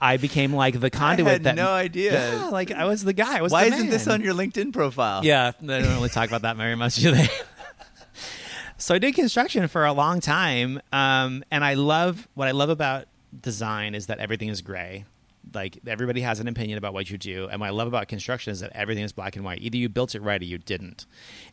I 0.00 0.16
became 0.16 0.52
like 0.52 0.80
the 0.80 0.90
conduit. 0.90 1.32
had 1.32 1.42
that, 1.44 1.56
no 1.56 1.70
idea. 1.70 2.12
Yeah, 2.12 2.48
like 2.48 2.70
I 2.70 2.84
was 2.84 3.04
the 3.04 3.12
guy. 3.12 3.38
I 3.38 3.42
was 3.42 3.52
Why 3.52 3.64
isn't 3.64 3.90
this 3.90 4.06
on 4.06 4.20
your 4.20 4.34
LinkedIn 4.34 4.72
profile? 4.72 5.24
Yeah, 5.24 5.52
they 5.60 5.80
don't 5.82 5.94
really 5.94 6.08
talk 6.08 6.28
about 6.28 6.42
that 6.42 6.56
very 6.56 6.76
much, 6.76 6.96
do 6.96 7.10
they? 7.10 7.28
so 8.78 8.94
I 8.94 8.98
did 8.98 9.14
construction 9.14 9.66
for 9.68 9.84
a 9.84 9.92
long 9.92 10.20
time, 10.20 10.80
um, 10.92 11.44
and 11.50 11.64
I 11.64 11.74
love 11.74 12.28
what 12.34 12.48
I 12.48 12.52
love 12.52 12.70
about 12.70 13.06
design 13.40 13.94
is 13.94 14.06
that 14.06 14.18
everything 14.18 14.48
is 14.48 14.62
gray. 14.62 15.04
like 15.52 15.78
everybody 15.86 16.22
has 16.22 16.40
an 16.40 16.48
opinion 16.48 16.78
about 16.78 16.94
what 16.94 17.10
you 17.10 17.18
do 17.18 17.48
and 17.50 17.60
what 17.60 17.66
i 17.66 17.70
love 17.70 17.86
about 17.86 18.08
construction 18.08 18.50
is 18.50 18.60
that 18.60 18.72
everything 18.74 19.04
is 19.04 19.12
black 19.12 19.36
and 19.36 19.44
white 19.44 19.60
either 19.60 19.76
you 19.76 19.90
built 19.90 20.14
it 20.14 20.22
right 20.22 20.40
or 20.40 20.44
you 20.46 20.56
didn't 20.56 21.04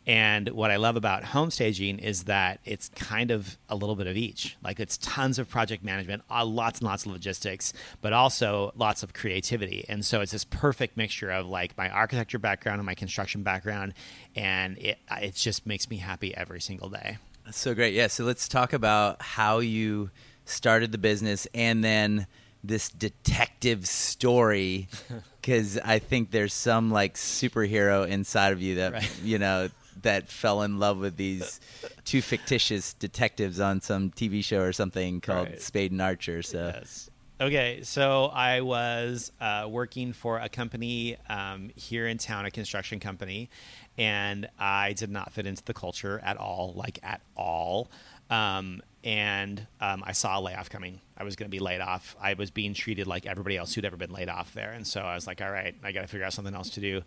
and 0.07 0.47
what 0.49 0.71
i 0.71 0.77
love 0.77 0.95
about 0.95 1.25
home 1.25 1.51
staging 1.51 1.99
is 1.99 2.23
that 2.23 2.61
it's 2.63 2.87
kind 2.95 3.31
of 3.31 3.57
a 3.67 3.75
little 3.75 3.97
bit 3.97 4.07
of 4.07 4.15
each 4.15 4.55
like 4.63 4.79
it's 4.79 4.97
tons 4.99 5.37
of 5.37 5.49
project 5.49 5.83
management 5.83 6.23
uh, 6.31 6.45
lots 6.45 6.79
and 6.79 6.87
lots 6.87 7.05
of 7.05 7.11
logistics 7.11 7.73
but 8.01 8.13
also 8.13 8.71
lots 8.75 9.03
of 9.03 9.11
creativity 9.13 9.83
and 9.89 10.05
so 10.05 10.21
it's 10.21 10.31
this 10.31 10.45
perfect 10.45 10.95
mixture 10.95 11.29
of 11.29 11.45
like 11.47 11.75
my 11.77 11.89
architecture 11.89 12.39
background 12.39 12.79
and 12.79 12.85
my 12.85 12.95
construction 12.95 13.43
background 13.43 13.93
and 14.37 14.77
it 14.77 14.99
it 15.21 15.35
just 15.35 15.65
makes 15.65 15.89
me 15.89 15.97
happy 15.97 16.33
every 16.37 16.61
single 16.61 16.87
day 16.87 17.17
That's 17.43 17.59
so 17.59 17.73
great. 17.75 17.93
Yeah. 17.93 18.07
So 18.07 18.23
let's 18.23 18.47
talk 18.47 18.71
about 18.71 19.21
how 19.21 19.59
you 19.59 20.11
started 20.51 20.91
the 20.91 20.97
business 20.97 21.47
and 21.53 21.83
then 21.83 22.27
this 22.63 22.89
detective 22.89 23.87
story 23.87 24.87
because 25.41 25.77
I 25.79 25.99
think 25.99 26.31
there's 26.31 26.53
some 26.53 26.91
like 26.91 27.15
superhero 27.15 28.07
inside 28.07 28.53
of 28.53 28.61
you 28.61 28.75
that 28.75 28.93
Right. 28.93 29.11
you 29.23 29.39
know 29.39 29.69
that 30.03 30.27
fell 30.29 30.61
in 30.63 30.79
love 30.79 30.97
with 30.97 31.15
these 31.17 31.59
two 32.05 32.21
fictitious 32.21 32.93
detectives 32.93 33.59
on 33.59 33.81
some 33.81 34.09
TV 34.11 34.43
show 34.43 34.61
or 34.61 34.73
something 34.73 35.21
called 35.21 35.47
Right. 35.49 35.61
Spade 35.61 35.91
and 35.91 36.01
Archer. 36.01 36.41
So 36.41 36.71
Yes. 36.75 37.09
Okay, 37.39 37.81
so 37.81 38.25
I 38.25 38.61
was 38.61 39.31
uh, 39.41 39.65
working 39.67 40.13
for 40.13 40.37
a 40.37 40.47
company 40.47 41.17
um, 41.27 41.71
here 41.75 42.07
in 42.07 42.19
town, 42.19 42.45
a 42.45 42.51
construction 42.51 42.99
company, 42.99 43.49
and 43.97 44.47
I 44.59 44.93
did 44.93 45.09
not 45.09 45.33
fit 45.33 45.47
into 45.47 45.63
the 45.63 45.73
culture 45.73 46.21
at 46.23 46.37
all, 46.37 46.73
like 46.75 46.99
at 47.01 47.21
all. 47.35 47.89
Um, 48.29 48.83
and 49.03 49.65
um, 49.79 50.03
I 50.05 50.11
saw 50.11 50.39
a 50.39 50.41
layoff 50.41 50.69
coming. 50.69 51.01
I 51.17 51.23
was 51.23 51.35
going 51.35 51.49
to 51.49 51.51
be 51.51 51.59
laid 51.59 51.81
off. 51.81 52.15
I 52.21 52.33
was 52.33 52.51
being 52.51 52.73
treated 52.73 53.07
like 53.07 53.25
everybody 53.25 53.57
else 53.57 53.73
who'd 53.73 53.85
ever 53.85 53.97
been 53.97 54.11
laid 54.11 54.29
off 54.29 54.53
there. 54.53 54.71
And 54.71 54.85
so 54.85 55.01
I 55.01 55.15
was 55.15 55.27
like, 55.27 55.41
all 55.41 55.51
right, 55.51 55.75
I 55.83 55.91
got 55.91 56.01
to 56.01 56.07
figure 56.07 56.25
out 56.25 56.33
something 56.33 56.53
else 56.53 56.69
to 56.71 56.79
do. 56.79 57.01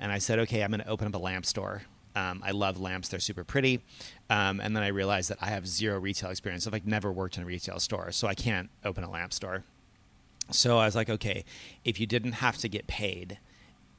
And 0.00 0.12
I 0.12 0.18
said, 0.18 0.38
okay, 0.40 0.62
I'm 0.62 0.70
going 0.70 0.80
to 0.80 0.88
open 0.88 1.06
up 1.06 1.14
a 1.14 1.18
lamp 1.18 1.46
store. 1.46 1.82
Um, 2.14 2.42
I 2.42 2.52
love 2.52 2.80
lamps; 2.80 3.08
they're 3.08 3.20
super 3.20 3.44
pretty. 3.44 3.82
Um, 4.30 4.58
and 4.58 4.74
then 4.74 4.82
I 4.82 4.88
realized 4.88 5.28
that 5.28 5.36
I 5.42 5.48
have 5.48 5.68
zero 5.68 6.00
retail 6.00 6.30
experience. 6.30 6.66
I've 6.66 6.72
like 6.72 6.86
never 6.86 7.12
worked 7.12 7.36
in 7.36 7.42
a 7.42 7.46
retail 7.46 7.78
store, 7.78 8.10
so 8.10 8.26
I 8.26 8.34
can't 8.34 8.70
open 8.86 9.04
a 9.04 9.10
lamp 9.10 9.34
store. 9.34 9.64
So 10.50 10.78
I 10.78 10.86
was 10.86 10.96
like, 10.96 11.10
okay, 11.10 11.44
if 11.84 12.00
you 12.00 12.06
didn't 12.06 12.32
have 12.32 12.56
to 12.58 12.68
get 12.70 12.86
paid, 12.86 13.38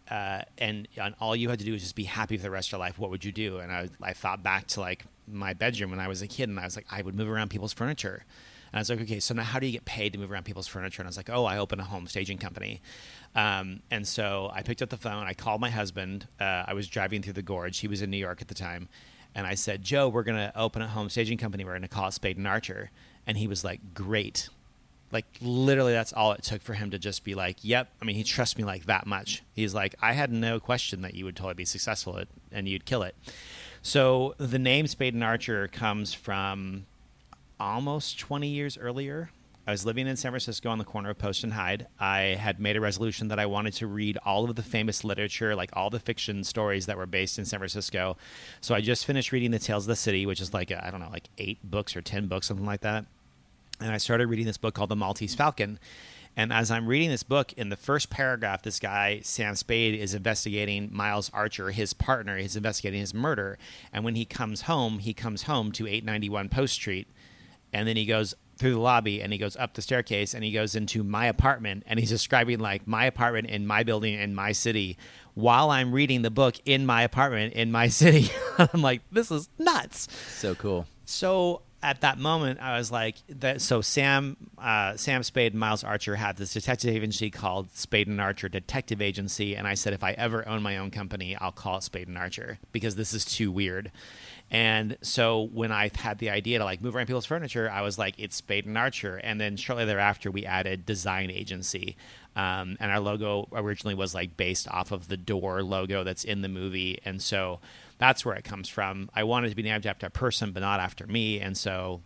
uh, 0.09 0.41
and, 0.57 0.87
and 0.99 1.13
all 1.19 1.35
you 1.35 1.49
had 1.49 1.59
to 1.59 1.65
do 1.65 1.73
was 1.73 1.83
just 1.83 1.95
be 1.95 2.05
happy 2.05 2.37
for 2.37 2.43
the 2.43 2.49
rest 2.49 2.69
of 2.69 2.71
your 2.73 2.79
life, 2.79 2.97
what 2.97 3.11
would 3.11 3.23
you 3.23 3.31
do? 3.31 3.59
And 3.59 3.71
I, 3.71 3.89
I 4.01 4.13
thought 4.13 4.41
back 4.41 4.65
to 4.67 4.79
like 4.79 5.05
my 5.27 5.53
bedroom 5.53 5.91
when 5.91 5.99
I 5.99 6.07
was 6.07 6.21
a 6.21 6.27
kid, 6.27 6.49
and 6.49 6.59
I 6.59 6.63
was 6.63 6.75
like, 6.75 6.85
I 6.89 7.01
would 7.01 7.15
move 7.15 7.29
around 7.29 7.49
people's 7.49 7.73
furniture. 7.73 8.25
And 8.71 8.77
I 8.77 8.81
was 8.81 8.89
like, 8.89 9.01
okay, 9.01 9.19
so 9.19 9.33
now 9.33 9.43
how 9.43 9.59
do 9.59 9.65
you 9.65 9.71
get 9.71 9.85
paid 9.85 10.13
to 10.13 10.19
move 10.19 10.31
around 10.31 10.43
people's 10.43 10.67
furniture? 10.67 11.01
And 11.01 11.07
I 11.07 11.09
was 11.09 11.17
like, 11.17 11.29
oh, 11.29 11.45
I 11.45 11.57
open 11.57 11.79
a 11.79 11.85
home 11.85 12.05
staging 12.07 12.37
company. 12.37 12.81
Um, 13.33 13.81
and 13.89 14.05
so 14.05 14.51
I 14.53 14.61
picked 14.61 14.81
up 14.81 14.89
the 14.89 14.97
phone. 14.97 15.25
I 15.25 15.33
called 15.33 15.61
my 15.61 15.69
husband. 15.69 16.27
Uh, 16.39 16.63
I 16.67 16.73
was 16.73 16.87
driving 16.87 17.21
through 17.21 17.33
the 17.33 17.41
gorge. 17.41 17.79
He 17.79 17.87
was 17.87 18.01
in 18.01 18.09
New 18.09 18.17
York 18.17 18.41
at 18.41 18.49
the 18.49 18.53
time. 18.53 18.89
And 19.33 19.47
I 19.47 19.55
said, 19.55 19.83
Joe, 19.83 20.09
we're 20.09 20.23
going 20.23 20.37
to 20.37 20.51
open 20.59 20.81
a 20.81 20.87
home 20.87 21.09
staging 21.09 21.37
company. 21.37 21.63
We're 21.63 21.71
going 21.71 21.83
to 21.83 21.87
call 21.87 22.07
it 22.07 22.13
Spade 22.13 22.37
and 22.37 22.47
Archer. 22.47 22.91
And 23.25 23.37
he 23.37 23.47
was 23.47 23.63
like, 23.63 23.93
great. 23.93 24.49
Like, 25.11 25.25
literally, 25.39 25.93
that's 25.93 26.11
all 26.11 26.33
it 26.33 26.43
took 26.43 26.61
for 26.61 26.73
him 26.73 26.91
to 26.91 26.99
just 26.99 27.23
be 27.23 27.35
like, 27.35 27.57
yep. 27.61 27.89
I 28.01 28.05
mean, 28.05 28.17
he 28.17 28.23
trusts 28.23 28.57
me 28.57 28.65
like 28.65 28.87
that 28.87 29.07
much. 29.07 29.43
He's 29.53 29.73
like, 29.73 29.95
I 30.01 30.11
had 30.11 30.33
no 30.33 30.59
question 30.59 31.01
that 31.03 31.13
you 31.13 31.23
would 31.23 31.37
totally 31.37 31.53
be 31.53 31.65
successful 31.65 32.17
at, 32.17 32.27
and 32.51 32.67
you'd 32.67 32.83
kill 32.83 33.03
it. 33.03 33.15
So 33.81 34.35
the 34.37 34.59
name 34.59 34.87
Spade 34.87 35.13
and 35.13 35.23
Archer 35.23 35.67
comes 35.67 36.13
from 36.13 36.85
almost 37.59 38.19
20 38.19 38.47
years 38.47 38.77
earlier. 38.77 39.31
I 39.67 39.71
was 39.71 39.85
living 39.85 40.07
in 40.07 40.15
San 40.15 40.31
Francisco 40.31 40.69
on 40.69 40.77
the 40.77 40.85
corner 40.85 41.09
of 41.09 41.17
Post 41.17 41.43
and 41.43 41.51
Hyde. 41.51 41.87
I 41.99 42.37
had 42.39 42.57
made 42.57 42.77
a 42.77 42.81
resolution 42.81 43.27
that 43.27 43.37
I 43.37 43.45
wanted 43.47 43.73
to 43.73 43.87
read 43.87 44.17
all 44.23 44.49
of 44.49 44.55
the 44.55 44.63
famous 44.63 45.03
literature, 45.03 45.55
like 45.57 45.71
all 45.73 45.89
the 45.89 45.99
fiction 45.99 46.45
stories 46.45 46.85
that 46.85 46.95
were 46.95 47.05
based 47.05 47.37
in 47.37 47.43
San 47.43 47.59
Francisco. 47.59 48.15
So 48.61 48.73
I 48.73 48.79
just 48.79 49.05
finished 49.05 49.33
reading 49.33 49.51
The 49.51 49.59
Tales 49.59 49.83
of 49.83 49.89
the 49.89 49.97
City, 49.97 50.25
which 50.25 50.39
is 50.39 50.53
like, 50.53 50.71
I 50.71 50.89
don't 50.89 51.01
know, 51.01 51.09
like 51.11 51.29
eight 51.37 51.59
books 51.69 51.97
or 51.97 52.01
10 52.01 52.27
books, 52.27 52.47
something 52.47 52.65
like 52.65 52.79
that. 52.81 53.07
And 53.81 53.91
I 53.91 53.97
started 53.97 54.27
reading 54.27 54.45
this 54.45 54.57
book 54.57 54.73
called 54.73 54.89
The 54.89 54.95
Maltese 54.95 55.35
Falcon. 55.35 55.79
And 56.37 56.53
as 56.53 56.69
I'm 56.69 56.85
reading 56.85 57.09
this 57.09 57.23
book, 57.23 57.51
in 57.53 57.69
the 57.69 57.75
first 57.75 58.11
paragraph, 58.11 58.61
this 58.61 58.79
guy, 58.79 59.21
Sam 59.23 59.55
Spade, 59.55 59.99
is 59.99 60.13
investigating 60.13 60.87
Miles 60.93 61.31
Archer, 61.33 61.71
his 61.71 61.93
partner. 61.93 62.37
He's 62.37 62.55
investigating 62.55 62.99
his 62.99 63.11
murder. 63.11 63.57
And 63.91 64.05
when 64.05 64.13
he 64.13 64.23
comes 64.23 64.61
home, 64.61 64.99
he 64.99 65.15
comes 65.15 65.43
home 65.43 65.71
to 65.71 65.87
891 65.87 66.49
Post 66.49 66.75
Street. 66.75 67.07
And 67.73 67.87
then 67.87 67.97
he 67.97 68.05
goes 68.05 68.35
through 68.57 68.73
the 68.73 68.79
lobby 68.79 69.19
and 69.19 69.33
he 69.33 69.39
goes 69.39 69.55
up 69.57 69.73
the 69.73 69.81
staircase 69.81 70.35
and 70.35 70.43
he 70.43 70.51
goes 70.51 70.75
into 70.75 71.03
my 71.03 71.25
apartment 71.25 71.83
and 71.87 71.99
he's 71.99 72.09
describing 72.09 72.59
like 72.59 72.87
my 72.87 73.05
apartment 73.05 73.47
in 73.49 73.65
my 73.65 73.83
building 73.83 74.13
in 74.13 74.33
my 74.33 74.51
city 74.51 74.97
while 75.33 75.69
I'm 75.69 75.91
reading 75.91 76.23
the 76.23 76.31
book 76.31 76.55
in 76.65 76.85
my 76.85 77.01
apartment 77.01 77.53
in 77.53 77.71
my 77.71 77.87
city. 77.89 78.29
I'm 78.59 78.83
like, 78.83 79.01
this 79.11 79.31
is 79.31 79.49
nuts. 79.57 80.07
so 80.29 80.53
cool. 80.53 80.85
So 81.05 81.61
at 81.83 82.01
that 82.01 82.17
moment, 82.17 82.59
I 82.59 82.77
was 82.77 82.91
like, 82.91 83.17
that. 83.29 83.61
So 83.61 83.81
Sam, 83.81 84.35
uh, 84.57 84.97
Sam 84.97 85.23
Spade 85.23 85.53
and 85.53 85.59
Miles 85.59 85.83
Archer 85.83 86.15
had 86.15 86.37
this 86.37 86.53
detective 86.53 86.95
agency 86.95 87.29
called 87.29 87.71
Spade 87.71 88.07
and 88.07 88.19
Archer 88.19 88.49
Detective 88.49 89.01
Agency, 89.01 89.55
and 89.55 89.67
I 89.67 89.75
said, 89.75 89.93
if 89.93 90.03
I 90.03 90.13
ever 90.13 90.47
own 90.47 90.63
my 90.63 90.77
own 90.77 90.91
company, 90.91 91.35
I'll 91.35 91.51
call 91.51 91.77
it 91.77 91.83
Spade 91.83 92.07
and 92.07 92.17
Archer 92.17 92.57
because 92.71 92.95
this 92.95 93.13
is 93.13 93.25
too 93.25 93.51
weird. 93.51 93.91
And 94.49 94.97
so 95.01 95.49
when 95.53 95.71
I 95.71 95.91
had 95.93 96.19
the 96.19 96.29
idea 96.29 96.59
to 96.59 96.63
like 96.63 96.81
move 96.81 96.95
around 96.95 97.07
people's 97.07 97.25
furniture, 97.25 97.69
I 97.69 97.81
was 97.81 97.97
like, 97.99 98.15
it's 98.17 98.35
Spade 98.35 98.65
and 98.65 98.77
Archer. 98.77 99.17
And 99.17 99.41
then 99.41 99.57
shortly 99.57 99.85
thereafter, 99.85 100.31
we 100.31 100.45
added 100.45 100.85
Design 100.85 101.29
Agency. 101.29 101.97
Um, 102.35 102.77
and 102.79 102.91
our 102.91 102.99
logo 102.99 103.49
originally 103.51 103.95
was 103.95 104.15
like 104.15 104.37
based 104.37 104.67
off 104.69 104.91
of 104.91 105.09
the 105.09 105.17
door 105.17 105.63
logo 105.63 106.03
that's 106.03 106.23
in 106.23 106.43
the 106.43 106.47
movie. 106.47 106.99
And 107.03 107.21
so 107.21 107.59
that's 107.97 108.25
where 108.25 108.35
it 108.35 108.43
comes 108.43 108.69
from. 108.69 109.09
I 109.13 109.23
wanted 109.23 109.49
to 109.49 109.55
be 109.55 109.63
named 109.63 109.85
after 109.85 110.07
a 110.07 110.11
person, 110.11 110.51
but 110.51 110.61
not 110.61 110.79
after 110.79 111.07
me. 111.07 111.39
And 111.39 111.57
so 111.57 112.01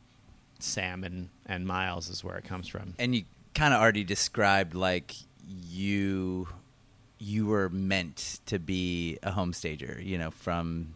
Sam 0.60 1.04
and, 1.04 1.30
and 1.46 1.66
Miles 1.66 2.10
is 2.10 2.24
where 2.24 2.38
it 2.38 2.46
comes 2.46 2.68
from. 2.68 2.96
And 2.98 3.14
you 3.16 3.24
kind 3.54 3.74
of 3.74 3.82
already 3.82 4.04
described 4.04 4.74
like 4.74 5.16
you 5.46 6.48
you 7.20 7.46
were 7.46 7.70
meant 7.70 8.40
to 8.48 8.58
be 8.58 9.20
a 9.22 9.32
home 9.32 9.54
stager, 9.54 10.00
you 10.02 10.18
know, 10.18 10.32
from 10.32 10.96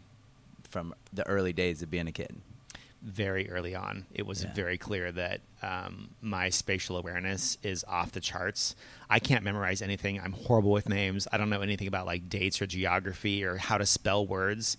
from 0.63 0.93
the 1.13 1.25
early 1.27 1.53
days 1.53 1.81
of 1.81 1.91
being 1.91 2.07
a 2.07 2.11
kid. 2.11 2.35
Very 3.05 3.49
early 3.49 3.75
on. 3.75 4.05
It 4.13 4.25
was 4.25 4.43
Yeah. 4.43 4.53
very 4.53 4.77
clear 4.77 5.11
that 5.11 5.41
um, 5.61 6.09
my 6.21 6.49
spatial 6.49 6.97
awareness 6.97 7.57
is 7.63 7.85
off 7.87 8.11
the 8.11 8.19
charts. 8.19 8.75
I 9.09 9.19
can't 9.19 9.43
memorize 9.43 9.81
anything. 9.81 10.19
I'm 10.19 10.33
horrible 10.33 10.71
with 10.71 10.89
names. 10.89 11.27
I 11.31 11.37
don't 11.37 11.49
know 11.49 11.61
anything 11.61 11.87
about 11.87 12.05
like 12.07 12.27
dates 12.29 12.61
or 12.61 12.65
geography 12.67 13.43
or 13.43 13.57
how 13.57 13.77
to 13.77 13.85
spell 13.85 14.25
words. 14.25 14.75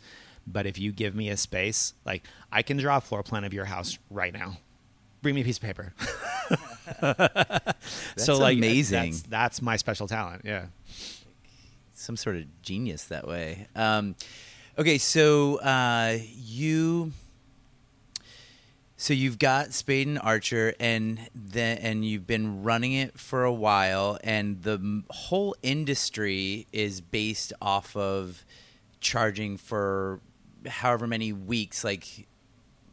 But 0.46 0.66
if 0.66 0.78
you 0.78 0.92
give 0.92 1.14
me 1.14 1.28
a 1.30 1.36
space, 1.36 1.94
like 2.04 2.24
I 2.52 2.62
can 2.62 2.76
draw 2.76 2.96
a 2.98 3.00
floor 3.00 3.22
plan 3.22 3.44
of 3.44 3.54
your 3.54 3.64
house 3.66 3.98
right 4.10 4.32
now. 4.34 4.58
Bring 5.22 5.34
me 5.34 5.40
a 5.40 5.44
piece 5.44 5.56
of 5.58 5.62
paper. 5.62 5.92
That's 7.00 8.28
like 8.28 8.56
amazing. 8.58 9.10
That's, 9.12 9.22
that's 9.22 9.62
my 9.62 9.76
special 9.76 10.06
talent. 10.06 10.42
Yeah. 10.44 10.66
some 11.94 12.16
sort 12.16 12.36
of 12.36 12.62
genius 12.62 13.04
that 13.04 13.26
way. 13.26 13.66
Um, 13.74 14.14
okay, 14.78 14.98
so 14.98 15.56
uh, 15.60 16.18
you, 16.36 17.12
so 18.96 19.12
you've 19.12 19.38
got 19.38 19.72
Spade 19.74 20.06
and 20.06 20.18
Archer, 20.18 20.74
and 20.80 21.28
then 21.34 21.78
and 21.78 22.04
you've 22.04 22.26
been 22.26 22.62
running 22.62 22.92
it 22.92 23.18
for 23.18 23.44
a 23.44 23.52
while, 23.52 24.18
and 24.24 24.62
the 24.62 25.02
whole 25.10 25.54
industry 25.62 26.66
is 26.72 27.00
based 27.00 27.52
off 27.60 27.94
of 27.94 28.44
charging 29.00 29.58
for 29.58 30.20
however 30.66 31.06
many 31.06 31.32
weeks. 31.32 31.84
Like 31.84 32.26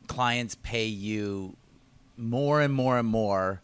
clients 0.08 0.56
pay 0.62 0.86
you 0.86 1.56
more 2.18 2.62
and 2.62 2.74
more 2.74 3.00
and 3.00 3.08
more 3.08 3.62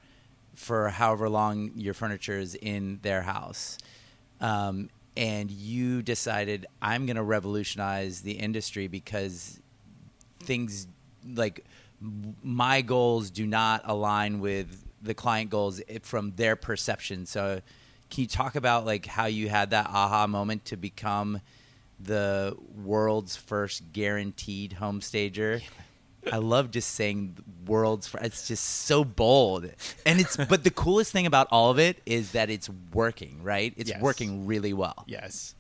for 0.55 0.89
however 0.89 1.29
long 1.29 1.71
your 1.75 1.93
furniture 1.93 2.37
is 2.37 2.55
in 2.55 2.99
their 3.01 3.21
house. 3.21 3.77
Um, 4.41 4.89
and 5.17 5.51
you 5.51 6.01
decided 6.01 6.65
I'm 6.81 7.05
going 7.05 7.17
to 7.17 7.23
revolutionize 7.23 8.21
the 8.21 8.33
industry 8.33 8.87
because 8.87 9.59
things 10.41 10.87
like 11.33 11.65
my 12.01 12.81
goals 12.81 13.29
do 13.29 13.45
not 13.45 13.81
align 13.85 14.39
with 14.39 14.85
the 15.01 15.13
client 15.13 15.49
goals 15.49 15.81
from 16.03 16.31
their 16.35 16.55
perception. 16.55 17.25
So, 17.25 17.61
can 18.09 18.21
you 18.21 18.27
talk 18.27 18.55
about 18.55 18.85
like 18.85 19.05
how 19.05 19.25
you 19.25 19.49
had 19.49 19.69
that 19.71 19.87
aha 19.87 20.27
moment 20.27 20.65
to 20.65 20.77
become 20.77 21.41
the 21.99 22.55
world's 22.83 23.35
first 23.35 23.83
guaranteed 23.93 24.73
home 24.73 25.01
stager? 25.01 25.61
I 26.31 26.37
love 26.37 26.71
just 26.71 26.91
saying 26.95 27.37
world's 27.65 28.07
first. 28.07 28.25
It's 28.25 28.47
just 28.47 28.63
so 28.65 29.03
bold. 29.05 29.69
And 30.05 30.19
it's 30.19 30.35
but 30.49 30.63
the 30.63 30.71
coolest 30.71 31.11
thing 31.11 31.25
about 31.25 31.47
all 31.51 31.71
of 31.71 31.79
it 31.79 32.01
is 32.05 32.31
that 32.33 32.49
it's 32.49 32.69
working, 32.93 33.41
right? 33.43 33.73
It's 33.77 33.89
Yes. 33.89 34.01
working 34.01 34.45
really 34.45 34.73
well. 34.73 35.03
Yes. 35.07 35.55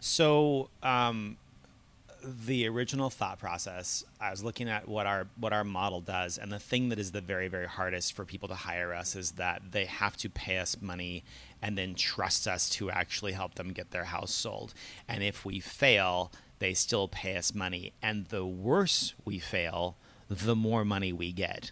So, 0.00 0.70
um, 0.82 1.36
the 2.26 2.66
original 2.66 3.08
thought 3.08 3.38
process, 3.38 4.04
I 4.20 4.30
was 4.30 4.42
looking 4.42 4.68
at 4.68 4.88
what 4.88 5.06
our 5.06 5.28
what 5.38 5.52
our 5.52 5.64
model 5.64 6.00
does, 6.00 6.38
and 6.38 6.52
the 6.52 6.58
thing 6.58 6.88
that 6.88 6.98
is 6.98 7.12
the 7.12 7.20
very 7.20 7.48
very 7.48 7.66
hardest 7.66 8.14
for 8.14 8.24
people 8.24 8.48
to 8.48 8.54
hire 8.54 8.92
us 8.92 9.14
is 9.14 9.32
that 9.32 9.62
they 9.70 9.84
have 9.84 10.16
to 10.18 10.28
pay 10.28 10.58
us 10.58 10.80
money 10.80 11.24
and 11.62 11.78
then 11.78 11.94
trust 11.94 12.48
us 12.48 12.68
to 12.70 12.90
actually 12.90 13.32
help 13.32 13.54
them 13.54 13.72
get 13.72 13.92
their 13.92 14.04
house 14.04 14.32
sold. 14.32 14.74
And 15.08 15.22
if 15.22 15.44
we 15.44 15.60
fail, 15.60 16.32
they 16.58 16.74
still 16.74 17.08
pay 17.08 17.36
us 17.36 17.54
money, 17.54 17.92
and 18.02 18.26
the 18.26 18.44
worse 18.44 19.14
we 19.24 19.38
fail, 19.38 19.96
the 20.28 20.56
more 20.56 20.84
money 20.84 21.12
we 21.12 21.32
get. 21.32 21.70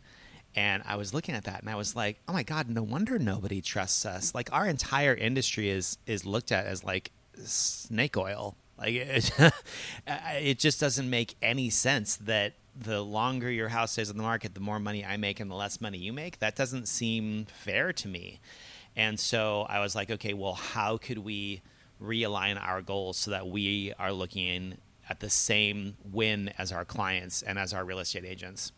And 0.56 0.84
I 0.86 0.94
was 0.94 1.12
looking 1.12 1.34
at 1.34 1.44
that 1.44 1.62
and 1.62 1.68
I 1.68 1.74
was 1.74 1.96
like, 1.96 2.20
"Oh 2.28 2.32
my 2.32 2.44
god, 2.44 2.68
no 2.68 2.82
wonder 2.82 3.18
nobody 3.18 3.60
trusts 3.60 4.06
us." 4.06 4.34
Like 4.34 4.52
our 4.52 4.66
entire 4.66 5.14
industry 5.14 5.68
is 5.68 5.98
is 6.06 6.24
looked 6.24 6.52
at 6.52 6.66
as 6.66 6.84
like 6.84 7.10
snake 7.44 8.16
oil 8.16 8.56
like 8.78 8.94
it, 8.94 9.30
it 10.06 10.58
just 10.58 10.80
doesn't 10.80 11.08
make 11.08 11.36
any 11.42 11.70
sense 11.70 12.16
that 12.16 12.54
the 12.76 13.00
longer 13.02 13.50
your 13.50 13.68
house 13.68 13.92
stays 13.92 14.10
on 14.10 14.16
the 14.16 14.22
market, 14.22 14.54
the 14.54 14.60
more 14.60 14.80
money 14.80 15.04
I 15.04 15.16
make 15.16 15.40
and 15.40 15.50
the 15.50 15.54
less 15.54 15.80
money 15.80 15.98
you 15.98 16.12
make. 16.12 16.40
That 16.40 16.56
doesn't 16.56 16.86
seem 16.86 17.46
fair 17.46 17.92
to 17.92 18.08
me. 18.08 18.40
And 18.96 19.18
so 19.18 19.66
I 19.68 19.80
was 19.80 19.94
like, 19.94 20.10
okay, 20.10 20.34
well, 20.34 20.54
how 20.54 20.96
could 20.96 21.18
we 21.18 21.62
realign 22.02 22.60
our 22.60 22.82
goals 22.82 23.16
so 23.16 23.30
that 23.30 23.46
we 23.46 23.92
are 23.98 24.12
looking 24.12 24.78
at 25.08 25.20
the 25.20 25.30
same 25.30 25.96
win 26.10 26.52
as 26.58 26.72
our 26.72 26.84
clients 26.84 27.42
and 27.42 27.58
as 27.58 27.72
our 27.72 27.84
real 27.84 27.98
estate 28.00 28.24
agents? 28.24 28.72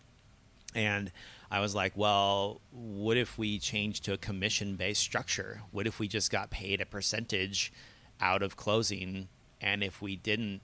And 0.75 1.11
I 1.51 1.61
was 1.61 1.75
like, 1.75 1.93
well, 1.97 2.61
what 2.73 3.17
if 3.17 3.39
we 3.39 3.59
change 3.59 4.01
to 4.03 4.13
a 4.13 4.19
commission 4.19 4.77
based 4.77 5.01
structure? 5.01 5.63
What 5.71 5.87
if 5.87 5.99
we 5.99 6.09
just 6.09 6.31
got 6.31 6.51
paid 6.51 6.81
a 6.81 6.87
percentage 6.87 7.73
out 8.21 8.43
of 8.43 8.57
closing 8.57 9.29
and 9.61 9.83
if 9.83 10.03
we 10.03 10.17
didn't 10.17 10.61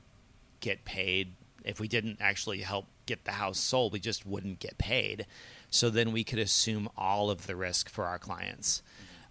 get 0.60 0.84
paid, 0.84 1.34
if 1.64 1.80
we 1.80 1.88
didn't 1.88 2.18
actually 2.20 2.58
help 2.58 2.86
get 3.06 3.24
the 3.24 3.32
house 3.32 3.58
sold, 3.58 3.92
we 3.92 4.00
just 4.00 4.26
wouldn't 4.26 4.58
get 4.58 4.78
paid. 4.78 5.26
So 5.70 5.90
then 5.90 6.12
we 6.12 6.24
could 6.24 6.38
assume 6.38 6.88
all 6.96 7.30
of 7.30 7.46
the 7.46 7.56
risk 7.56 7.88
for 7.88 8.04
our 8.04 8.18
clients. 8.18 8.82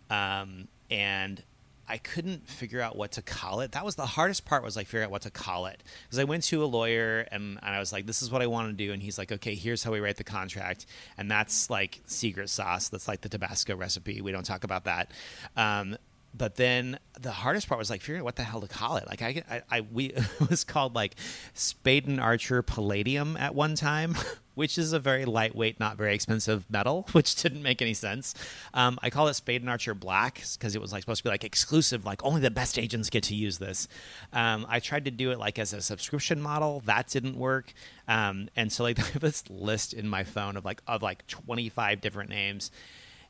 Um, 0.10 0.68
and 0.90 1.44
I 1.88 1.98
couldn't 1.98 2.48
figure 2.48 2.80
out 2.80 2.96
what 2.96 3.14
to 3.14 3.22
call 3.22 3.60
it. 3.62 3.74
That 3.74 3.84
was 3.84 3.96
the 3.96 4.06
hardest 4.06 4.46
part 4.46 4.64
was 4.64 4.76
like 4.76 4.88
figuring 4.88 5.06
out 5.06 5.12
what 5.12 5.24
to 5.24 5.30
call 5.30 5.66
it. 5.66 5.84
Because 6.04 6.20
I 6.20 6.24
went 6.24 6.44
to 6.46 6.64
a 6.64 6.66
lawyer 6.66 7.28
and, 7.32 7.60
and 7.62 7.76
I 7.76 7.80
was 7.80 7.92
like, 7.92 8.06
this 8.06 8.22
is 8.22 8.32
what 8.32 8.42
I 8.42 8.48
want 8.48 8.70
to 8.70 8.74
do. 8.74 8.94
And 8.94 9.04
he's 9.04 9.18
like, 9.18 9.32
okay, 9.32 9.56
here's 9.56 9.84
how 9.84 9.92
we 9.92 10.00
write 10.00 10.18
the 10.18 10.24
contract. 10.24 10.86
And 11.18 11.30
that's 11.30 11.70
like 11.70 12.02
secret 12.06 12.50
sauce. 12.50 12.90
That's 12.90 13.08
like 13.08 13.22
the 13.22 13.30
Tabasco 13.30 13.76
recipe. 13.76 14.22
We 14.22 14.32
don't 14.32 14.46
talk 14.46 14.64
about 14.64 14.86
that. 14.86 15.12
Um, 15.58 15.98
but 16.34 16.56
then 16.56 16.98
the 17.20 17.32
hardest 17.32 17.68
part 17.68 17.78
was 17.78 17.90
like 17.90 18.02
figuring 18.02 18.22
out 18.22 18.26
what 18.26 18.36
the 18.36 18.44
hell 18.44 18.62
to 18.62 18.68
call 18.68 18.98
it. 18.98 19.08
Like 19.08 19.22
I, 19.22 19.44
I, 19.50 19.62
I 19.70 19.82
we 19.82 20.06
it 20.40 20.50
was 20.50 20.64
called 20.64 20.96
like 20.96 21.16
Spade 21.54 22.08
and 22.08 22.20
Archer 22.20 22.62
Palladium 22.62 23.36
at 23.38 23.54
one 23.54 23.76
time, 23.76 24.16
which 24.56 24.78
is 24.78 24.94
a 24.94 25.00
very 25.00 25.26
lightweight, 25.26 25.80
not 25.80 25.98
very 25.98 26.16
expensive 26.16 26.66
metal, 26.70 27.08
which 27.12 27.36
didn't 27.36 27.62
make 27.62 27.82
any 27.82 27.94
sense. 27.94 28.34
Um, 28.74 28.98
I 29.02 29.10
call 29.10 29.28
it 29.28 29.34
Spade 29.34 29.62
and 29.62 29.70
Archer 29.70 29.94
Black 29.94 30.42
because 30.54 30.76
it 30.76 30.82
was 30.82 30.94
like 30.94 31.02
supposed 31.02 31.20
to 31.20 31.24
be 31.26 31.30
like 31.30 31.44
exclusive, 31.44 32.06
like 32.06 32.24
only 32.24 32.40
the 32.40 32.52
best 32.52 32.80
agents 32.80 33.10
get 33.10 33.24
to 33.24 33.36
use 33.36 33.58
this. 33.58 33.88
Um, 34.32 34.66
I 34.70 34.80
tried 34.80 35.06
to 35.06 35.12
do 35.12 35.32
it 35.32 35.40
like 35.40 35.60
as 35.60 35.74
a 35.74 35.82
subscription 35.82 36.42
model, 36.42 36.82
that 36.86 37.08
didn't 37.08 37.36
work. 37.36 37.74
Um, 38.08 38.48
and 38.56 38.72
so 38.72 38.84
like 38.84 39.00
I 39.00 39.04
have 39.04 39.22
this 39.22 39.44
list 39.50 39.94
in 39.94 40.08
my 40.08 40.24
phone 40.24 40.56
of 40.56 40.64
like 40.64 40.82
of 40.88 41.02
like 41.02 41.28
twenty 41.28 41.68
five 41.68 42.00
different 42.00 42.30
names. 42.30 42.72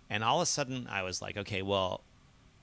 And 0.10 0.26
all 0.26 0.40
of 0.40 0.44
a 0.44 0.46
sudden, 0.46 0.88
I 0.92 1.04
was 1.04 1.22
like, 1.22 1.38
okay, 1.38 1.62
well, 1.62 2.02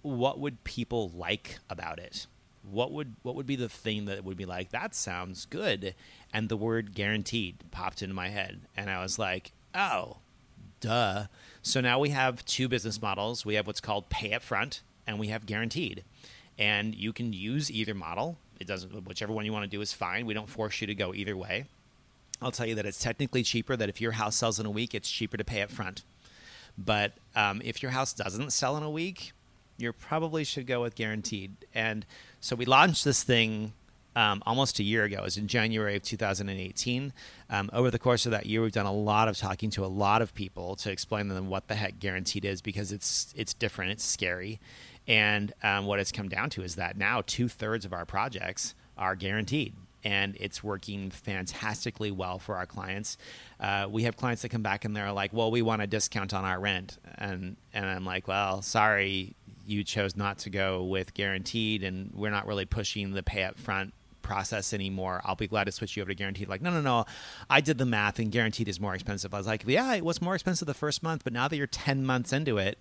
what 0.02 0.38
would 0.38 0.64
people 0.64 1.10
like 1.14 1.58
about 1.68 1.98
it? 1.98 2.26
What 2.70 2.92
would 2.92 3.14
what 3.22 3.34
would 3.34 3.46
be 3.46 3.56
the 3.56 3.68
thing 3.68 4.04
that 4.06 4.24
would 4.24 4.36
be 4.36 4.44
like 4.44 4.70
that 4.70 4.94
sounds 4.94 5.46
good? 5.46 5.94
And 6.32 6.48
the 6.48 6.56
word 6.56 6.94
guaranteed 6.94 7.56
popped 7.70 8.02
into 8.02 8.14
my 8.14 8.28
head, 8.28 8.60
and 8.76 8.90
I 8.90 9.02
was 9.02 9.18
like, 9.18 9.52
oh, 9.74 10.18
duh. 10.80 11.26
So 11.62 11.80
now 11.80 11.98
we 11.98 12.10
have 12.10 12.44
two 12.44 12.68
business 12.68 13.00
models. 13.00 13.44
We 13.46 13.54
have 13.54 13.66
what's 13.66 13.80
called 13.80 14.10
pay 14.10 14.32
up 14.32 14.42
front, 14.42 14.82
and 15.06 15.18
we 15.18 15.28
have 15.28 15.46
guaranteed. 15.46 16.04
And 16.58 16.94
you 16.94 17.12
can 17.12 17.32
use 17.32 17.70
either 17.70 17.94
model. 17.94 18.38
It 18.60 18.66
doesn't 18.66 19.06
whichever 19.06 19.32
one 19.32 19.44
you 19.44 19.52
want 19.52 19.64
to 19.64 19.70
do 19.70 19.80
is 19.80 19.92
fine. 19.92 20.26
We 20.26 20.34
don't 20.34 20.48
force 20.48 20.80
you 20.80 20.86
to 20.88 20.94
go 20.94 21.14
either 21.14 21.36
way. 21.36 21.66
I'll 22.40 22.52
tell 22.52 22.66
you 22.66 22.74
that 22.76 22.86
it's 22.86 22.98
technically 22.98 23.42
cheaper. 23.42 23.76
That 23.76 23.88
if 23.88 24.00
your 24.00 24.12
house 24.12 24.36
sells 24.36 24.60
in 24.60 24.66
a 24.66 24.70
week, 24.70 24.94
it's 24.94 25.10
cheaper 25.10 25.36
to 25.36 25.44
pay 25.44 25.62
up 25.62 25.70
front. 25.70 26.02
But 26.76 27.14
um, 27.34 27.60
if 27.64 27.82
your 27.82 27.90
house 27.90 28.12
doesn't 28.12 28.52
sell 28.52 28.76
in 28.76 28.82
a 28.84 28.90
week, 28.90 29.32
you 29.78 29.92
probably 29.92 30.44
should 30.44 30.66
go 30.66 30.82
with 30.82 30.94
guaranteed. 30.94 31.54
And 31.72 32.04
so 32.40 32.56
we 32.56 32.66
launched 32.66 33.04
this 33.04 33.22
thing 33.22 33.72
um, 34.16 34.42
almost 34.44 34.80
a 34.80 34.82
year 34.82 35.04
ago. 35.04 35.18
It 35.18 35.24
was 35.24 35.36
in 35.36 35.46
January 35.46 35.94
of 35.94 36.02
2018. 36.02 37.12
Um, 37.50 37.70
over 37.72 37.90
the 37.90 38.00
course 38.00 38.26
of 38.26 38.32
that 38.32 38.46
year, 38.46 38.60
we've 38.60 38.72
done 38.72 38.86
a 38.86 38.92
lot 38.92 39.28
of 39.28 39.38
talking 39.38 39.70
to 39.70 39.84
a 39.84 39.86
lot 39.86 40.22
of 40.22 40.34
people 40.34 40.74
to 40.76 40.90
explain 40.90 41.28
to 41.28 41.34
them 41.34 41.48
what 41.48 41.68
the 41.68 41.76
heck 41.76 42.00
guaranteed 42.00 42.44
is 42.44 42.60
because 42.60 42.90
it's 42.90 43.32
it's 43.36 43.54
different, 43.54 43.92
it's 43.92 44.04
scary, 44.04 44.58
and 45.06 45.52
um, 45.62 45.86
what 45.86 46.00
it's 46.00 46.10
come 46.10 46.28
down 46.28 46.50
to 46.50 46.62
is 46.62 46.74
that 46.74 46.96
now 46.96 47.22
two 47.24 47.48
thirds 47.48 47.84
of 47.84 47.92
our 47.92 48.04
projects 48.04 48.74
are 48.96 49.14
guaranteed. 49.14 49.74
And 50.04 50.36
it's 50.38 50.62
working 50.62 51.10
fantastically 51.10 52.12
well 52.12 52.38
for 52.38 52.54
our 52.54 52.66
clients. 52.66 53.18
Uh, 53.58 53.88
we 53.90 54.04
have 54.04 54.16
clients 54.16 54.42
that 54.42 54.48
come 54.48 54.62
back 54.62 54.84
and 54.84 54.94
they're 54.96 55.12
like, 55.12 55.32
"Well, 55.32 55.50
we 55.50 55.60
want 55.60 55.82
a 55.82 55.88
discount 55.88 56.32
on 56.32 56.44
our 56.44 56.58
rent," 56.60 56.98
and 57.16 57.56
and 57.74 57.84
I'm 57.84 58.04
like, 58.04 58.28
"Well, 58.28 58.62
sorry, 58.62 59.34
you 59.68 59.84
chose 59.84 60.16
not 60.16 60.38
to 60.38 60.50
go 60.50 60.82
with 60.82 61.14
guaranteed, 61.14 61.82
and 61.82 62.10
we're 62.14 62.30
not 62.30 62.46
really 62.46 62.64
pushing 62.64 63.12
the 63.12 63.22
pay 63.22 63.44
up 63.44 63.58
front 63.58 63.92
process 64.22 64.72
anymore. 64.72 65.20
I'll 65.24 65.36
be 65.36 65.46
glad 65.46 65.64
to 65.64 65.72
switch 65.72 65.96
you 65.96 66.02
over 66.02 66.10
to 66.10 66.14
guaranteed. 66.14 66.48
Like, 66.48 66.62
no, 66.62 66.70
no, 66.70 66.80
no. 66.80 67.04
I 67.50 67.60
did 67.60 67.78
the 67.78 67.86
math, 67.86 68.18
and 68.18 68.32
guaranteed 68.32 68.68
is 68.68 68.80
more 68.80 68.94
expensive. 68.94 69.34
I 69.34 69.38
was 69.38 69.46
like, 69.46 69.64
yeah, 69.66 69.94
it 69.94 70.04
was 70.04 70.22
more 70.22 70.34
expensive 70.34 70.66
the 70.66 70.74
first 70.74 71.02
month, 71.02 71.22
but 71.22 71.32
now 71.32 71.48
that 71.48 71.56
you're 71.56 71.66
10 71.66 72.04
months 72.06 72.32
into 72.32 72.56
it, 72.58 72.78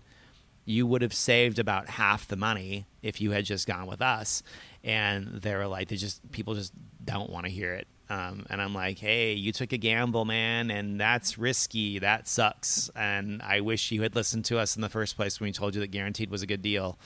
you 0.63 0.85
would 0.85 1.01
have 1.01 1.13
saved 1.13 1.59
about 1.59 1.87
half 1.89 2.27
the 2.27 2.35
money 2.35 2.87
if 3.01 3.21
you 3.21 3.31
had 3.31 3.45
just 3.45 3.67
gone 3.67 3.87
with 3.87 4.01
us. 4.01 4.43
And 4.83 5.41
they 5.41 5.55
were 5.55 5.67
like, 5.67 5.87
they 5.87 5.95
just, 5.95 6.29
people 6.31 6.55
just 6.55 6.73
don't 7.03 7.29
want 7.29 7.45
to 7.45 7.51
hear 7.51 7.73
it. 7.73 7.87
Um, 8.09 8.45
and 8.49 8.61
I'm 8.61 8.73
like, 8.73 8.99
hey, 8.99 9.33
you 9.33 9.51
took 9.51 9.73
a 9.73 9.77
gamble, 9.77 10.23
man, 10.23 10.71
and 10.71 10.99
that's 10.99 11.37
risky. 11.37 11.99
That 11.99 12.27
sucks. 12.27 12.89
And 12.95 13.41
I 13.41 13.59
wish 13.61 13.91
you 13.91 14.01
had 14.01 14.15
listened 14.15 14.45
to 14.45 14.59
us 14.59 14.75
in 14.75 14.81
the 14.81 14.89
first 14.89 15.17
place 15.17 15.39
when 15.39 15.49
we 15.49 15.51
told 15.51 15.75
you 15.75 15.81
that 15.81 15.91
guaranteed 15.91 16.29
was 16.29 16.41
a 16.41 16.47
good 16.47 16.61
deal. 16.61 16.97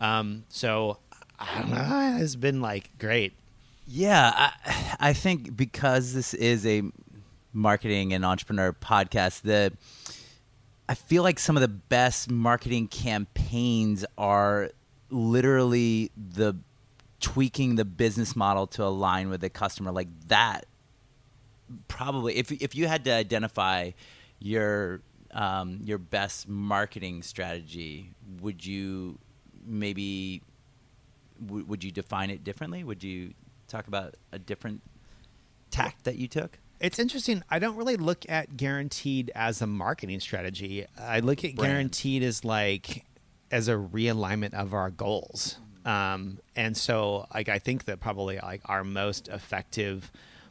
Um, 0.00 0.44
so 0.48 0.98
I 1.38 1.60
don't 1.60 1.70
know. 1.70 2.18
It's 2.20 2.36
been 2.36 2.60
like 2.60 2.90
great. 2.98 3.34
Yeah, 3.86 4.32
I, 4.34 4.96
I 4.98 5.12
think 5.12 5.56
because 5.56 6.14
this 6.14 6.34
is 6.34 6.66
a 6.66 6.82
marketing 7.52 8.12
and 8.12 8.24
entrepreneur 8.24 8.72
podcast, 8.72 9.42
the 9.42 9.72
I 10.88 10.94
feel 10.94 11.22
like 11.22 11.38
some 11.38 11.56
of 11.56 11.60
the 11.60 11.68
best 11.68 12.30
marketing 12.30 12.88
campaigns 12.88 14.04
are 14.16 14.70
literally 15.10 16.10
the 16.16 16.56
tweaking 17.26 17.74
the 17.74 17.84
business 17.84 18.36
model 18.36 18.68
to 18.68 18.84
align 18.84 19.28
with 19.28 19.40
the 19.40 19.50
customer 19.50 19.90
like 19.90 20.06
that 20.28 20.64
probably 21.88 22.36
if 22.36 22.52
if 22.52 22.76
you 22.76 22.86
had 22.86 23.04
to 23.04 23.10
identify 23.10 23.90
your 24.38 25.00
um, 25.32 25.80
your 25.82 25.98
best 25.98 26.48
marketing 26.48 27.24
strategy 27.24 28.12
would 28.40 28.64
you 28.64 29.18
maybe 29.66 30.40
w- 31.44 31.64
would 31.64 31.82
you 31.82 31.90
define 31.90 32.30
it 32.30 32.44
differently 32.44 32.84
would 32.84 33.02
you 33.02 33.34
talk 33.66 33.88
about 33.88 34.14
a 34.30 34.38
different 34.38 34.80
tact 35.72 36.04
that 36.04 36.14
you 36.14 36.28
took 36.28 36.60
it's 36.78 36.98
interesting. 36.98 37.42
I 37.48 37.58
don't 37.58 37.76
really 37.76 37.96
look 37.96 38.28
at 38.28 38.58
guaranteed 38.58 39.32
as 39.34 39.62
a 39.62 39.66
marketing 39.66 40.20
strategy. 40.20 40.84
I 41.00 41.20
look 41.20 41.38
at 41.42 41.54
Brand. 41.54 41.72
guaranteed 41.72 42.22
as 42.22 42.44
like 42.44 43.06
as 43.50 43.66
a 43.66 43.76
realignment 43.76 44.52
of 44.52 44.74
our 44.74 44.90
goals. 44.90 45.58
Um, 45.86 46.40
and 46.56 46.76
so, 46.76 47.26
like, 47.32 47.48
I 47.48 47.58
think 47.58 47.84
that 47.84 48.00
probably 48.00 48.38
like 48.38 48.60
our 48.66 48.84
most 48.84 49.28
effective 49.28 50.10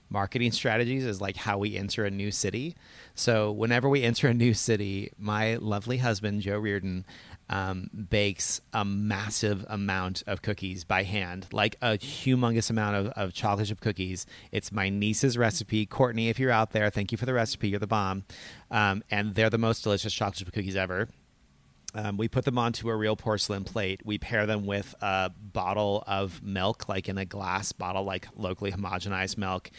marketing 0.09 0.51
strategies 0.51 1.03
is 1.03 1.19
like 1.19 1.35
how 1.35 1.57
we 1.57 1.75
enter 1.75 2.05
a 2.05 2.11
new 2.11 2.31
city. 2.31 2.75
So, 3.15 3.51
whenever 3.51 3.89
we 3.89 4.01
enter 4.01 4.29
a 4.29 4.33
new 4.33 4.53
city, 4.53 5.11
my 5.19 5.57
lovely 5.57 5.97
husband 5.97 6.41
Joe 6.41 6.57
Reardon 6.57 7.05
um, 7.49 7.89
bakes 8.09 8.61
a 8.71 8.85
massive 8.85 9.65
amount 9.67 10.23
of 10.25 10.41
cookies 10.41 10.85
by 10.85 11.03
hand, 11.03 11.47
like 11.51 11.75
a 11.81 11.97
humongous 11.97 12.69
amount 12.69 12.95
of, 12.95 13.07
of 13.09 13.33
chocolate 13.33 13.67
chip 13.67 13.81
cookies. 13.81 14.25
It's 14.53 14.71
my 14.71 14.87
niece's 14.87 15.37
recipe. 15.37 15.85
Courtney, 15.85 16.29
if 16.29 16.39
you're 16.39 16.49
out 16.49 16.71
there, 16.71 16.89
thank 16.89 17.11
you 17.11 17.17
for 17.17 17.25
the 17.25 17.33
recipe. 17.33 17.67
You're 17.67 17.79
the 17.79 17.87
bomb. 17.87 18.23
Um, 18.71 19.03
and 19.11 19.35
they're 19.35 19.49
the 19.49 19.57
most 19.57 19.83
delicious 19.83 20.13
chocolate 20.13 20.37
chip 20.37 20.53
cookies 20.53 20.77
ever. 20.77 21.09
Um, 21.95 22.17
we 22.17 22.27
put 22.27 22.43
them 22.45 22.57
onto 22.57 22.89
a 22.89 22.95
real 22.95 23.15
porcelain 23.15 23.63
plate. 23.63 24.01
We 24.03 24.17
pair 24.17 24.45
them 24.45 24.65
with 24.65 24.93
a 25.01 25.29
bottle 25.29 26.03
of 26.05 26.43
milk, 26.43 26.89
like 26.89 27.07
in 27.07 27.17
a 27.17 27.23
glass 27.25 27.71
bottle, 27.71 28.03
like 28.03 28.27
locally 28.35 28.71
homogenized 28.71 29.37
milk. 29.37 29.71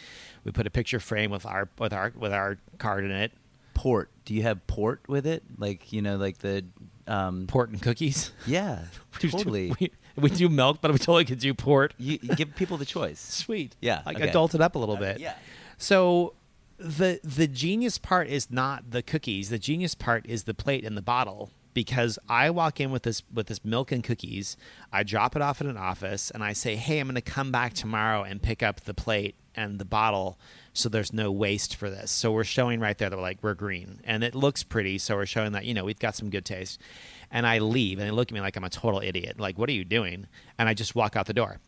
We 0.43 0.51
put 0.51 0.65
a 0.65 0.71
picture 0.71 0.99
frame 0.99 1.29
with 1.31 1.45
our 1.45 1.69
with 1.77 1.93
our 1.93 2.11
with 2.17 2.33
our 2.33 2.57
card 2.79 3.03
in 3.05 3.11
it. 3.11 3.31
Port. 3.75 4.09
Do 4.25 4.33
you 4.33 4.41
have 4.41 4.65
port 4.65 5.01
with 5.07 5.27
it? 5.27 5.43
Like 5.59 5.93
you 5.93 6.01
know, 6.01 6.15
like 6.17 6.39
the 6.39 6.65
um, 7.05 7.45
port 7.47 7.69
and 7.69 7.79
cookies. 7.81 8.31
Yeah, 8.47 8.85
totally. 9.19 9.71
We, 9.79 9.91
we 10.23 10.29
do 10.31 10.49
milk, 10.49 10.79
but 10.81 10.91
we 10.91 10.97
totally 10.97 11.25
could 11.25 11.37
do 11.37 11.53
port. 11.53 11.93
You, 11.99 12.17
you 12.23 12.35
give 12.35 12.55
people 12.55 12.77
the 12.77 12.85
choice. 12.85 13.19
Sweet. 13.19 13.75
Yeah, 13.79 14.01
Like 14.03 14.17
okay. 14.17 14.27
adult 14.29 14.55
it 14.55 14.61
up 14.61 14.73
a 14.73 14.79
little 14.79 14.95
Uh, 14.95 14.99
bit. 15.01 15.19
yeah. 15.19 15.35
So 15.77 16.33
the 16.79 17.19
the 17.23 17.47
genius 17.47 17.99
part 17.99 18.27
is 18.27 18.49
not 18.49 18.89
the 18.89 19.03
cookies. 19.03 19.49
The 19.51 19.59
genius 19.59 19.93
part 19.93 20.25
is 20.27 20.45
the 20.45 20.55
plate 20.55 20.83
and 20.83 20.97
the 20.97 21.03
bottle. 21.03 21.51
Because 21.77 22.17
I 22.27 22.49
walk 22.49 22.79
in 22.79 22.89
with 22.89 23.03
this 23.03 23.21
with 23.31 23.45
this 23.45 23.63
milk 23.63 23.91
and 23.91 24.03
cookies, 24.03 24.57
I 24.91 25.03
drop 25.03 25.35
it 25.35 25.43
off 25.43 25.61
at 25.61 25.67
an 25.67 25.77
office, 25.77 26.31
and 26.31 26.43
I 26.43 26.53
say, 26.53 26.75
"Hey, 26.75 26.97
I'm 26.97 27.05
going 27.05 27.13
to 27.13 27.21
come 27.21 27.51
back 27.51 27.75
tomorrow 27.75 28.23
and 28.23 28.41
pick 28.41 28.63
up 28.63 28.81
the 28.81 28.95
plate 28.95 29.35
and 29.53 29.77
the 29.77 29.85
bottle, 29.85 30.39
so 30.73 30.89
there's 30.89 31.13
no 31.13 31.31
waste 31.31 31.75
for 31.75 31.91
this." 31.91 32.09
So 32.09 32.31
we're 32.31 32.45
showing 32.45 32.79
right 32.79 32.97
there 32.97 33.11
that 33.11 33.15
we're 33.15 33.21
like 33.21 33.43
we're 33.43 33.53
green, 33.53 34.01
and 34.05 34.23
it 34.23 34.33
looks 34.33 34.63
pretty. 34.63 34.97
So 34.97 35.17
we're 35.17 35.27
showing 35.27 35.51
that 35.51 35.65
you 35.65 35.75
know 35.75 35.85
we've 35.85 35.99
got 35.99 36.15
some 36.15 36.31
good 36.31 36.45
taste. 36.45 36.81
And 37.29 37.45
I 37.45 37.59
leave, 37.59 37.99
and 37.99 38.07
they 38.07 38.11
look 38.11 38.29
at 38.29 38.33
me 38.33 38.41
like 38.41 38.57
I'm 38.57 38.63
a 38.63 38.71
total 38.71 38.99
idiot. 38.99 39.39
Like, 39.39 39.59
what 39.59 39.69
are 39.69 39.73
you 39.73 39.85
doing? 39.85 40.25
And 40.57 40.67
I 40.67 40.73
just 40.73 40.95
walk 40.95 41.15
out 41.15 41.27
the 41.27 41.33
door. 41.33 41.59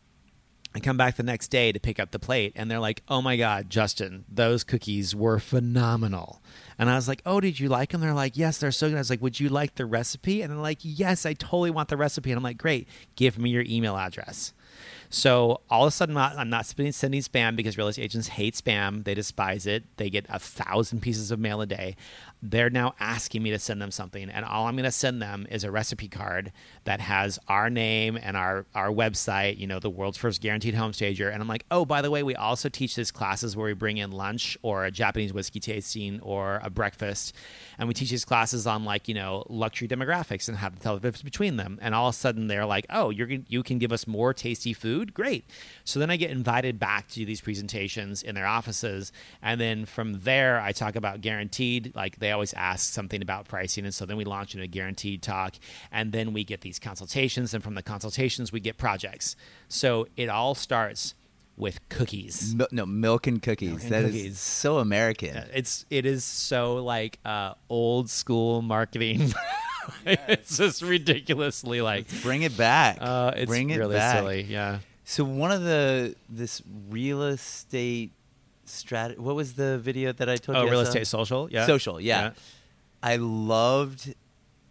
I 0.74 0.78
come 0.80 0.96
back 0.96 1.16
the 1.16 1.22
next 1.24 1.48
day 1.48 1.72
to 1.72 1.80
pick 1.80 1.98
up 1.98 2.12
the 2.12 2.18
plate, 2.18 2.52
and 2.54 2.70
they're 2.70 2.78
like, 2.78 3.02
"Oh 3.08 3.20
my 3.20 3.36
god, 3.36 3.70
Justin, 3.70 4.24
those 4.28 4.62
cookies 4.62 5.14
were 5.14 5.40
phenomenal." 5.40 6.40
And 6.78 6.88
I 6.88 6.94
was 6.94 7.08
like, 7.08 7.22
"Oh, 7.26 7.40
did 7.40 7.58
you 7.58 7.68
like 7.68 7.90
them?" 7.90 8.00
They're 8.00 8.14
like, 8.14 8.36
"Yes, 8.36 8.58
they're 8.58 8.70
so 8.70 8.88
good." 8.88 8.96
I 8.96 9.00
was 9.00 9.10
like, 9.10 9.20
"Would 9.22 9.40
you 9.40 9.48
like 9.48 9.74
the 9.74 9.86
recipe?" 9.86 10.42
And 10.42 10.52
they're 10.52 10.58
like, 10.58 10.78
"Yes, 10.82 11.26
I 11.26 11.34
totally 11.34 11.70
want 11.70 11.88
the 11.88 11.96
recipe." 11.96 12.30
And 12.30 12.36
I'm 12.36 12.44
like, 12.44 12.58
"Great, 12.58 12.86
give 13.16 13.36
me 13.38 13.50
your 13.50 13.64
email 13.66 13.96
address." 13.96 14.52
So 15.12 15.60
all 15.68 15.82
of 15.82 15.88
a 15.88 15.90
sudden, 15.90 16.16
I'm 16.16 16.48
not, 16.48 16.66
sending 16.66 16.92
spam 16.92 17.56
because 17.56 17.76
real 17.76 17.88
estate 17.88 18.04
agents 18.04 18.28
hate 18.28 18.54
spam. 18.54 19.02
They 19.02 19.14
despise 19.14 19.66
it. 19.66 19.84
They 19.96 20.08
get 20.08 20.24
a 20.28 20.38
thousand 20.38 21.00
pieces 21.00 21.32
of 21.32 21.40
mail 21.40 21.60
a 21.60 21.66
day. 21.66 21.96
They're 22.42 22.70
now 22.70 22.94
asking 22.98 23.42
me 23.42 23.50
to 23.50 23.58
send 23.58 23.82
them 23.82 23.90
something, 23.90 24.30
and 24.30 24.46
all 24.46 24.66
I'm 24.66 24.74
going 24.74 24.84
to 24.84 24.90
send 24.90 25.20
them 25.20 25.46
is 25.50 25.62
a 25.62 25.70
recipe 25.70 26.08
card 26.08 26.52
that 26.84 27.00
has 27.00 27.38
our 27.48 27.68
name 27.68 28.16
and 28.16 28.34
our 28.34 28.64
our 28.74 28.88
website. 28.88 29.58
You 29.58 29.66
know, 29.66 29.78
the 29.78 29.90
world's 29.90 30.16
first 30.16 30.40
guaranteed 30.40 30.74
home 30.74 30.94
stager. 30.94 31.28
And 31.28 31.42
I'm 31.42 31.48
like, 31.48 31.66
oh, 31.70 31.84
by 31.84 32.00
the 32.00 32.10
way, 32.10 32.22
we 32.22 32.34
also 32.34 32.70
teach 32.70 32.94
these 32.94 33.10
classes 33.10 33.56
where 33.56 33.66
we 33.66 33.74
bring 33.74 33.98
in 33.98 34.10
lunch 34.10 34.56
or 34.62 34.86
a 34.86 34.90
Japanese 34.90 35.34
whiskey 35.34 35.60
tasting 35.60 36.18
or 36.20 36.60
a 36.62 36.70
breakfast, 36.70 37.34
and 37.78 37.88
we 37.88 37.94
teach 37.94 38.10
these 38.10 38.24
classes 38.24 38.66
on 38.66 38.84
like 38.84 39.06
you 39.06 39.14
know 39.14 39.44
luxury 39.50 39.88
demographics 39.88 40.48
and 40.48 40.58
how 40.58 40.70
to 40.70 40.78
tell 40.78 40.94
the 40.94 41.00
difference 41.00 41.22
between 41.22 41.56
them. 41.56 41.78
And 41.82 41.94
all 41.94 42.08
of 42.08 42.14
a 42.14 42.18
sudden, 42.18 42.46
they're 42.46 42.64
like, 42.64 42.86
oh, 42.88 43.10
you're 43.10 43.28
you 43.48 43.62
can 43.62 43.78
give 43.78 43.92
us 43.92 44.06
more 44.06 44.32
tasty 44.32 44.72
food, 44.72 44.99
great. 45.06 45.44
So 45.84 45.98
then 45.98 46.10
I 46.10 46.16
get 46.16 46.30
invited 46.30 46.78
back 46.78 47.08
to 47.08 47.14
do 47.16 47.24
these 47.24 47.40
presentations 47.40 48.22
in 48.22 48.34
their 48.34 48.46
offices, 48.46 49.12
and 49.42 49.60
then 49.60 49.84
from 49.86 50.20
there, 50.20 50.60
I 50.60 50.72
talk 50.72 50.96
about 50.96 51.20
guaranteed. 51.20 51.92
Like 51.94 52.18
they 52.18 52.30
always 52.32 52.52
ask 52.54 52.92
something 52.92 53.22
about 53.22 53.48
pricing, 53.48 53.84
and 53.84 53.94
so 53.94 54.06
then 54.06 54.16
we 54.16 54.24
launch 54.24 54.54
into 54.54 54.64
a 54.64 54.68
guaranteed 54.68 55.22
talk, 55.22 55.54
and 55.90 56.12
then 56.12 56.32
we 56.32 56.44
get 56.44 56.60
these 56.60 56.78
consultations, 56.78 57.54
and 57.54 57.62
from 57.64 57.74
the 57.74 57.82
consultations, 57.82 58.52
we 58.52 58.60
get 58.60 58.76
projects. 58.78 59.36
So 59.68 60.06
it 60.16 60.28
all 60.28 60.54
starts 60.54 61.14
with 61.56 61.86
cookies. 61.90 62.54
Mil- 62.54 62.68
no, 62.72 62.86
milk 62.86 63.26
and 63.26 63.42
cookies. 63.42 63.70
Milk 63.70 63.82
and 63.82 63.92
That 63.92 64.04
is 64.04 64.12
cookies. 64.12 64.38
so 64.38 64.78
American. 64.78 65.36
It's 65.52 65.84
it 65.90 66.06
is 66.06 66.24
so 66.24 66.76
like 66.76 67.18
uh, 67.24 67.52
old 67.68 68.08
school 68.08 68.62
marketing. 68.62 69.32
it's 70.06 70.56
just 70.56 70.80
ridiculously 70.82 71.80
like 71.82 72.06
Bring 72.22 72.42
it 72.42 72.56
back. 72.56 72.98
uh, 73.00 73.32
it's 73.36 73.48
Bring 73.48 73.70
it 73.70 73.76
really 73.78 73.96
back. 73.96 74.16
silly. 74.16 74.42
Yeah. 74.42 74.78
So 75.10 75.24
one 75.24 75.50
of 75.50 75.64
the 75.64 76.14
this 76.28 76.62
real 76.88 77.24
estate 77.24 78.12
strat. 78.64 79.18
What 79.18 79.34
was 79.34 79.54
the 79.54 79.76
video 79.80 80.12
that 80.12 80.28
I 80.28 80.36
told 80.36 80.56
Oh, 80.56 80.62
you? 80.62 80.68
I 80.68 80.70
real 80.70 80.80
estate 80.82 81.04
social. 81.08 81.50
Yeah. 81.50 81.66
Social, 81.66 82.00
yeah. 82.00 82.30
I 83.02 83.16
loved 83.16 84.14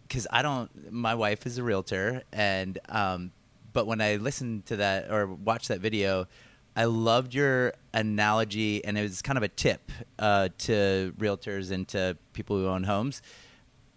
because 0.08 0.26
I 0.30 0.40
don't. 0.40 0.90
My 0.90 1.14
wife 1.14 1.44
is 1.44 1.58
a 1.58 1.62
realtor, 1.62 2.22
and 2.32 2.78
um, 2.88 3.32
but 3.74 3.86
when 3.86 4.00
I 4.00 4.16
listened 4.16 4.64
to 4.66 4.76
that 4.76 5.10
or 5.10 5.26
watched 5.26 5.68
that 5.68 5.80
video, 5.80 6.26
I 6.74 6.84
loved 6.84 7.34
your 7.34 7.74
analogy, 7.92 8.82
and 8.82 8.96
it 8.96 9.02
was 9.02 9.20
kind 9.20 9.36
of 9.36 9.42
a 9.42 9.48
tip 9.48 9.92
uh, 10.18 10.48
to 10.60 11.12
realtors 11.18 11.70
and 11.70 11.86
to 11.88 12.16
people 12.32 12.56
who 12.56 12.66
own 12.66 12.84
homes 12.84 13.20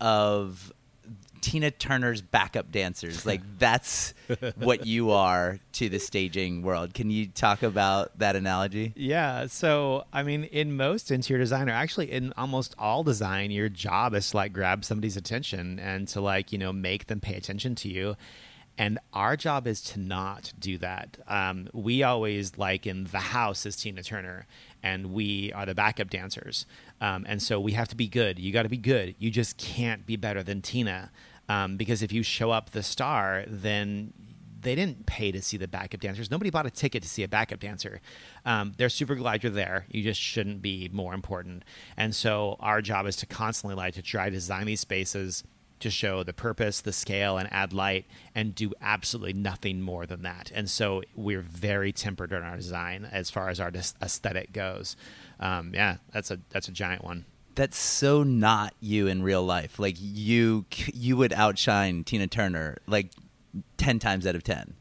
of 0.02 0.74
Tina 1.44 1.72
Turner's 1.72 2.22
backup 2.22 2.72
dancers. 2.72 3.26
Like 3.26 3.41
that's 3.60 4.14
what 4.56 4.88
you 4.88 5.12
are 5.12 5.60
to 5.74 5.89
the 5.89 6.00
staging 6.00 6.64
world. 6.64 6.94
Can 6.94 7.12
you 7.12 7.28
talk 7.28 7.62
about 7.62 8.18
that 8.18 8.38
analogy? 8.38 8.94
Yeah. 8.96 9.48
So, 9.48 10.06
I 10.14 10.24
mean, 10.24 10.46
in 10.46 10.78
most 10.78 11.12
interior 11.12 11.44
design, 11.44 11.70
or 11.70 11.74
actually 11.74 12.12
in 12.12 12.34
almost 12.38 12.74
all 12.80 13.04
design, 13.04 13.52
your 13.52 13.68
job 13.68 14.16
is 14.16 14.32
to 14.32 14.38
like 14.38 14.54
grab 14.54 14.86
somebody's 14.86 15.18
attention 15.18 15.80
and 15.80 16.08
to 16.08 16.22
like, 16.22 16.54
you 16.54 16.58
know, 16.58 16.72
make 16.72 17.08
them 17.08 17.20
pay 17.20 17.36
attention 17.36 17.76
to 17.76 17.89
you. 17.89 18.16
And 18.78 18.98
our 19.14 19.36
job 19.38 19.68
is 19.68 19.82
to 19.82 20.00
not 20.00 20.54
do 20.58 20.78
that. 20.80 21.18
Um, 21.28 21.68
we 21.74 22.02
always 22.02 22.58
like 22.58 22.88
in 22.88 23.04
the 23.04 23.20
house 23.20 23.68
is 23.68 23.76
Tina 23.76 24.02
Turner, 24.02 24.48
and 24.82 25.14
we 25.14 25.54
are 25.54 25.68
the 25.68 25.76
backup 25.76 26.10
dancers. 26.10 26.66
Um, 27.00 27.26
and 27.28 27.41
so 27.41 27.60
we 27.60 27.74
have 27.74 27.89
to 27.89 27.96
be 27.96 28.08
good. 28.08 28.39
You 28.39 28.52
got 28.52 28.64
to 28.64 28.70
be 28.70 28.78
good. 28.78 29.14
You 29.20 29.30
just 29.30 29.58
can't 29.58 30.08
be 30.08 30.16
better 30.16 30.41
than 30.41 30.62
Tina. 30.64 31.12
Um, 31.50 31.78
because 31.78 32.02
if 32.02 32.12
you 32.12 32.24
show 32.24 32.52
up 32.52 32.72
the 32.72 32.84
star, 32.84 33.44
then 33.48 34.14
they 34.64 34.76
didn't 34.76 35.06
pay 35.06 35.32
to 35.32 35.41
see 35.41 35.58
the 35.58 35.68
backup 35.68 36.00
dancers. 36.00 36.32
Nobody 36.32 36.50
bought 36.50 36.66
a 36.66 36.72
ticket 36.72 37.04
to 37.04 37.10
see 37.10 37.24
a 37.24 37.28
backup 37.28 37.60
dancer. 37.60 38.02
Um, 38.46 38.74
they're 38.78 38.89
super 38.89 39.16
glad 39.16 39.44
you're 39.44 39.52
there. 39.52 39.86
You 39.89 40.04
just 40.04 40.20
shouldn't 40.20 40.62
be 40.62 40.89
more 40.91 41.14
important. 41.14 41.64
And 41.98 42.16
so 42.16 42.56
our 42.60 42.82
job 42.82 43.06
is 43.06 43.18
to 43.18 43.26
constantly 43.26 43.76
like 43.76 43.94
to 43.96 44.02
try 44.02 44.26
to 44.26 44.32
design 44.32 44.66
these 44.66 44.80
spaces 44.80 45.44
to 45.80 45.89
show 45.89 46.24
the 46.24 46.32
purpose, 46.32 46.80
the 46.80 46.94
scale, 46.94 47.38
and 47.38 47.52
add 47.52 47.74
light, 47.74 48.06
and 48.34 48.56
do 48.56 48.72
absolutely 48.82 49.34
nothing 49.34 49.82
more 49.82 50.06
than 50.06 50.22
that. 50.22 50.50
And 50.56 50.70
so 50.70 51.04
we're 51.14 51.41
very 51.41 51.91
tempered 51.91 52.32
in 52.32 52.41
our 52.41 52.56
design 52.56 53.06
as 53.12 53.30
far 53.30 53.50
as 53.50 53.60
our 53.60 53.70
aesthetic 54.02 54.54
goes. 54.54 54.96
Um, 55.41 55.72
yeah, 55.74 55.98
that's 56.14 56.32
a 56.32 56.39
that's 56.52 56.70
a 56.70 56.72
giant 56.72 57.04
one. 57.04 57.26
That's 57.56 57.78
so 57.78 58.24
not 58.24 58.74
you 58.80 59.08
in 59.08 59.24
real 59.24 59.43
life. 59.43 59.80
Like 59.80 59.95
you, 59.99 60.66
you 60.93 61.18
would 61.18 61.34
outshine 61.34 62.04
Tina 62.04 62.28
Turner 62.28 62.78
like 62.88 63.12
ten 63.78 63.99
times 63.99 64.26
out 64.26 64.36
of 64.36 64.43
ten, 64.43 64.74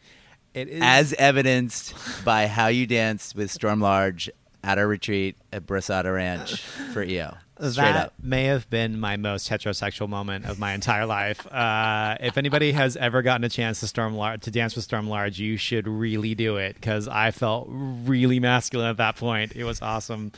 It 0.54 0.68
is 0.68 0.80
as 0.82 1.12
evidenced 1.14 1.94
by 2.24 2.46
how 2.46 2.68
you 2.68 2.86
danced 2.86 3.34
with 3.34 3.50
Storm 3.50 3.80
Large 3.80 4.30
at 4.64 4.78
our 4.78 4.86
retreat 4.86 5.36
at 5.52 5.66
Brasada 5.66 6.14
Ranch 6.14 6.60
for 6.92 7.02
EO. 7.02 7.36
Straight 7.58 7.76
that 7.76 8.06
up. 8.06 8.14
may 8.20 8.44
have 8.44 8.68
been 8.70 8.98
my 8.98 9.16
most 9.16 9.48
heterosexual 9.48 10.08
moment 10.08 10.46
of 10.46 10.58
my 10.58 10.72
entire 10.72 11.06
life. 11.06 11.46
Uh, 11.52 12.16
if 12.18 12.36
anybody 12.36 12.72
has 12.72 12.96
ever 12.96 13.22
gotten 13.22 13.44
a 13.44 13.48
chance 13.48 13.78
to 13.80 13.86
storm 13.86 14.16
large, 14.16 14.40
to 14.42 14.50
dance 14.50 14.74
with 14.74 14.84
Storm 14.84 15.08
Large, 15.08 15.38
you 15.38 15.56
should 15.56 15.86
really 15.86 16.34
do 16.34 16.56
it 16.56 16.74
because 16.74 17.06
I 17.06 17.30
felt 17.30 17.68
really 17.70 18.40
masculine 18.40 18.88
at 18.88 18.96
that 18.96 19.16
point. 19.16 19.54
It 19.54 19.62
was 19.62 19.80
awesome. 19.80 20.32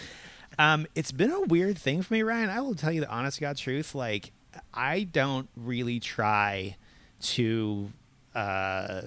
Um, 0.59 0.87
it's 0.95 1.13
been 1.13 1.31
a 1.31 1.41
weird 1.41 1.79
thing 1.79 2.03
for 2.03 2.15
me, 2.15 2.23
Ryan. 2.23 2.51
I 2.51 2.61
will 2.61 2.75
tell 2.75 2.93
you 2.93 3.01
the 3.01 3.11
honest 3.11 3.41
God 3.41 3.57
truth. 3.57 3.95
Like, 3.95 4.33
I 4.73 5.05
don't 5.05 5.49
really 5.57 6.01
try 6.01 6.77
to 7.21 7.91
uh, 8.35 9.03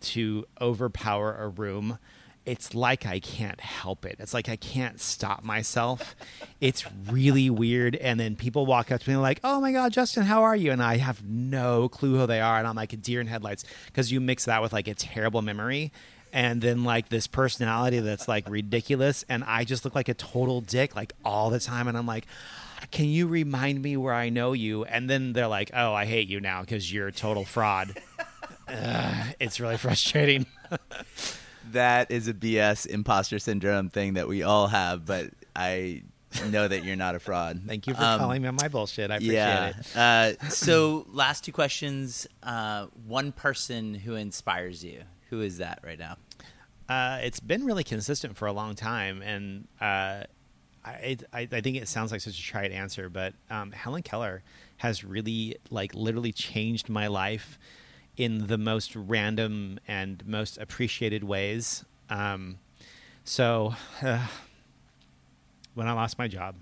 to 0.00 0.46
overpower 0.60 1.34
a 1.34 1.48
room 1.48 1.98
it's 2.46 2.74
like 2.74 3.06
I 3.06 3.20
can't 3.20 3.60
help 3.60 4.04
it. 4.04 4.16
It's 4.18 4.34
like 4.34 4.48
I 4.48 4.56
can't 4.56 5.00
stop 5.00 5.42
myself. 5.44 6.14
It's 6.60 6.84
really 7.10 7.48
weird. 7.48 7.96
And 7.96 8.20
then 8.20 8.36
people 8.36 8.66
walk 8.66 8.92
up 8.92 9.00
to 9.02 9.10
me 9.10 9.16
like, 9.16 9.40
"Oh 9.42 9.60
my 9.60 9.72
god, 9.72 9.92
Justin, 9.92 10.24
how 10.24 10.42
are 10.42 10.56
you?" 10.56 10.70
And 10.70 10.82
I 10.82 10.98
have 10.98 11.24
no 11.24 11.88
clue 11.88 12.18
who 12.18 12.26
they 12.26 12.40
are, 12.40 12.58
and 12.58 12.66
I'm 12.66 12.76
like 12.76 12.92
a 12.92 12.96
deer 12.96 13.20
in 13.20 13.26
headlights 13.26 13.64
because 13.86 14.12
you 14.12 14.20
mix 14.20 14.44
that 14.44 14.60
with 14.60 14.72
like 14.72 14.88
a 14.88 14.94
terrible 14.94 15.42
memory. 15.42 15.92
And 16.34 16.60
then 16.60 16.84
like 16.84 17.08
this 17.08 17.26
personality 17.26 18.00
that's 18.00 18.28
like 18.28 18.46
ridiculous, 18.50 19.24
and 19.28 19.44
I 19.44 19.64
just 19.64 19.84
look 19.84 19.94
like 19.94 20.08
a 20.08 20.14
total 20.14 20.60
dick 20.60 20.94
like 20.96 21.12
all 21.24 21.48
the 21.48 21.60
time. 21.60 21.88
And 21.88 21.96
I'm 21.96 22.06
like, 22.06 22.26
can 22.90 23.06
you 23.06 23.26
remind 23.28 23.80
me 23.80 23.96
where 23.96 24.12
I 24.12 24.28
know 24.28 24.52
you? 24.52 24.84
And 24.84 25.08
then 25.08 25.32
they're 25.32 25.46
like, 25.46 25.70
oh, 25.72 25.94
I 25.94 26.06
hate 26.06 26.28
you 26.28 26.40
now 26.40 26.60
because 26.60 26.92
you're 26.92 27.06
a 27.06 27.12
total 27.12 27.44
fraud. 27.44 27.96
Ugh, 28.68 29.34
it's 29.40 29.60
really 29.60 29.76
frustrating. 29.76 30.46
That 31.72 32.10
is 32.10 32.28
a 32.28 32.34
BS 32.34 32.86
imposter 32.86 33.38
syndrome 33.38 33.88
thing 33.88 34.14
that 34.14 34.28
we 34.28 34.42
all 34.42 34.68
have, 34.68 35.06
but 35.06 35.30
I 35.56 36.02
know 36.50 36.68
that 36.68 36.84
you're 36.84 36.94
not 36.94 37.14
a 37.14 37.18
fraud. 37.18 37.62
Thank 37.66 37.86
you 37.86 37.94
for 37.94 38.02
Um, 38.02 38.20
calling 38.20 38.42
me 38.42 38.48
on 38.48 38.56
my 38.60 38.68
bullshit. 38.68 39.10
I 39.10 39.16
appreciate 39.16 39.34
yeah. 39.34 39.68
it. 39.68 39.96
Uh, 40.42 40.48
so, 40.50 41.06
last 41.10 41.44
two 41.44 41.52
questions. 41.52 42.26
Uh, 42.42 42.86
one 43.06 43.32
person 43.32 43.94
who 43.94 44.14
inspires 44.14 44.84
you. 44.84 45.02
Who 45.30 45.40
is 45.40 45.58
that 45.58 45.80
right 45.84 45.98
now? 45.98 46.16
Uh, 46.88 47.18
it's 47.22 47.40
been 47.40 47.64
really 47.64 47.84
consistent 47.84 48.36
for 48.36 48.46
a 48.46 48.52
long 48.52 48.74
time, 48.74 49.22
and 49.22 49.66
uh, 49.80 50.24
I, 50.84 51.16
I, 51.32 51.48
I 51.50 51.60
think 51.60 51.76
it 51.76 51.88
sounds 51.88 52.12
like 52.12 52.20
such 52.20 52.38
a 52.38 52.42
trite 52.42 52.72
answer, 52.72 53.08
but 53.08 53.32
um, 53.50 53.72
Helen 53.72 54.02
Keller 54.02 54.42
has 54.78 55.02
really, 55.02 55.56
like, 55.70 55.94
literally 55.94 56.32
changed 56.32 56.88
my 56.88 57.06
life 57.06 57.58
in 58.16 58.46
the 58.46 58.58
most 58.58 58.94
random 58.94 59.80
and 59.88 60.26
most 60.26 60.58
appreciated 60.58 61.24
ways. 61.24 61.84
Um, 62.10 62.58
so, 63.24 63.74
uh, 64.02 64.26
when 65.74 65.88
I 65.88 65.92
lost 65.92 66.18
my 66.18 66.28
job, 66.28 66.56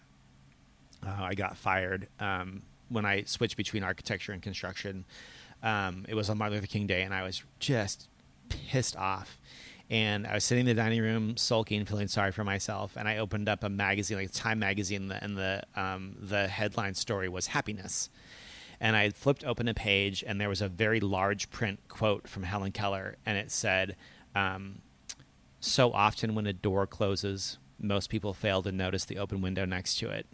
uh, 1.05 1.17
I 1.19 1.35
got 1.35 1.57
fired. 1.57 2.07
Um, 2.21 2.63
when 2.89 3.05
I 3.05 3.25
switched 3.25 3.57
between 3.57 3.83
architecture 3.83 4.33
and 4.33 4.41
construction, 4.41 5.05
um, 5.63 6.05
it 6.09 6.15
was 6.15 6.31
on 6.31 6.39
Martin 6.39 6.57
Luther 6.57 6.69
King 6.69 6.87
Day, 6.87 7.03
and 7.03 7.13
I 7.13 7.23
was 7.25 7.43
just 7.59 8.09
pissed 8.69 8.97
off. 8.97 9.41
And 9.91 10.27
I 10.27 10.35
was 10.35 10.45
sitting 10.45 10.67
in 10.67 10.75
the 10.75 10.81
dining 10.81 11.03
room, 11.03 11.37
sulking, 11.37 11.85
feeling 11.85 12.09
sorry 12.09 12.33
for 12.33 12.45
myself. 12.45 12.97
And 12.97 13.07
I 13.07 13.19
opened 13.19 13.49
up 13.49 13.63
a 13.63 13.69
magazine, 13.69 14.17
like 14.17 14.33
Time 14.33 14.59
magazine, 14.59 15.13
and 15.13 15.37
the 15.37 15.63
um, 15.77 16.17
the 16.19 16.49
headline 16.49 16.95
story 16.95 17.29
was 17.29 17.49
happiness. 17.49 18.09
And 18.81 18.97
I 18.97 19.11
flipped 19.11 19.45
open 19.45 19.69
a 19.69 19.75
page, 19.75 20.25
and 20.27 20.41
there 20.41 20.49
was 20.49 20.63
a 20.63 20.69
very 20.69 20.99
large 20.99 21.51
print 21.51 21.79
quote 21.89 22.27
from 22.27 22.45
Helen 22.45 22.73
Keller, 22.73 23.17
and 23.27 23.37
it 23.37 23.51
said, 23.51 23.97
um, 24.35 24.81
"So 25.61 25.93
often 25.93 26.35
when 26.35 26.47
a 26.47 26.55
door 26.55 26.87
closes, 26.87 27.59
most 27.79 28.09
people 28.09 28.33
fail 28.33 28.63
to 28.63 28.73
notice 28.73 29.05
the 29.05 29.19
open 29.19 29.43
window 29.43 29.67
next 29.67 29.97
to 29.97 30.09
it." 30.09 30.27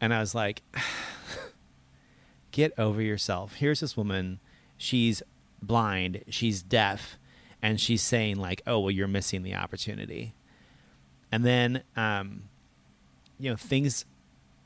And 0.00 0.14
I 0.14 0.20
was 0.20 0.36
like, 0.36 0.62
"Get 2.52 2.72
over 2.78 3.02
yourself." 3.02 3.56
Here's 3.56 3.80
this 3.80 3.96
woman; 3.96 4.38
she's 4.76 5.20
blind, 5.62 6.24
she's 6.28 6.62
deaf 6.62 7.18
and 7.62 7.80
she's 7.80 8.02
saying 8.02 8.36
like, 8.36 8.60
"Oh, 8.66 8.80
well, 8.80 8.90
you're 8.90 9.08
missing 9.08 9.42
the 9.42 9.54
opportunity." 9.54 10.34
And 11.30 11.44
then, 11.44 11.82
um, 11.96 12.42
you 13.38 13.48
know, 13.48 13.56
things 13.56 14.04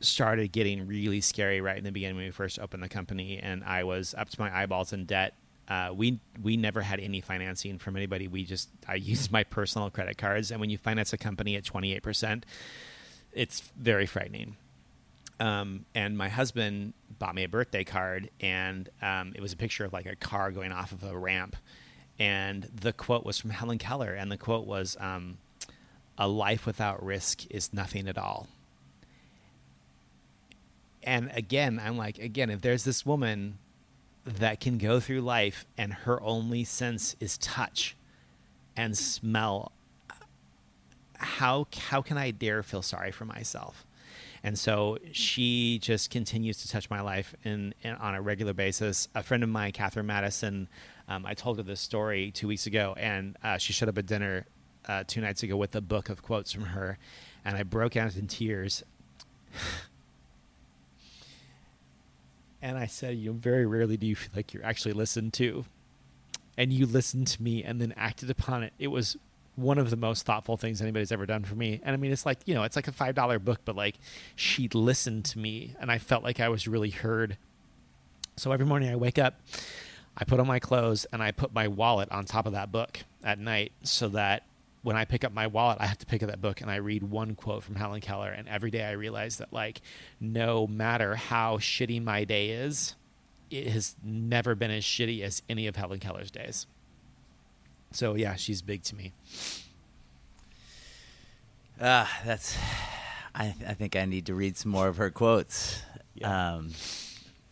started 0.00 0.52
getting 0.52 0.86
really 0.86 1.20
scary 1.20 1.60
right 1.60 1.78
in 1.78 1.84
the 1.84 1.92
beginning 1.92 2.16
when 2.16 2.24
we 2.24 2.30
first 2.30 2.58
opened 2.58 2.82
the 2.82 2.88
company, 2.88 3.38
and 3.38 3.62
I 3.64 3.84
was 3.84 4.14
up 4.16 4.30
to 4.30 4.40
my 4.40 4.54
eyeballs 4.54 4.92
in 4.92 5.04
debt. 5.04 5.34
Uh, 5.68 5.90
we 5.94 6.20
we 6.42 6.56
never 6.56 6.80
had 6.80 7.00
any 7.00 7.20
financing 7.20 7.78
from 7.78 7.96
anybody. 7.96 8.28
We 8.28 8.44
just 8.44 8.70
I 8.88 8.94
used 9.12 9.30
my 9.30 9.44
personal 9.44 9.90
credit 9.90 10.16
cards, 10.16 10.50
and 10.50 10.60
when 10.60 10.70
you 10.70 10.78
finance 10.78 11.12
a 11.12 11.18
company 11.18 11.56
at 11.56 11.64
twenty 11.64 11.94
eight 11.94 12.02
percent, 12.02 12.46
it's 13.32 13.60
very 13.76 14.06
frightening. 14.06 14.56
Um, 15.38 15.84
and 15.94 16.16
my 16.16 16.28
husband 16.28 16.94
bought 17.18 17.34
me 17.34 17.44
a 17.44 17.48
birthday 17.48 17.84
card, 17.84 18.30
and 18.40 18.88
um, 19.02 19.32
it 19.34 19.40
was 19.40 19.52
a 19.52 19.56
picture 19.56 19.84
of 19.84 19.92
like 19.92 20.06
a 20.06 20.16
car 20.16 20.50
going 20.50 20.72
off 20.72 20.92
of 20.92 21.04
a 21.04 21.16
ramp 21.16 21.56
and 22.18 22.64
the 22.64 22.92
quote 22.92 23.24
was 23.24 23.38
from 23.38 23.50
Helen 23.58 23.78
Keller, 23.78 24.14
and 24.14 24.30
the 24.30 24.36
quote 24.36 24.66
was, 24.66 24.96
um, 25.00 25.38
"A 26.18 26.28
life 26.28 26.66
without 26.66 27.02
risk 27.04 27.46
is 27.50 27.72
nothing 27.72 28.08
at 28.08 28.18
all." 28.18 28.48
And 31.02 31.30
again, 31.34 31.80
I'm 31.82 31.96
like, 31.96 32.18
again, 32.18 32.50
if 32.50 32.62
there's 32.62 32.82
this 32.82 33.06
woman 33.06 33.58
that 34.24 34.58
can 34.58 34.76
go 34.76 34.98
through 34.98 35.20
life 35.20 35.64
and 35.78 35.92
her 35.92 36.20
only 36.20 36.64
sense 36.64 37.14
is 37.20 37.38
touch 37.38 37.94
and 38.76 38.98
smell, 38.98 39.70
how 41.14 41.68
how 41.76 42.02
can 42.02 42.18
I 42.18 42.32
dare 42.32 42.62
feel 42.62 42.82
sorry 42.82 43.12
for 43.12 43.24
myself? 43.24 43.85
And 44.46 44.56
so 44.56 44.98
she 45.10 45.80
just 45.80 46.10
continues 46.10 46.58
to 46.58 46.68
touch 46.68 46.88
my 46.88 47.00
life 47.00 47.34
in, 47.42 47.74
in 47.82 47.96
on 47.96 48.14
a 48.14 48.22
regular 48.22 48.52
basis. 48.52 49.08
A 49.12 49.24
friend 49.24 49.42
of 49.42 49.48
mine, 49.48 49.72
Catherine 49.72 50.06
Madison, 50.06 50.68
um, 51.08 51.26
I 51.26 51.34
told 51.34 51.56
her 51.56 51.64
this 51.64 51.80
story 51.80 52.30
two 52.30 52.46
weeks 52.46 52.64
ago, 52.64 52.94
and 52.96 53.36
uh, 53.42 53.58
she 53.58 53.72
showed 53.72 53.88
up 53.88 53.98
at 53.98 54.06
dinner 54.06 54.46
uh, 54.86 55.02
two 55.04 55.20
nights 55.20 55.42
ago 55.42 55.56
with 55.56 55.74
a 55.74 55.80
book 55.80 56.10
of 56.10 56.22
quotes 56.22 56.52
from 56.52 56.66
her, 56.66 56.96
and 57.44 57.56
I 57.56 57.64
broke 57.64 57.96
out 57.96 58.14
in 58.14 58.28
tears. 58.28 58.84
and 62.62 62.78
I 62.78 62.86
said, 62.86 63.16
"You 63.16 63.32
know, 63.32 63.38
very 63.38 63.66
rarely 63.66 63.96
do 63.96 64.06
you 64.06 64.14
feel 64.14 64.30
like 64.36 64.54
you're 64.54 64.64
actually 64.64 64.92
listened 64.92 65.32
to, 65.32 65.64
and 66.56 66.72
you 66.72 66.86
listened 66.86 67.26
to 67.26 67.42
me 67.42 67.64
and 67.64 67.80
then 67.80 67.92
acted 67.96 68.30
upon 68.30 68.62
it. 68.62 68.74
It 68.78 68.88
was 68.92 69.16
one 69.56 69.78
of 69.78 69.90
the 69.90 69.96
most 69.96 70.24
thoughtful 70.24 70.56
things 70.56 70.80
anybody's 70.80 71.10
ever 71.10 71.26
done 71.26 71.44
for 71.44 71.54
me. 71.54 71.80
And 71.82 71.94
I 71.94 71.96
mean, 71.96 72.12
it's 72.12 72.24
like 72.24 72.38
you 72.46 72.54
know, 72.54 72.62
it's 72.62 72.76
like 72.76 72.88
a 72.88 72.92
five 72.92 73.14
dollar 73.14 73.38
book, 73.38 73.60
but 73.64 73.74
like 73.74 73.96
she 74.34 74.68
listened 74.68 75.24
to 75.26 75.38
me, 75.38 75.74
and 75.80 75.90
I 75.90 75.98
felt 75.98 76.22
like 76.22 76.40
I 76.40 76.48
was 76.48 76.68
really 76.68 76.90
heard. 76.90 77.36
So 78.36 78.52
every 78.52 78.66
morning 78.66 78.90
I 78.90 78.96
wake 78.96 79.18
up." 79.18 79.40
I 80.18 80.24
put 80.24 80.40
on 80.40 80.46
my 80.46 80.58
clothes 80.58 81.04
and 81.12 81.22
I 81.22 81.30
put 81.30 81.52
my 81.52 81.68
wallet 81.68 82.10
on 82.10 82.24
top 82.24 82.46
of 82.46 82.54
that 82.54 82.72
book 82.72 83.00
at 83.22 83.38
night 83.38 83.72
so 83.82 84.08
that 84.08 84.44
when 84.86 84.96
I 84.96 85.04
pick 85.04 85.24
up 85.24 85.32
my 85.32 85.48
wallet, 85.48 85.78
I 85.80 85.86
have 85.86 85.98
to 85.98 86.06
pick 86.06 86.22
up 86.22 86.30
that 86.30 86.40
book 86.40 86.60
and 86.60 86.70
I 86.70 86.76
read 86.76 87.02
one 87.02 87.34
quote 87.34 87.64
from 87.64 87.74
Helen 87.74 88.00
Keller. 88.00 88.30
And 88.30 88.48
every 88.48 88.70
day 88.70 88.84
I 88.84 88.92
realize 88.92 89.38
that, 89.38 89.52
like, 89.52 89.80
no 90.20 90.66
matter 90.68 91.16
how 91.16 91.58
shitty 91.58 92.02
my 92.02 92.22
day 92.22 92.50
is, 92.50 92.94
it 93.50 93.66
has 93.66 93.96
never 94.02 94.54
been 94.54 94.70
as 94.70 94.84
shitty 94.84 95.22
as 95.22 95.42
any 95.48 95.66
of 95.66 95.74
Helen 95.76 95.98
Keller's 95.98 96.30
days. 96.30 96.68
So, 97.96 98.14
yeah, 98.14 98.34
she's 98.34 98.60
big 98.60 98.82
to 98.82 98.94
me. 98.94 99.12
Ah, 101.80 102.02
uh, 102.02 102.26
that's. 102.26 102.54
I, 103.34 103.54
I 103.66 103.72
think 103.72 103.96
I 103.96 104.04
need 104.04 104.26
to 104.26 104.34
read 104.34 104.58
some 104.58 104.70
more 104.70 104.88
of 104.88 104.98
her 104.98 105.10
quotes. 105.10 105.80
Yeah. 106.14 106.56
Um, 106.56 106.72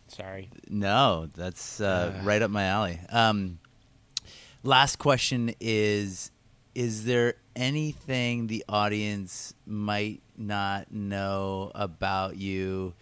Sorry. 0.07 0.51
No, 0.69 1.29
that's 1.33 1.81
uh, 1.81 2.13
uh. 2.15 2.23
right 2.23 2.43
up 2.43 2.51
my 2.51 2.65
alley. 2.65 2.99
Um, 3.09 3.57
last 4.61 4.97
question 4.97 5.55
is 5.59 6.29
Is 6.75 7.05
there 7.05 7.37
anything 7.55 8.45
the 8.45 8.63
audience 8.69 9.55
might 9.65 10.21
not 10.37 10.91
know 10.91 11.71
about 11.73 12.37
you, 12.37 12.93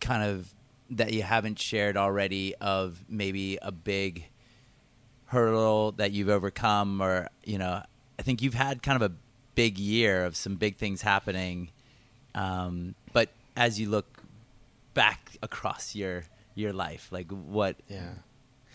kind 0.00 0.22
of 0.22 0.54
that 0.90 1.12
you 1.12 1.24
haven't 1.24 1.58
shared 1.58 1.96
already, 1.96 2.54
of 2.60 3.04
maybe 3.08 3.58
a 3.60 3.72
big 3.72 4.26
hurdle 5.26 5.92
that 5.92 6.12
you've 6.12 6.28
overcome? 6.28 7.00
Or, 7.00 7.28
you 7.44 7.58
know, 7.58 7.82
I 8.18 8.22
think 8.22 8.42
you've 8.42 8.54
had 8.54 8.82
kind 8.82 9.00
of 9.00 9.10
a 9.10 9.14
big 9.54 9.78
year 9.78 10.24
of 10.24 10.36
some 10.36 10.56
big 10.56 10.76
things 10.76 11.02
happening. 11.02 11.70
Um, 12.34 12.94
but 13.12 13.30
as 13.56 13.80
you 13.80 13.88
look 13.88 14.22
back 14.94 15.36
across 15.42 15.94
your 15.94 16.24
your 16.56 16.72
life? 16.72 17.08
Like 17.12 17.30
what? 17.30 17.76
Yeah. 17.88 18.10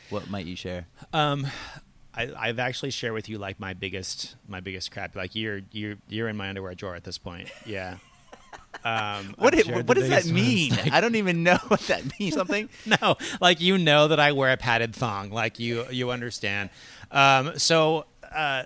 What 0.09 0.29
might 0.29 0.45
you 0.45 0.55
share? 0.55 0.87
Um, 1.11 1.47
I, 2.13 2.31
I've 2.37 2.59
actually 2.59 2.91
shared 2.91 3.13
with 3.13 3.27
you 3.27 3.37
like 3.37 3.59
my 3.59 3.73
biggest 3.73 4.35
my 4.47 4.61
biggest 4.61 4.91
crap. 4.91 5.15
Like 5.15 5.35
you're 5.35 5.61
you're 5.71 5.95
you're 6.07 6.29
in 6.29 6.37
my 6.37 6.47
underwear 6.47 6.75
drawer 6.75 6.95
at 6.95 7.03
this 7.03 7.17
point. 7.17 7.49
Yeah. 7.65 7.97
Um, 8.83 9.35
what 9.37 9.53
it, 9.53 9.67
what 9.67 9.95
does 9.97 10.09
that 10.09 10.25
mean? 10.25 10.71
Like, 10.71 10.91
I 10.91 11.01
don't 11.01 11.15
even 11.15 11.43
know 11.43 11.57
what 11.67 11.81
that 11.81 12.19
means. 12.19 12.35
Something? 12.35 12.69
no, 13.01 13.17
like 13.39 13.61
you 13.61 13.77
know 13.77 14.07
that 14.07 14.19
I 14.19 14.31
wear 14.31 14.51
a 14.51 14.57
padded 14.57 14.95
thong. 14.95 15.29
Like 15.29 15.59
you 15.59 15.85
you 15.89 16.11
understand. 16.11 16.69
Um, 17.11 17.57
so 17.57 18.05
uh, 18.33 18.63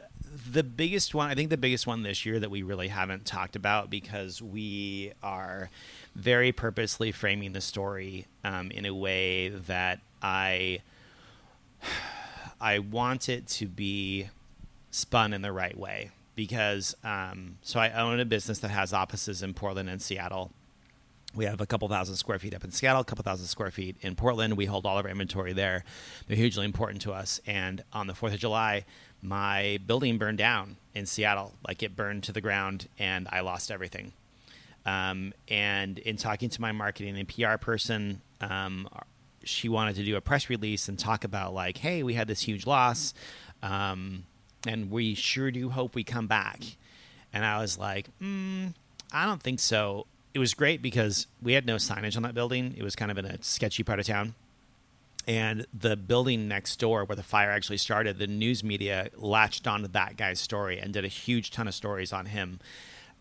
the 0.52 0.64
biggest 0.64 1.16
one, 1.16 1.30
I 1.30 1.36
think 1.36 1.50
the 1.50 1.58
biggest 1.58 1.88
one 1.88 2.04
this 2.04 2.26
year 2.26 2.40
that 2.40 2.50
we 2.52 2.64
really 2.64 2.90
haven't 2.90 3.26
talked 3.26 3.56
about 3.56 3.90
because 3.90 4.42
we 4.42 5.12
are 5.24 5.70
very 6.16 6.52
purposely 6.52 7.12
framing 7.12 7.54
the 7.54 7.62
story 7.62 8.28
um, 8.44 8.72
in 8.72 8.86
a 8.86 8.94
way 8.94 9.50
that 9.50 10.00
I 10.22 10.82
I 12.62 12.80
want 12.80 13.28
it 13.28 13.48
to 13.48 13.68
be 13.68 14.30
spun 14.92 15.34
in 15.34 15.42
the 15.42 15.52
right 15.52 15.78
way 15.78 16.12
because 16.36 16.96
um, 17.04 17.58
so 17.62 17.80
I 17.80 17.92
own 17.92 18.20
a 18.20 18.26
business 18.26 18.60
that 18.60 18.70
has 18.70 18.94
offices 18.94 19.42
in 19.42 19.54
Portland 19.54 19.90
and 19.90 20.02
Seattle. 20.02 20.52
We 21.34 21.46
have 21.46 21.60
a 21.60 21.66
couple 21.66 21.88
thousand 21.90 22.16
square 22.16 22.40
feet 22.40 22.54
up 22.54 22.64
in 22.64 22.72
Seattle, 22.72 23.02
a 23.02 23.06
couple 23.06 23.24
thousand 23.24 23.48
square 23.48 23.72
feet 23.72 23.98
in 24.02 24.16
Portland. 24.16 24.56
We 24.56 24.66
hold 24.66 24.86
all 24.86 24.98
of 24.98 25.06
our 25.06 25.12
inventory 25.12 25.52
there. 25.52 25.84
They're 26.28 26.38
hugely 26.38 26.64
important 26.64 27.02
to 27.02 27.14
us. 27.14 27.42
And 27.46 27.84
on 27.92 28.08
the 28.08 28.14
4th 28.14 28.34
of 28.34 28.40
July, 28.40 28.86
my 29.22 29.80
building 29.86 30.18
burned 30.18 30.38
down 30.38 30.78
in 30.94 31.06
Seattle. 31.06 31.54
Like 31.68 31.84
it 31.84 31.96
burned 31.96 32.24
to 32.24 32.32
the 32.32 32.42
ground 32.42 32.88
and 32.98 33.28
I 33.32 33.42
lost 33.42 33.70
everything. 33.70 34.14
Um, 34.86 35.34
and 35.50 36.00
in 36.00 36.16
talking 36.16 36.50
to 36.50 36.62
my 36.62 36.72
marketing 36.72 37.18
and 37.18 37.28
PR 37.28 37.58
person, 37.58 38.22
um, 38.40 38.88
she 39.44 39.68
wanted 39.68 39.96
to 39.96 40.04
do 40.04 40.16
a 40.16 40.22
press 40.22 40.50
release 40.50 40.88
and 40.88 40.98
talk 40.98 41.24
about 41.24 41.54
like, 41.54 41.78
hey, 41.78 42.04
we 42.04 42.14
had 42.14 42.28
this 42.28 42.42
huge 42.42 42.66
loss, 42.66 43.14
um, 43.62 44.26
and 44.66 44.92
we 44.92 45.16
sure 45.16 45.52
do 45.52 45.70
hope 45.70 45.96
we 45.96 46.04
come 46.04 46.28
back. 46.28 46.62
And 47.34 47.46
I 47.46 47.60
was 47.60 47.78
like, 47.78 48.10
mm, 48.22 48.74
I 49.12 49.26
don't 49.26 49.42
think 49.42 49.60
so. 49.60 50.08
It 50.34 50.40
was 50.40 50.54
great 50.54 50.82
because 50.82 51.28
we 51.42 51.54
had 51.54 51.66
no 51.66 51.76
signage 51.76 52.16
on 52.18 52.24
that 52.24 52.34
building. 52.34 52.74
It 52.78 52.84
was 52.84 52.96
kind 52.96 53.12
of 53.12 53.18
in 53.18 53.26
a 53.26 53.42
sketchy 53.42 53.84
part 53.84 54.00
of 54.00 54.06
town. 54.06 54.36
And 55.28 55.66
the 55.74 55.96
building 55.96 56.48
next 56.48 56.78
door 56.80 57.04
where 57.04 57.16
the 57.16 57.24
fire 57.24 57.50
actually 57.52 57.78
started, 57.78 58.20
the 58.20 58.28
news 58.28 58.64
media 58.64 59.10
latched 59.16 59.66
onto 59.66 59.88
that 59.90 60.18
guy's 60.18 60.40
story 60.40 60.78
and 60.78 60.94
did 60.94 61.04
a 61.04 61.10
huge 61.10 61.52
ton 61.52 61.68
of 61.68 61.74
stories 61.74 62.14
on 62.14 62.28
him 62.28 62.60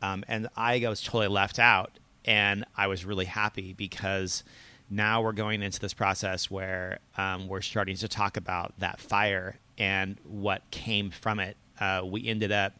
um, 0.04 0.22
and 0.28 0.48
I 0.54 0.78
was 0.86 1.02
totally 1.02 1.28
left 1.28 1.58
out. 1.58 1.98
And 2.26 2.64
I 2.76 2.86
was 2.86 3.04
really 3.04 3.24
happy 3.26 3.72
because 3.72 4.44
now 4.90 5.22
we're 5.22 5.32
going 5.32 5.62
into 5.62 5.80
this 5.80 5.94
process 5.94 6.50
where 6.50 6.98
um, 7.16 7.48
we're 7.48 7.62
starting 7.62 7.96
to 7.96 8.08
talk 8.08 8.36
about 8.36 8.74
that 8.78 9.00
fire 9.00 9.58
and 9.78 10.16
what 10.24 10.62
came 10.70 11.10
from 11.10 11.40
it. 11.40 11.56
Uh, 11.80 12.02
we 12.04 12.26
ended 12.26 12.52
up 12.52 12.74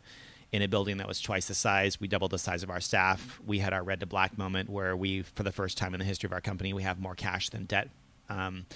in 0.52 0.62
a 0.62 0.68
building 0.68 0.98
that 0.98 1.08
was 1.08 1.20
twice 1.20 1.46
the 1.46 1.54
size. 1.54 2.00
We 2.00 2.06
doubled 2.06 2.30
the 2.30 2.38
size 2.38 2.62
of 2.62 2.70
our 2.70 2.80
staff. 2.80 3.40
We 3.44 3.58
had 3.58 3.72
our 3.72 3.82
red 3.82 4.00
to 4.00 4.06
black 4.06 4.38
moment 4.38 4.70
where 4.70 4.96
we, 4.96 5.22
for 5.22 5.42
the 5.42 5.50
first 5.50 5.76
time 5.76 5.94
in 5.94 5.98
the 5.98 6.06
history 6.06 6.28
of 6.28 6.32
our 6.32 6.40
company, 6.40 6.72
we 6.72 6.84
have 6.84 7.00
more 7.00 7.16
cash 7.16 7.48
than 7.48 7.64
debt. 7.64 7.88
Um, 8.28 8.66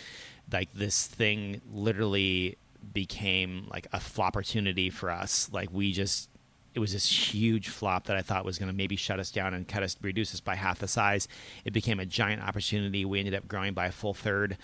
like 0.50 0.72
this 0.74 1.06
thing 1.06 1.60
literally 1.72 2.56
became 2.92 3.66
like 3.70 3.86
a 3.92 4.00
flop 4.00 4.28
opportunity 4.28 4.90
for 4.90 5.10
us. 5.10 5.50
Like 5.52 5.68
we 5.72 5.92
just 5.92 6.27
it 6.74 6.80
was 6.80 6.92
this 6.92 7.34
huge 7.34 7.68
flop 7.68 8.06
that 8.06 8.16
I 8.16 8.22
thought 8.22 8.44
was 8.44 8.58
going 8.58 8.70
to 8.70 8.74
maybe 8.74 8.96
shut 8.96 9.18
us 9.18 9.30
down 9.30 9.54
and 9.54 9.66
cut 9.66 9.82
us, 9.82 9.96
reduce 10.00 10.32
us 10.34 10.40
by 10.40 10.54
half 10.54 10.78
the 10.78 10.88
size. 10.88 11.28
It 11.64 11.72
became 11.72 12.00
a 12.00 12.06
giant 12.06 12.42
opportunity. 12.42 13.04
We 13.04 13.18
ended 13.18 13.34
up 13.34 13.48
growing 13.48 13.74
by 13.74 13.86
a 13.86 13.92
full 13.92 14.14
third, 14.14 14.56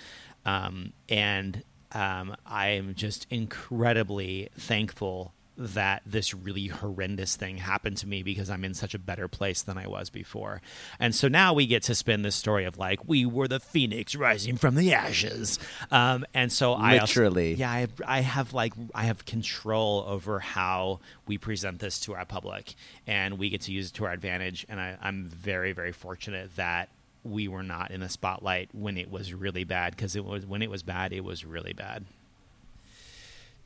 um, 0.45 0.93
and 1.09 1.63
um, 1.93 2.37
I 2.47 2.69
am 2.69 2.95
just 2.95 3.27
incredibly 3.31 4.49
thankful 4.59 5.34
that 5.57 6.03
this 6.05 6.35
really 6.35 6.67
horrendous 6.67 7.37
thing 7.37 7.59
happened 7.59 7.97
to 7.99 8.09
me 8.09 8.23
because 8.23 8.51
I'm 8.51 8.65
in 8.65 8.75
such 8.75 8.95
a 8.95 8.99
better 8.99 9.29
place 9.29 9.63
than 9.63 9.79
I 9.79 9.87
was 9.87 10.11
before. 10.11 10.61
And 10.99 11.15
so 11.15 11.29
now 11.29 11.53
we 11.53 11.67
get 11.67 11.83
to 11.85 11.95
spin 11.95 12.23
this 12.23 12.35
story 12.35 12.65
of 12.65 12.77
like 12.77 13.07
we 13.07 13.25
were 13.25 13.47
the 13.47 13.61
phoenix 13.61 14.15
rising 14.17 14.57
from 14.57 14.75
the 14.75 14.93
ashes. 14.93 15.59
Um, 15.91 16.25
and 16.35 16.53
so 16.53 16.75
I 16.75 16.99
literally, 16.99 17.53
also, 17.53 17.61
yeah, 17.61 17.71
I 17.71 17.79
have, 17.81 17.93
I 18.07 18.21
have 18.21 18.53
like 18.53 18.73
I 18.95 19.05
have 19.05 19.25
control 19.25 20.05
over 20.09 20.41
how 20.41 21.01
we 21.27 21.39
present 21.39 21.79
this 21.79 22.01
to 22.01 22.15
our 22.15 22.25
public, 22.25 22.75
and 23.07 23.39
we 23.39 23.51
get 23.51 23.63
to 23.63 23.73
use 23.73 23.91
it 23.91 23.95
to 23.95 24.07
our 24.07 24.13
advantage. 24.13 24.67
And 24.69 24.81
I, 24.81 24.97
I'm 25.01 25.27
very 25.27 25.73
very 25.73 25.93
fortunate 25.93 26.57
that 26.57 26.89
we 27.23 27.49
were 27.49 27.63
not 27.63 27.91
in 27.91 28.01
the 28.01 28.09
spotlight 28.09 28.69
when 28.73 28.99
it 28.99 29.11
was 29.11 29.33
really 29.33 29.65
bad 29.65 29.97
because 29.97 30.15
it 30.17 30.25
was 30.25 30.45
when 30.45 30.63
it 30.63 30.71
was 30.71 30.83
bad 30.83 31.13
it 31.13 31.25
was 31.25 31.45
really 31.45 31.73
bad 31.73 32.05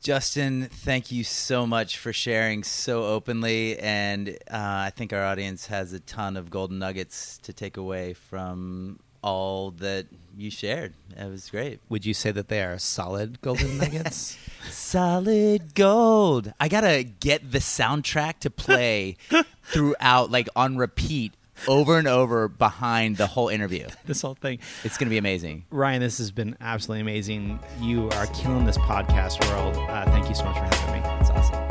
Justin, 0.01 0.69
thank 0.71 1.11
you 1.11 1.23
so 1.23 1.67
much 1.67 1.97
for 1.97 2.13
sharing 2.13 2.63
so 2.63 3.03
openly. 3.03 3.77
And 3.79 4.29
uh, 4.49 4.87
I 4.87 4.91
think 4.95 5.11
our 5.11 5.23
audience 5.23 5.67
has 5.67 5.91
a 5.91 5.99
ton 5.99 6.37
of 6.37 6.49
golden 6.49 6.79
nuggets 6.79 7.37
to 7.39 7.51
take 7.51 7.75
away 7.75 8.13
from 8.13 8.99
all 9.21 9.71
that 9.71 10.07
you 10.37 10.49
shared. 10.49 10.93
It 11.17 11.29
was 11.29 11.49
great. 11.49 11.81
Would 11.89 12.05
you 12.05 12.13
say 12.13 12.31
that 12.31 12.47
they 12.47 12.63
are 12.63 12.77
solid 12.77 13.41
golden 13.41 13.77
nuggets? 13.77 14.37
solid 14.69 15.75
gold. 15.75 16.53
I 16.59 16.69
got 16.69 16.81
to 16.81 17.03
get 17.03 17.51
the 17.51 17.59
soundtrack 17.59 18.39
to 18.39 18.49
play 18.49 19.17
throughout, 19.63 20.31
like 20.31 20.47
on 20.55 20.77
repeat 20.77 21.33
over 21.67 21.97
and 21.97 22.07
over 22.07 22.47
behind 22.47 23.17
the 23.17 23.27
whole 23.27 23.49
interview. 23.49 23.87
this 24.05 24.21
whole 24.21 24.35
thing. 24.35 24.59
It's 24.83 24.97
going 24.97 25.07
to 25.07 25.11
be 25.11 25.17
amazing. 25.17 25.65
Ryan, 25.71 26.01
this 26.01 26.17
has 26.17 26.31
been 26.31 26.55
absolutely 26.61 27.01
amazing. 27.01 27.59
You 27.79 28.09
are 28.11 28.27
killing 28.27 28.65
this 28.65 28.77
podcast 28.77 29.45
world. 29.49 29.75
Uh, 29.89 30.05
thank 30.05 30.29
you 30.29 30.35
so 30.35 30.45
much 30.45 30.57
for 30.57 30.63
having 30.75 31.01
me. 31.01 31.09
It's 31.19 31.29
awesome. 31.29 31.68